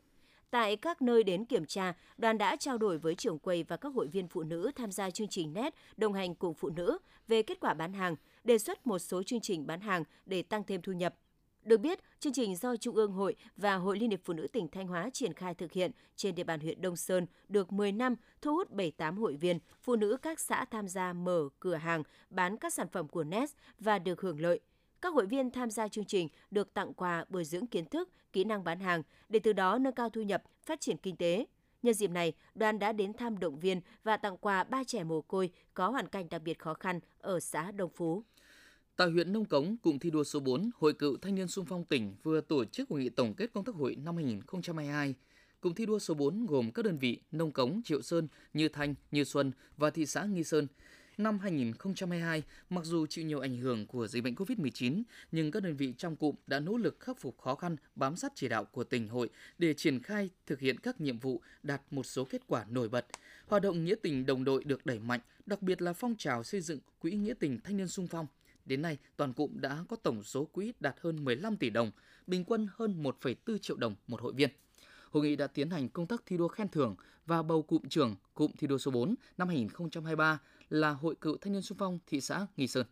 Tại 0.52 0.76
các 0.76 1.02
nơi 1.02 1.24
đến 1.24 1.46
kiểm 1.46 1.66
tra, 1.66 1.94
đoàn 2.18 2.38
đã 2.38 2.56
trao 2.56 2.78
đổi 2.78 2.98
với 2.98 3.16
trưởng 3.16 3.40
quầy 3.40 3.64
và 3.64 3.78
các 3.78 3.94
hội 3.94 4.08
viên 4.08 4.28
phụ 4.28 4.44
nữ 4.44 4.72
tham 4.76 4.92
gia 4.92 5.10
chương 5.10 5.28
trình 5.28 5.54
NET 5.54 5.74
đồng 5.98 6.14
hành 6.14 6.36
cùng 6.36 6.54
phụ 6.54 6.70
nữ 6.70 6.98
về 7.28 7.44
kết 7.44 7.60
quả 7.60 7.74
bán 7.74 7.94
hàng, 7.94 8.16
đề 8.44 8.58
xuất 8.58 8.88
một 8.88 9.00
số 9.00 9.24
chương 9.24 9.42
trình 9.42 9.68
bán 9.68 9.82
hàng 9.82 10.04
để 10.26 10.42
tăng 10.42 10.64
thêm 10.64 10.82
thu 10.82 10.92
nhập. 10.92 11.16
Được 11.64 11.78
biết, 11.78 12.00
chương 12.20 12.34
trình 12.34 12.56
do 12.56 12.76
Trung 12.76 12.96
ương 12.96 13.12
Hội 13.12 13.36
và 13.58 13.76
Hội 13.76 14.00
Liên 14.00 14.10
hiệp 14.10 14.20
Phụ 14.24 14.34
nữ 14.34 14.48
tỉnh 14.48 14.68
Thanh 14.68 14.88
Hóa 14.88 15.10
triển 15.14 15.34
khai 15.34 15.54
thực 15.54 15.72
hiện 15.72 15.92
trên 16.16 16.36
địa 16.36 16.44
bàn 16.44 16.60
huyện 16.60 16.82
Đông 16.82 16.96
Sơn 16.96 17.26
được 17.50 17.72
10 17.72 17.92
năm, 17.92 18.16
thu 18.42 18.56
hút 18.56 18.72
78 18.72 19.18
hội 19.18 19.36
viên, 19.36 19.60
phụ 19.82 19.96
nữ 19.96 20.18
các 20.22 20.40
xã 20.40 20.66
tham 20.66 20.88
gia 20.88 21.14
mở 21.14 21.50
cửa 21.60 21.76
hàng, 21.76 22.04
bán 22.30 22.58
các 22.58 22.74
sản 22.74 22.88
phẩm 22.92 23.08
của 23.08 23.24
NET 23.24 23.50
và 23.80 24.00
được 24.00 24.22
hưởng 24.22 24.42
lợi– 24.42 24.60
các 25.02 25.14
hội 25.14 25.26
viên 25.26 25.52
tham 25.52 25.70
gia 25.70 25.88
chương 25.88 26.06
trình 26.06 26.28
được 26.52 26.74
tặng 26.74 26.94
quà 26.94 27.26
bồi 27.30 27.46
dưỡng 27.46 27.68
kiến 27.68 27.86
thức, 27.86 28.10
kỹ 28.34 28.44
năng 28.44 28.64
bán 28.64 28.80
hàng 28.80 29.04
để 29.30 29.40
từ 29.40 29.54
đó 29.54 29.78
nâng 29.78 29.94
cao 29.94 30.10
thu 30.10 30.22
nhập, 30.22 30.44
phát 30.66 30.82
triển 30.82 30.98
kinh 30.98 31.16
tế. 31.16 31.46
Nhân 31.84 31.94
dịp 31.94 32.12
này, 32.12 32.34
đoàn 32.56 32.80
đã 32.80 32.92
đến 32.92 33.14
thăm 33.14 33.40
động 33.40 33.60
viên 33.60 33.82
và 34.04 34.18
tặng 34.18 34.38
quà 34.38 34.64
ba 34.64 34.84
trẻ 34.84 35.04
mồ 35.04 35.22
côi 35.22 35.50
có 35.74 35.90
hoàn 35.90 36.08
cảnh 36.08 36.30
đặc 36.30 36.42
biệt 36.42 36.60
khó 36.60 36.74
khăn 36.74 37.00
ở 37.20 37.40
xã 37.40 37.72
Đông 37.72 37.92
Phú. 37.96 38.24
Tại 38.96 39.10
huyện 39.10 39.34
Nông 39.34 39.46
Cống, 39.46 39.78
cụm 39.78 40.00
thi 40.00 40.10
đua 40.10 40.24
số 40.24 40.40
4, 40.40 40.70
Hội 40.76 40.94
cựu 40.94 41.18
Thanh 41.18 41.36
niên 41.36 41.48
Xung 41.48 41.66
phong 41.66 41.86
tỉnh 41.86 42.16
vừa 42.24 42.42
tổ 42.42 42.66
chức 42.66 42.90
hội 42.90 43.00
nghị 43.00 43.10
tổng 43.10 43.34
kết 43.34 43.54
công 43.54 43.64
tác 43.64 43.76
hội 43.76 43.96
năm 43.96 44.16
2022. 44.16 45.16
Cụm 45.62 45.74
thi 45.74 45.86
đua 45.86 46.00
số 46.00 46.14
4 46.14 46.46
gồm 46.46 46.72
các 46.72 46.86
đơn 46.86 46.98
vị 46.98 47.22
Nông 47.32 47.52
Cống, 47.52 47.82
Triệu 47.86 48.02
Sơn, 48.02 48.28
Như 48.54 48.70
Thanh, 48.70 48.96
Như 49.12 49.24
Xuân 49.24 49.52
và 49.78 49.90
thị 49.90 50.06
xã 50.06 50.26
Nghi 50.26 50.44
Sơn– 50.44 50.68
Năm 51.24 51.40
2022, 51.40 52.44
mặc 52.70 52.86
dù 52.86 53.06
chịu 53.06 53.26
nhiều 53.26 53.40
ảnh 53.40 53.58
hưởng 53.58 53.88
của 53.88 54.08
dịch 54.08 54.24
bệnh 54.24 54.36
COVID-19, 54.36 55.04
nhưng 55.32 55.52
các 55.52 55.64
đơn 55.64 55.76
vị 55.76 55.94
trong 55.98 56.16
cụm 56.16 56.36
đã 56.48 56.60
nỗ 56.60 56.78
lực 56.78 57.00
khắc 57.00 57.18
phục 57.18 57.42
khó 57.42 57.56
khăn, 57.56 57.76
bám 57.96 58.16
sát 58.16 58.32
chỉ 58.36 58.48
đạo 58.48 58.66
của 58.66 58.84
tỉnh 58.84 59.08
hội 59.08 59.30
để 59.58 59.74
triển 59.74 60.02
khai 60.02 60.30
thực 60.46 60.60
hiện 60.60 60.80
các 60.80 61.02
nhiệm 61.02 61.20
vụ 61.20 61.42
đạt 61.64 61.82
một 61.92 62.04
số 62.04 62.26
kết 62.26 62.42
quả 62.48 62.66
nổi 62.70 62.90
bật. 62.90 63.06
Hoạt 63.48 63.62
động 63.62 63.86
nghĩa 63.86 63.96
tình 64.02 64.26
đồng 64.26 64.44
đội 64.44 64.64
được 64.64 64.86
đẩy 64.86 65.00
mạnh, 65.00 65.20
đặc 65.46 65.62
biệt 65.62 65.82
là 65.82 65.94
phong 65.94 66.16
trào 66.18 66.44
xây 66.44 66.62
dựng 66.62 66.80
quỹ 67.00 67.12
nghĩa 67.12 67.34
tình 67.40 67.60
thanh 67.64 67.78
niên 67.78 67.88
sung 67.88 68.08
phong. 68.08 68.28
Đến 68.66 68.82
nay, 68.82 68.98
toàn 69.18 69.34
cụm 69.34 69.62
đã 69.62 69.86
có 69.90 69.96
tổng 69.96 70.24
số 70.24 70.46
quỹ 70.46 70.74
đạt 70.80 70.96
hơn 71.00 71.24
15 71.24 71.58
tỷ 71.58 71.70
đồng, 71.70 71.92
bình 72.28 72.44
quân 72.44 72.68
hơn 72.76 73.04
1,4 73.04 73.58
triệu 73.58 73.78
đồng 73.78 73.96
một 74.08 74.22
hội 74.22 74.34
viên. 74.34 74.50
Hội 75.12 75.24
nghị 75.24 75.36
đã 75.36 75.48
tiến 75.48 75.70
hành 75.70 75.90
công 75.90 76.08
tác 76.08 76.24
thi 76.26 76.38
đua 76.38 76.48
khen 76.48 76.68
thưởng 76.68 76.96
và 77.26 77.44
bầu 77.44 77.62
cụm 77.62 77.82
trưởng 77.90 78.16
cụm 78.34 78.52
thi 78.58 78.68
đua 78.68 78.78
số 78.78 78.92
4 78.92 79.16
năm 79.38 79.48
2023 79.48 80.40
là 80.70 80.90
Hội 80.90 81.16
cựu 81.22 81.38
Thanh 81.38 81.54
niên 81.54 81.62
xung 81.62 81.78
phong 81.78 82.00
thị 82.08 82.22
xã 82.22 82.48
Nghi 82.58 82.68
Sơn. 82.68 82.86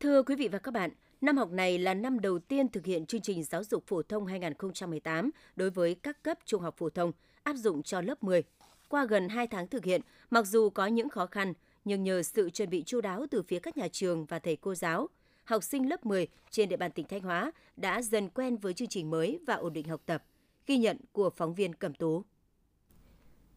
Thưa 0.00 0.22
quý 0.22 0.36
vị 0.36 0.48
và 0.48 0.58
các 0.58 0.74
bạn, 0.74 0.90
năm 1.20 1.36
học 1.36 1.50
này 1.50 1.78
là 1.78 1.94
năm 1.94 2.20
đầu 2.20 2.38
tiên 2.38 2.68
thực 2.68 2.86
hiện 2.86 3.06
chương 3.06 3.20
trình 3.20 3.44
giáo 3.44 3.64
dục 3.64 3.84
phổ 3.86 4.02
thông 4.02 4.26
2018 4.26 5.30
đối 5.56 5.70
với 5.70 5.94
các 5.94 6.22
cấp 6.22 6.38
trung 6.44 6.62
học 6.62 6.74
phổ 6.78 6.90
thông 6.90 7.12
áp 7.42 7.54
dụng 7.56 7.82
cho 7.82 8.00
lớp 8.00 8.22
10. 8.22 8.42
Qua 8.88 9.04
gần 9.04 9.28
2 9.28 9.46
tháng 9.46 9.68
thực 9.68 9.84
hiện, 9.84 10.00
mặc 10.30 10.46
dù 10.46 10.70
có 10.70 10.86
những 10.86 11.08
khó 11.08 11.26
khăn, 11.26 11.52
nhưng 11.84 12.02
nhờ 12.02 12.22
sự 12.22 12.50
chuẩn 12.50 12.70
bị 12.70 12.82
chu 12.82 13.00
đáo 13.00 13.26
từ 13.30 13.42
phía 13.42 13.58
các 13.58 13.76
nhà 13.76 13.88
trường 13.88 14.24
và 14.24 14.38
thầy 14.38 14.56
cô 14.56 14.74
giáo, 14.74 15.08
học 15.44 15.64
sinh 15.64 15.88
lớp 15.88 16.06
10 16.06 16.26
trên 16.50 16.68
địa 16.68 16.76
bàn 16.76 16.92
tỉnh 16.92 17.06
Thanh 17.08 17.22
Hóa 17.22 17.52
đã 17.76 18.02
dần 18.02 18.28
quen 18.28 18.56
với 18.56 18.74
chương 18.74 18.88
trình 18.88 19.10
mới 19.10 19.38
và 19.46 19.54
ổn 19.54 19.72
định 19.72 19.88
học 19.88 20.02
tập. 20.06 20.24
Ghi 20.70 20.78
nhận 20.78 20.96
của 21.12 21.30
phóng 21.30 21.54
viên 21.54 21.74
Cẩm 21.74 21.94
Tú. 21.94 22.24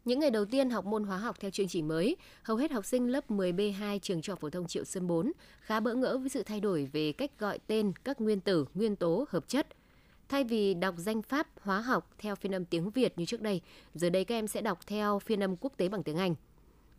Những 0.05 0.19
ngày 0.19 0.31
đầu 0.31 0.45
tiên 0.45 0.69
học 0.69 0.85
môn 0.85 1.03
hóa 1.03 1.17
học 1.17 1.35
theo 1.39 1.51
chương 1.51 1.67
trình 1.67 1.87
mới, 1.87 2.17
hầu 2.43 2.57
hết 2.57 2.71
học 2.71 2.85
sinh 2.85 3.07
lớp 3.07 3.31
10B2 3.31 3.99
trường 3.99 4.21
trung 4.21 4.33
học 4.33 4.39
phổ 4.39 4.49
thông 4.49 4.67
Triệu 4.67 4.83
Sơn 4.83 5.07
4 5.07 5.31
khá 5.59 5.79
bỡ 5.79 5.93
ngỡ 5.93 6.17
với 6.17 6.29
sự 6.29 6.43
thay 6.43 6.59
đổi 6.59 6.89
về 6.93 7.11
cách 7.11 7.39
gọi 7.39 7.59
tên 7.67 7.93
các 8.03 8.21
nguyên 8.21 8.39
tử, 8.39 8.65
nguyên 8.73 8.95
tố, 8.95 9.25
hợp 9.29 9.47
chất. 9.47 9.67
Thay 10.29 10.43
vì 10.43 10.73
đọc 10.73 10.95
danh 10.97 11.21
pháp 11.21 11.47
hóa 11.61 11.81
học 11.81 12.09
theo 12.17 12.35
phiên 12.35 12.55
âm 12.55 12.65
tiếng 12.65 12.89
Việt 12.89 13.13
như 13.17 13.25
trước 13.25 13.41
đây, 13.41 13.61
giờ 13.93 14.09
đây 14.09 14.25
các 14.25 14.35
em 14.35 14.47
sẽ 14.47 14.61
đọc 14.61 14.79
theo 14.87 15.19
phiên 15.19 15.43
âm 15.43 15.55
quốc 15.57 15.73
tế 15.77 15.89
bằng 15.89 16.03
tiếng 16.03 16.17
Anh. 16.17 16.35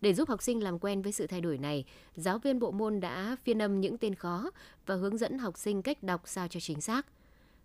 Để 0.01 0.15
giúp 0.15 0.29
học 0.29 0.43
sinh 0.43 0.63
làm 0.63 0.79
quen 0.79 1.03
với 1.03 1.13
sự 1.13 1.27
thay 1.27 1.41
đổi 1.41 1.59
này, 1.59 1.85
giáo 2.15 2.39
viên 2.39 2.59
bộ 2.59 2.71
môn 2.71 3.01
đã 3.01 3.37
phiên 3.45 3.63
âm 3.63 3.81
những 3.81 3.99
tên 3.99 4.15
khó 4.15 4.51
và 4.87 4.95
hướng 4.95 5.19
dẫn 5.19 5.39
học 5.39 5.59
sinh 5.59 5.83
cách 5.83 6.03
đọc 6.03 6.23
sao 6.25 6.49
cho 6.49 6.61
chính 6.61 6.81
xác. 6.81 7.07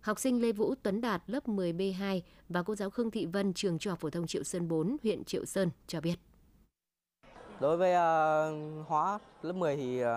Học 0.10 0.20
sinh 0.20 0.42
Lê 0.42 0.52
Vũ 0.52 0.76
Tuấn 0.84 1.02
Đạt 1.02 1.22
lớp 1.28 1.48
10B2 1.48 2.22
và 2.50 2.64
cô 2.64 2.76
giáo 2.76 2.90
Khương 2.90 3.12
Thị 3.12 3.26
Vân 3.26 3.54
trường 3.54 3.80
Trung 3.80 3.92
học 3.92 4.00
phổ 4.00 4.10
thông 4.10 4.28
Triệu 4.28 4.44
Sơn 4.44 4.68
4, 4.68 4.98
huyện 5.04 5.24
Triệu 5.24 5.46
Sơn 5.46 5.70
cho 5.88 6.02
biết. 6.02 6.16
Đối 7.60 7.78
với 7.78 7.92
uh, 7.92 8.88
hóa 8.88 9.20
lớp 9.42 9.54
10 9.54 9.78
thì 9.78 10.04
uh, 10.04 10.08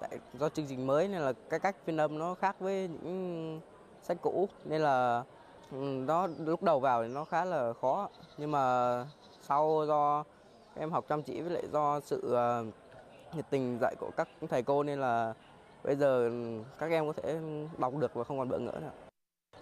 tại, 0.00 0.18
do 0.38 0.48
chương 0.48 0.66
trình 0.68 0.86
mới 0.86 1.08
nên 1.08 1.20
là 1.20 1.32
cái 1.50 1.60
cách 1.60 1.76
phiên 1.84 1.96
âm 1.96 2.18
nó 2.18 2.34
khác 2.34 2.60
với 2.60 2.88
những 2.88 3.60
sách 4.02 4.16
cũ 4.22 4.48
nên 4.64 4.80
là 4.80 5.24
ừ, 5.70 5.76
nó 6.06 6.26
lúc 6.26 6.62
đầu 6.62 6.80
vào 6.80 7.02
thì 7.02 7.08
nó 7.08 7.24
khá 7.24 7.44
là 7.44 7.72
khó 7.80 8.08
nhưng 8.38 8.50
mà 8.50 9.06
sau 9.40 9.84
do 9.88 10.24
em 10.74 10.90
học 10.90 11.04
chăm 11.08 11.22
chỉ 11.22 11.40
với 11.40 11.50
lại 11.50 11.62
do 11.72 12.00
sự 12.00 12.36
uh, 12.36 12.66
nhiệt 13.36 13.44
tình 13.50 13.78
dạy 13.80 13.94
của 14.00 14.10
các 14.16 14.28
thầy 14.50 14.62
cô 14.62 14.82
nên 14.82 15.00
là 15.00 15.34
bây 15.84 15.96
giờ 15.96 16.30
các 16.78 16.90
em 16.90 17.06
có 17.06 17.12
thể 17.12 17.40
đọc 17.78 17.96
được 17.96 18.14
và 18.14 18.24
không 18.24 18.38
còn 18.38 18.48
bỡ 18.48 18.58
ngỡ 18.58 18.72
nữa. 18.80 19.11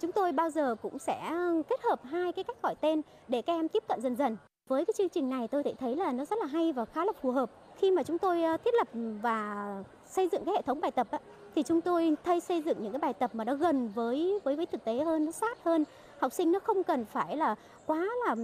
Chúng 0.01 0.13
tôi 0.13 0.33
bao 0.33 0.51
giờ 0.51 0.75
cũng 0.83 0.99
sẽ 0.99 1.31
kết 1.69 1.83
hợp 1.83 2.01
hai 2.05 2.33
cái 2.33 2.45
cách 2.45 2.63
gọi 2.63 2.75
tên 2.81 3.03
để 3.29 3.43
các 3.43 3.53
em 3.53 3.69
tiếp 3.69 3.85
cận 3.89 4.01
dần 4.01 4.17
dần. 4.17 4.37
Với 4.69 4.85
cái 4.85 4.95
chương 4.99 5.09
trình 5.09 5.31
này 5.31 5.49
tôi 5.49 5.63
thấy 5.81 5.97
là 5.97 6.13
nó 6.13 6.25
rất 6.25 6.39
là 6.39 6.47
hay 6.47 6.73
và 6.73 6.85
khá 6.85 7.05
là 7.05 7.13
phù 7.23 7.31
hợp. 7.31 7.51
Khi 7.77 7.91
mà 7.91 8.03
chúng 8.03 8.19
tôi 8.19 8.43
ờ, 8.43 8.57
thiết 8.57 8.75
lập 8.75 8.89
và 9.23 9.67
xây 10.07 10.29
dựng 10.29 10.45
cái 10.45 10.55
hệ 10.55 10.63
thống 10.63 10.81
bài 10.81 10.91
tập 10.91 11.07
thì 11.55 11.63
chúng 11.63 11.81
tôi 11.81 12.17
thay 12.25 12.41
xây 12.41 12.63
dựng 12.63 12.83
những 12.83 12.93
cái 12.93 12.99
bài 12.99 13.13
tập 13.13 13.31
mà 13.35 13.45
nó 13.45 13.55
gần 13.55 13.89
với 13.89 14.41
với 14.45 14.57
với 14.57 14.67
thực 14.67 14.85
tế 14.85 14.95
hơn, 15.05 15.25
nó 15.25 15.33
sát 15.33 15.65
hơn. 15.65 15.85
Học 16.19 16.33
sinh 16.33 16.53
nó 16.53 16.59
không 16.59 16.83
cần 16.83 17.05
phải 17.05 17.37
là 17.37 17.55
quá 17.87 18.09
là 18.27 18.37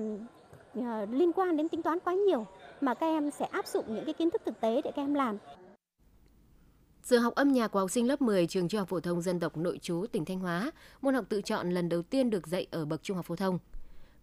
ờ, 0.75 1.07
liên 1.11 1.33
quan 1.33 1.57
đến 1.57 1.69
tính 1.69 1.83
toán 1.83 1.99
quá 2.01 2.15
nhiều 2.15 2.47
mà 2.81 2.95
các 2.95 3.07
em 3.07 3.31
sẽ 3.31 3.45
áp 3.45 3.67
dụng 3.67 3.85
những 3.89 4.05
cái 4.05 4.15
kiến 4.15 4.31
thức 4.31 4.43
thực 4.45 4.61
tế 4.61 4.81
để 4.85 4.93
các 4.97 5.03
em 5.03 5.15
làm. 5.15 5.39
Giờ 7.07 7.19
học 7.19 7.35
âm 7.35 7.53
nhạc 7.53 7.69
của 7.69 7.79
học 7.79 7.91
sinh 7.91 8.09
lớp 8.09 8.23
10 8.23 8.47
trường 8.47 8.69
Trung 8.69 8.79
học 8.79 8.89
phổ 8.89 9.01
thông 9.01 9.23
dân 9.23 9.41
tộc 9.41 9.57
nội 9.57 9.79
trú 9.79 10.07
tỉnh 10.13 10.25
Thanh 10.25 10.39
Hóa, 10.39 10.71
môn 11.01 11.15
học 11.15 11.25
tự 11.29 11.41
chọn 11.43 11.71
lần 11.71 11.89
đầu 11.89 12.03
tiên 12.03 12.31
được 12.31 12.47
dạy 12.47 12.67
ở 12.71 12.85
bậc 12.85 13.03
trung 13.03 13.17
học 13.17 13.27
phổ 13.27 13.37
thông. 13.37 13.59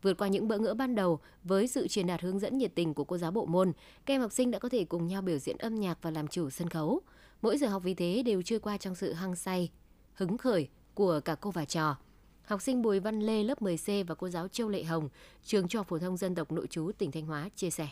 Vượt 0.01 0.17
qua 0.17 0.27
những 0.27 0.47
bỡ 0.47 0.57
ngỡ 0.57 0.73
ban 0.73 0.95
đầu 0.95 1.19
với 1.43 1.67
sự 1.67 1.87
truyền 1.87 2.07
đạt 2.07 2.21
hướng 2.21 2.39
dẫn 2.39 2.57
nhiệt 2.57 2.75
tình 2.75 2.93
của 2.93 3.03
cô 3.03 3.17
giáo 3.17 3.31
bộ 3.31 3.45
môn, 3.45 3.71
các 4.05 4.13
em 4.13 4.21
học 4.21 4.31
sinh 4.31 4.51
đã 4.51 4.59
có 4.59 4.69
thể 4.69 4.83
cùng 4.83 5.07
nhau 5.07 5.21
biểu 5.21 5.37
diễn 5.37 5.57
âm 5.57 5.75
nhạc 5.75 5.97
và 6.01 6.11
làm 6.11 6.27
chủ 6.27 6.49
sân 6.49 6.69
khấu. 6.69 7.01
Mỗi 7.41 7.57
giờ 7.57 7.67
học 7.67 7.83
vì 7.83 7.93
thế 7.93 8.23
đều 8.25 8.41
trôi 8.41 8.59
qua 8.59 8.77
trong 8.77 8.95
sự 8.95 9.13
hăng 9.13 9.35
say, 9.35 9.71
hứng 10.13 10.37
khởi 10.37 10.67
của 10.93 11.19
cả 11.25 11.35
cô 11.35 11.51
và 11.51 11.65
trò. 11.65 11.97
Học 12.43 12.61
sinh 12.61 12.81
Bùi 12.81 12.99
Văn 12.99 13.19
Lê 13.19 13.43
lớp 13.43 13.61
10C 13.61 14.05
và 14.05 14.15
cô 14.15 14.29
giáo 14.29 14.47
Châu 14.47 14.69
Lệ 14.69 14.83
Hồng, 14.83 15.09
trường 15.43 15.67
Trung 15.67 15.79
học 15.79 15.87
phổ 15.87 15.99
thông 15.99 16.17
dân 16.17 16.35
tộc 16.35 16.51
nội 16.51 16.67
trú 16.67 16.91
tỉnh 16.97 17.11
Thanh 17.11 17.25
Hóa 17.25 17.49
chia 17.55 17.69
sẻ. 17.69 17.87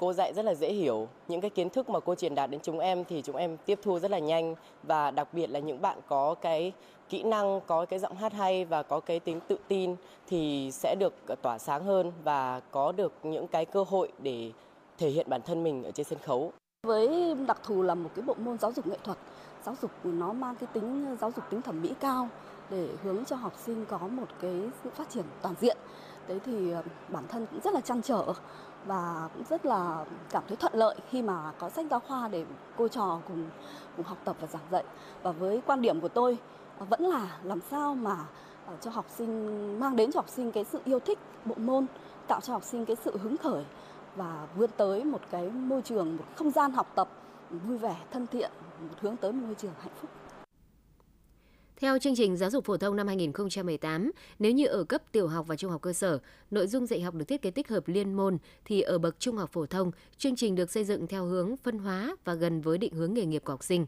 Cô 0.00 0.12
dạy 0.12 0.32
rất 0.34 0.44
là 0.44 0.54
dễ 0.54 0.72
hiểu, 0.72 1.08
những 1.28 1.40
cái 1.40 1.50
kiến 1.50 1.70
thức 1.70 1.88
mà 1.88 2.00
cô 2.00 2.14
truyền 2.14 2.34
đạt 2.34 2.50
đến 2.50 2.60
chúng 2.62 2.78
em 2.78 3.04
thì 3.04 3.22
chúng 3.22 3.36
em 3.36 3.56
tiếp 3.56 3.78
thu 3.82 3.98
rất 3.98 4.10
là 4.10 4.18
nhanh 4.18 4.54
và 4.82 5.10
đặc 5.10 5.28
biệt 5.32 5.50
là 5.50 5.58
những 5.60 5.82
bạn 5.82 5.98
có 6.08 6.34
cái 6.34 6.72
kỹ 7.08 7.22
năng, 7.22 7.60
có 7.66 7.86
cái 7.86 7.98
giọng 7.98 8.16
hát 8.16 8.32
hay 8.32 8.64
và 8.64 8.82
có 8.82 9.00
cái 9.00 9.20
tính 9.20 9.40
tự 9.48 9.56
tin 9.68 9.96
thì 10.26 10.70
sẽ 10.72 10.94
được 10.98 11.14
ờ, 11.26 11.34
tỏa 11.42 11.58
sáng 11.58 11.84
hơn 11.84 12.12
và 12.24 12.60
có 12.70 12.92
được 12.92 13.12
những 13.22 13.46
cái 13.48 13.64
cơ 13.64 13.84
hội 13.88 14.12
để 14.18 14.52
thể 14.98 15.08
hiện 15.08 15.26
bản 15.28 15.42
thân 15.42 15.62
mình 15.62 15.84
ở 15.84 15.90
trên 15.90 16.06
sân 16.06 16.18
khấu. 16.18 16.52
Với 16.86 17.34
đặc 17.46 17.58
thù 17.62 17.82
là 17.82 17.94
một 17.94 18.10
cái 18.14 18.22
bộ 18.22 18.34
môn 18.38 18.58
giáo 18.58 18.72
dục 18.72 18.86
nghệ 18.86 18.98
thuật, 19.04 19.18
giáo 19.64 19.76
dục 19.82 19.90
nó 20.04 20.32
mang 20.32 20.54
cái 20.56 20.68
tính 20.72 21.06
ờ, 21.06 21.16
giáo 21.20 21.32
dục 21.36 21.44
tính 21.50 21.62
thẩm 21.62 21.82
mỹ 21.82 21.94
cao 22.00 22.28
để 22.70 22.88
hướng 23.02 23.24
cho 23.24 23.36
học 23.36 23.52
sinh 23.64 23.84
có 23.88 23.98
một 23.98 24.28
cái 24.40 24.70
sự 24.84 24.90
phát 24.90 25.10
triển 25.10 25.24
toàn 25.42 25.54
diện. 25.60 25.76
Đấy 26.28 26.40
thì 26.46 26.70
ờ, 26.70 26.82
bản 27.08 27.24
thân 27.28 27.46
cũng 27.50 27.60
rất 27.60 27.74
là 27.74 27.80
chăn 27.80 28.02
trở 28.02 28.24
và 28.86 29.28
cũng 29.34 29.44
rất 29.50 29.66
là 29.66 30.04
cảm 30.30 30.42
thấy 30.48 30.56
thuận 30.56 30.74
lợi 30.74 30.96
khi 31.10 31.22
mà 31.22 31.52
có 31.58 31.70
sách 31.70 31.86
giáo 31.90 32.00
khoa 32.00 32.28
để 32.28 32.44
cô 32.76 32.88
trò 32.88 33.18
cùng 33.28 33.44
cùng 33.96 34.06
học 34.06 34.18
tập 34.24 34.36
và 34.40 34.46
giảng 34.46 34.62
dạy. 34.70 34.84
Và 35.22 35.32
với 35.32 35.62
quan 35.66 35.82
điểm 35.82 36.00
của 36.00 36.08
tôi 36.08 36.38
vẫn 36.78 37.00
là 37.00 37.38
làm 37.42 37.60
sao 37.70 37.94
mà 37.94 38.16
ờ, 38.66 38.74
cho 38.80 38.90
học 38.90 39.06
sinh 39.08 39.80
mang 39.80 39.96
đến 39.96 40.12
cho 40.12 40.18
học 40.18 40.28
sinh 40.28 40.52
cái 40.52 40.64
sự 40.64 40.80
yêu 40.84 41.00
thích 41.00 41.18
bộ 41.44 41.54
môn, 41.58 41.86
tạo 42.26 42.40
cho 42.40 42.52
học 42.52 42.64
sinh 42.64 42.86
cái 42.86 42.96
sự 43.04 43.16
hứng 43.18 43.36
khởi 43.36 43.64
và 44.16 44.46
vươn 44.56 44.70
tới 44.76 45.04
một 45.04 45.20
cái 45.30 45.50
môi 45.50 45.82
trường, 45.82 46.16
một 46.16 46.24
không 46.36 46.50
gian 46.50 46.72
học 46.72 46.86
tập 46.94 47.08
vui 47.50 47.78
vẻ, 47.78 47.96
thân 48.10 48.26
thiện, 48.26 48.50
hướng 49.00 49.16
tới 49.16 49.32
một 49.32 49.42
môi 49.46 49.54
trường 49.54 49.72
hạnh 49.80 49.92
phúc. 50.00 50.10
Theo 51.76 51.98
chương 51.98 52.14
trình 52.14 52.36
giáo 52.36 52.50
dục 52.50 52.64
phổ 52.64 52.76
thông 52.76 52.96
năm 52.96 53.06
2018, 53.06 54.10
nếu 54.38 54.52
như 54.52 54.66
ở 54.66 54.84
cấp 54.84 55.02
tiểu 55.12 55.28
học 55.28 55.46
và 55.46 55.56
trung 55.56 55.70
học 55.70 55.82
cơ 55.82 55.92
sở, 55.92 56.18
nội 56.50 56.66
dung 56.66 56.86
dạy 56.86 57.00
học 57.00 57.14
được 57.14 57.24
thiết 57.28 57.42
kế 57.42 57.50
tích 57.50 57.68
hợp 57.68 57.88
liên 57.88 58.14
môn 58.14 58.38
thì 58.64 58.80
ở 58.80 58.98
bậc 58.98 59.20
trung 59.20 59.36
học 59.36 59.50
phổ 59.52 59.66
thông, 59.66 59.90
chương 60.18 60.36
trình 60.36 60.54
được 60.54 60.70
xây 60.70 60.84
dựng 60.84 61.06
theo 61.06 61.24
hướng 61.24 61.56
phân 61.56 61.78
hóa 61.78 62.16
và 62.24 62.34
gần 62.34 62.60
với 62.60 62.78
định 62.78 62.92
hướng 62.92 63.14
nghề 63.14 63.24
nghiệp 63.24 63.42
của 63.44 63.52
học 63.52 63.64
sinh. 63.64 63.86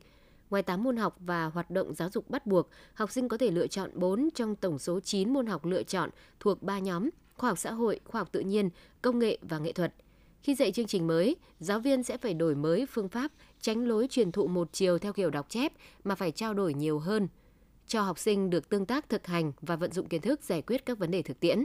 Ngoài 0.51 0.63
8 0.63 0.83
môn 0.83 0.97
học 0.97 1.17
và 1.21 1.45
hoạt 1.45 1.71
động 1.71 1.95
giáo 1.95 2.09
dục 2.13 2.31
bắt 2.31 2.47
buộc, 2.47 2.69
học 2.95 3.13
sinh 3.13 3.29
có 3.29 3.37
thể 3.37 3.51
lựa 3.51 3.67
chọn 3.67 3.91
4 3.95 4.29
trong 4.35 4.57
tổng 4.57 4.79
số 4.79 5.01
9 5.01 5.33
môn 5.33 5.47
học 5.47 5.65
lựa 5.65 5.83
chọn 5.83 6.11
thuộc 6.41 6.63
3 6.63 6.79
nhóm: 6.79 7.11
khoa 7.37 7.51
học 7.51 7.59
xã 7.59 7.73
hội, 7.73 8.01
khoa 8.05 8.21
học 8.21 8.29
tự 8.33 8.41
nhiên, 8.41 8.71
công 9.03 9.19
nghệ 9.19 9.39
và 9.43 9.59
nghệ 9.59 9.73
thuật. 9.73 9.95
Khi 10.43 10.55
dạy 10.55 10.73
chương 10.73 10.87
trình 10.87 11.07
mới, 11.07 11.37
giáo 11.61 11.81
viên 11.81 12.03
sẽ 12.03 12.17
phải 12.17 12.35
đổi 12.35 12.55
mới 12.55 12.87
phương 12.91 13.09
pháp, 13.09 13.33
tránh 13.61 13.89
lối 13.89 14.07
truyền 14.11 14.33
thụ 14.33 14.47
một 14.47 14.69
chiều 14.73 14.99
theo 14.99 15.13
kiểu 15.13 15.31
đọc 15.31 15.47
chép 15.49 15.73
mà 16.05 16.15
phải 16.15 16.31
trao 16.31 16.55
đổi 16.55 16.75
nhiều 16.75 16.99
hơn– 16.99 17.29
cho 17.87 18.03
học 18.03 18.19
sinh 18.19 18.51
được 18.51 18.69
tương 18.69 18.87
tác 18.87 19.09
thực 19.09 19.27
hành 19.27 19.53
và 19.61 19.77
vận 19.77 19.93
dụng 19.93 20.09
kiến 20.09 20.21
thức 20.21 20.43
giải 20.43 20.63
quyết 20.63 20.87
các 20.87 20.99
vấn 20.99 21.11
đề 21.11 21.23
thực 21.23 21.41
tiễn. 21.41 21.65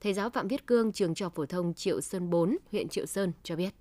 Thầy 0.00 0.14
giáo 0.14 0.30
Phạm 0.30 0.48
Viết 0.48 0.66
Cương, 0.66 0.92
trường 0.92 1.14
trò 1.14 1.28
phổ 1.28 1.46
thông 1.46 1.74
Triệu 1.74 2.00
Sơn 2.00 2.30
4, 2.30 2.56
huyện 2.72 2.88
Triệu 2.88 3.06
Sơn 3.06 3.32
cho 3.42 3.56
biết. 3.56 3.74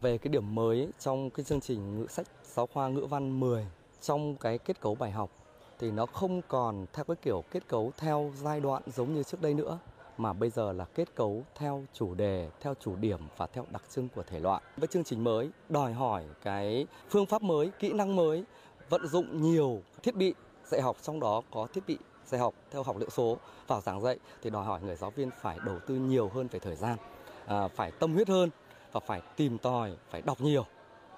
Về 0.00 0.18
cái 0.18 0.28
điểm 0.28 0.54
mới 0.54 0.88
trong 0.98 1.30
cái 1.30 1.44
chương 1.44 1.60
trình 1.60 1.96
ngữ 1.96 2.06
sách 2.06 2.26
giáo 2.44 2.66
khoa 2.66 2.88
ngữ 2.88 3.06
văn 3.10 3.40
10 3.40 3.66
trong 4.00 4.36
cái 4.36 4.58
kết 4.58 4.80
cấu 4.80 4.94
bài 4.94 5.10
học 5.10 5.30
thì 5.78 5.90
nó 5.90 6.06
không 6.06 6.42
còn 6.48 6.86
theo 6.92 7.04
cái 7.04 7.16
kiểu 7.22 7.44
kết 7.50 7.68
cấu 7.68 7.92
theo 7.98 8.32
giai 8.36 8.60
đoạn 8.60 8.82
giống 8.86 9.14
như 9.14 9.22
trước 9.22 9.42
đây 9.42 9.54
nữa 9.54 9.78
mà 10.18 10.32
bây 10.32 10.50
giờ 10.50 10.72
là 10.72 10.84
kết 10.84 11.14
cấu 11.14 11.44
theo 11.54 11.84
chủ 11.92 12.14
đề, 12.14 12.50
theo 12.60 12.74
chủ 12.80 12.96
điểm 12.96 13.20
và 13.36 13.46
theo 13.46 13.66
đặc 13.70 13.82
trưng 13.90 14.08
của 14.08 14.22
thể 14.22 14.40
loại. 14.40 14.62
Với 14.76 14.86
chương 14.86 15.04
trình 15.04 15.24
mới 15.24 15.50
đòi 15.68 15.92
hỏi 15.92 16.24
cái 16.42 16.86
phương 17.10 17.26
pháp 17.26 17.42
mới, 17.42 17.70
kỹ 17.78 17.92
năng 17.92 18.16
mới, 18.16 18.44
vận 18.88 19.06
dụng 19.06 19.42
nhiều 19.42 19.82
thiết 20.02 20.14
bị 20.14 20.34
dạy 20.72 20.80
học 20.80 20.96
trong 21.02 21.20
đó 21.20 21.42
có 21.50 21.66
thiết 21.72 21.80
bị 21.86 21.98
dạy 22.24 22.40
học 22.40 22.54
theo 22.70 22.82
học 22.82 22.96
liệu 22.98 23.10
số 23.10 23.38
vào 23.66 23.80
giảng 23.80 24.00
dạy 24.00 24.18
thì 24.42 24.50
đòi 24.50 24.64
hỏi 24.64 24.80
người 24.82 24.96
giáo 24.96 25.10
viên 25.10 25.30
phải 25.40 25.58
đầu 25.66 25.78
tư 25.86 25.94
nhiều 25.94 26.28
hơn 26.28 26.48
về 26.50 26.58
thời 26.58 26.76
gian, 26.76 26.98
à, 27.46 27.68
phải 27.68 27.90
tâm 27.90 28.14
huyết 28.14 28.28
hơn 28.28 28.50
và 28.92 29.00
phải 29.00 29.22
tìm 29.36 29.58
tòi, 29.58 29.96
phải 30.10 30.22
đọc 30.22 30.40
nhiều 30.40 30.66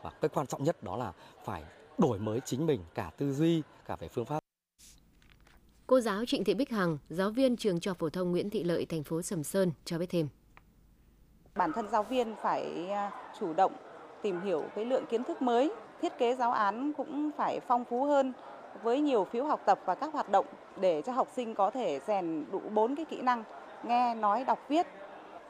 và 0.02 0.10
cái 0.10 0.28
quan 0.28 0.46
trọng 0.46 0.64
nhất 0.64 0.82
đó 0.82 0.96
là 0.96 1.12
phải 1.44 1.64
đổi 1.98 2.18
mới 2.18 2.40
chính 2.44 2.66
mình 2.66 2.80
cả 2.94 3.10
tư 3.16 3.32
duy, 3.32 3.62
cả 3.86 3.96
về 3.96 4.08
phương 4.08 4.24
pháp. 4.24 4.38
Cô 5.86 6.00
giáo 6.00 6.24
Trịnh 6.26 6.44
Thị 6.44 6.54
Bích 6.54 6.70
Hằng, 6.70 6.98
giáo 7.08 7.30
viên 7.30 7.56
trường 7.56 7.80
trò 7.80 7.94
phổ 7.94 8.10
thông 8.10 8.30
Nguyễn 8.30 8.50
Thị 8.50 8.64
Lợi, 8.64 8.86
thành 8.86 9.02
phố 9.02 9.22
Sầm 9.22 9.44
Sơn 9.44 9.72
cho 9.84 9.98
biết 9.98 10.06
thêm. 10.10 10.28
Bản 11.54 11.72
thân 11.72 11.88
giáo 11.88 12.02
viên 12.02 12.34
phải 12.42 12.90
à, 12.90 13.10
chủ 13.40 13.52
động 13.52 13.72
tìm 14.22 14.40
hiểu 14.40 14.64
cái 14.74 14.84
lượng 14.84 15.04
kiến 15.10 15.24
thức 15.24 15.42
mới, 15.42 15.72
thiết 16.02 16.18
kế 16.18 16.36
giáo 16.36 16.52
án 16.52 16.92
cũng 16.96 17.30
phải 17.36 17.60
phong 17.60 17.84
phú 17.84 18.04
hơn 18.04 18.32
với 18.82 19.00
nhiều 19.00 19.24
phiếu 19.24 19.44
học 19.44 19.60
tập 19.64 19.80
và 19.84 19.94
các 19.94 20.12
hoạt 20.12 20.28
động 20.28 20.46
để 20.80 21.02
cho 21.02 21.12
học 21.12 21.28
sinh 21.36 21.54
có 21.54 21.70
thể 21.70 22.00
rèn 22.06 22.44
đủ 22.52 22.60
bốn 22.74 22.96
cái 22.96 23.04
kỹ 23.04 23.20
năng 23.20 23.44
nghe, 23.84 24.14
nói, 24.14 24.44
đọc, 24.44 24.58
viết. 24.68 24.86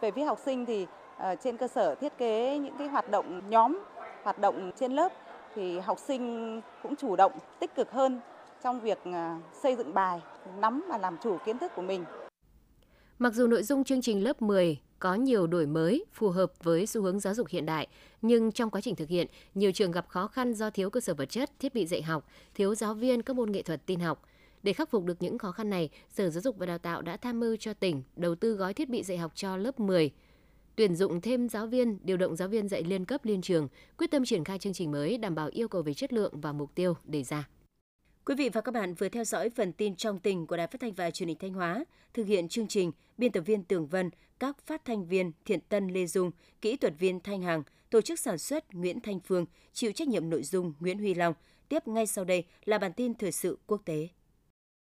Về 0.01 0.11
phía 0.11 0.25
học 0.25 0.39
sinh 0.45 0.67
thì 0.67 0.87
ờ, 1.19 1.35
trên 1.35 1.57
cơ 1.57 1.69
sở 1.69 1.95
thiết 1.95 2.19
kế 2.19 2.59
những 2.59 2.75
cái 2.79 2.89
hoạt 2.89 3.11
động 3.11 3.43
nhóm, 3.49 3.85
hoạt 4.23 4.39
động 4.39 4.73
trên 4.77 4.93
lớp 4.93 5.13
thì 5.55 5.79
học 5.79 5.99
sinh 5.99 6.61
cũng 6.83 6.97
chủ 6.97 7.17
động, 7.17 7.33
tích 7.59 7.75
cực 7.75 7.93
hơn 7.93 8.21
trong 8.65 8.81
việc 8.81 8.99
ờ, 9.05 9.35
xây 9.63 9.77
dựng 9.77 9.95
bài, 9.95 10.21
nắm 10.59 10.85
và 10.89 10.99
làm 10.99 11.17
chủ 11.23 11.39
kiến 11.45 11.59
thức 11.59 11.73
của 11.77 11.83
mình. 11.83 12.05
Mặc 13.19 13.33
dù 13.33 13.47
nội 13.47 13.63
dung 13.63 13.85
chương 13.85 14.03
trình 14.03 14.25
lớp 14.25 14.43
10 14.43 14.81
có 15.05 15.15
nhiều 15.15 15.47
đổi 15.47 15.67
mới 15.67 16.05
phù 16.13 16.31
hợp 16.31 16.53
với 16.63 16.87
xu 16.87 17.03
hướng 17.03 17.21
giáo 17.21 17.35
dục 17.35 17.49
hiện 17.49 17.67
đại, 17.67 17.89
nhưng 18.23 18.53
trong 18.53 18.71
quá 18.71 18.81
trình 18.81 18.97
thực 18.97 19.09
hiện, 19.09 19.27
nhiều 19.55 19.73
trường 19.73 19.91
gặp 19.93 20.09
khó 20.09 20.27
khăn 20.27 20.55
do 20.55 20.71
thiếu 20.71 20.91
cơ 20.91 21.01
sở 21.01 21.15
vật 21.15 21.27
chất, 21.27 21.51
thiết 21.59 21.75
bị 21.75 21.87
dạy 21.87 22.03
học, 22.03 22.29
thiếu 22.55 22.75
giáo 22.75 22.95
viên 22.95 23.23
các 23.23 23.37
môn 23.37 23.53
nghệ 23.53 23.63
thuật 23.63 23.87
tin 23.87 24.01
học. 24.01 24.23
Để 24.63 24.73
khắc 24.73 24.91
phục 24.91 25.05
được 25.05 25.23
những 25.23 25.39
khó 25.39 25.53
khăn 25.53 25.71
này, 25.71 25.91
Sở 26.09 26.31
Giáo 26.31 26.41
dục 26.41 26.57
và 26.59 26.67
Đào 26.67 26.79
tạo 26.79 27.03
đã 27.03 27.17
tham 27.17 27.41
mưu 27.41 27.57
cho 27.57 27.75
tỉnh 27.75 28.03
đầu 28.17 28.35
tư 28.35 28.55
gói 28.55 28.75
thiết 28.75 28.89
bị 28.89 29.03
dạy 29.03 29.19
học 29.19 29.33
cho 29.35 29.57
lớp 29.57 29.81
10, 29.81 30.11
tuyển 30.77 30.97
dụng 30.97 31.21
thêm 31.21 31.49
giáo 31.49 31.67
viên, 31.67 31.99
điều 32.03 32.17
động 32.17 32.37
giáo 32.37 32.49
viên 32.49 32.69
dạy 32.69 32.83
liên 32.83 33.05
cấp 33.05 33.25
liên 33.25 33.43
trường, 33.43 33.69
quyết 33.99 34.11
tâm 34.11 34.25
triển 34.25 34.45
khai 34.45 34.59
chương 34.59 34.73
trình 34.73 34.91
mới 34.91 35.19
đảm 35.19 35.35
bảo 35.35 35.49
yêu 35.53 35.69
cầu 35.69 35.83
về 35.83 35.95
chất 35.95 36.13
lượng 36.13 36.41
và 36.41 36.53
mục 36.53 36.75
tiêu 36.75 36.97
đề 37.05 37.23
ra. 37.23 37.49
Quý 38.27 38.35
vị 38.35 38.49
và 38.49 38.61
các 38.61 38.73
bạn 38.73 38.95
vừa 38.95 39.09
theo 39.09 39.25
dõi 39.25 39.51
phần 39.51 39.73
tin 39.73 39.97
trong 39.97 40.19
tỉnh 40.19 40.47
của 40.47 40.57
Đài 40.57 40.67
Phát 40.67 40.81
thanh 40.81 40.93
và 40.93 41.11
Truyền 41.11 41.29
hình 41.29 41.39
Thanh 41.39 41.53
Hóa. 41.53 41.85
Thực 42.15 42.27
hiện 42.27 42.49
chương 42.49 42.67
trình, 42.67 42.93
biên 43.19 43.33
tập 43.33 43.41
viên 43.41 43.65
Tường 43.65 43.87
Vân, 43.87 44.11
các 44.39 44.67
phát 44.67 44.85
thanh 44.85 45.07
viên 45.07 45.33
Thiện 45.45 45.61
Tân 45.61 45.89
Lê 45.89 46.07
Dung, 46.07 46.31
kỹ 46.61 46.77
thuật 46.77 46.95
viên 46.99 47.21
Thanh 47.21 47.43
Hằng, 47.43 47.63
tổ 47.91 48.01
chức 48.01 48.19
sản 48.19 48.39
xuất 48.39 48.75
Nguyễn 48.75 49.01
Thanh 49.01 49.21
Phương, 49.21 49.47
chịu 49.73 49.93
trách 49.93 50.09
nhiệm 50.09 50.31
nội 50.31 50.43
dung 50.43 50.73
Nguyễn 50.81 50.99
Huy 50.99 51.15
Long. 51.15 51.35
Tiếp 51.69 51.89
ngay 51.89 52.07
sau 52.07 52.25
đây 52.25 52.45
là 52.65 52.79
bản 52.79 52.93
tin 52.93 53.15
thời 53.15 53.33
sự 53.33 53.59
quốc 53.67 53.83
tế. 53.85 54.09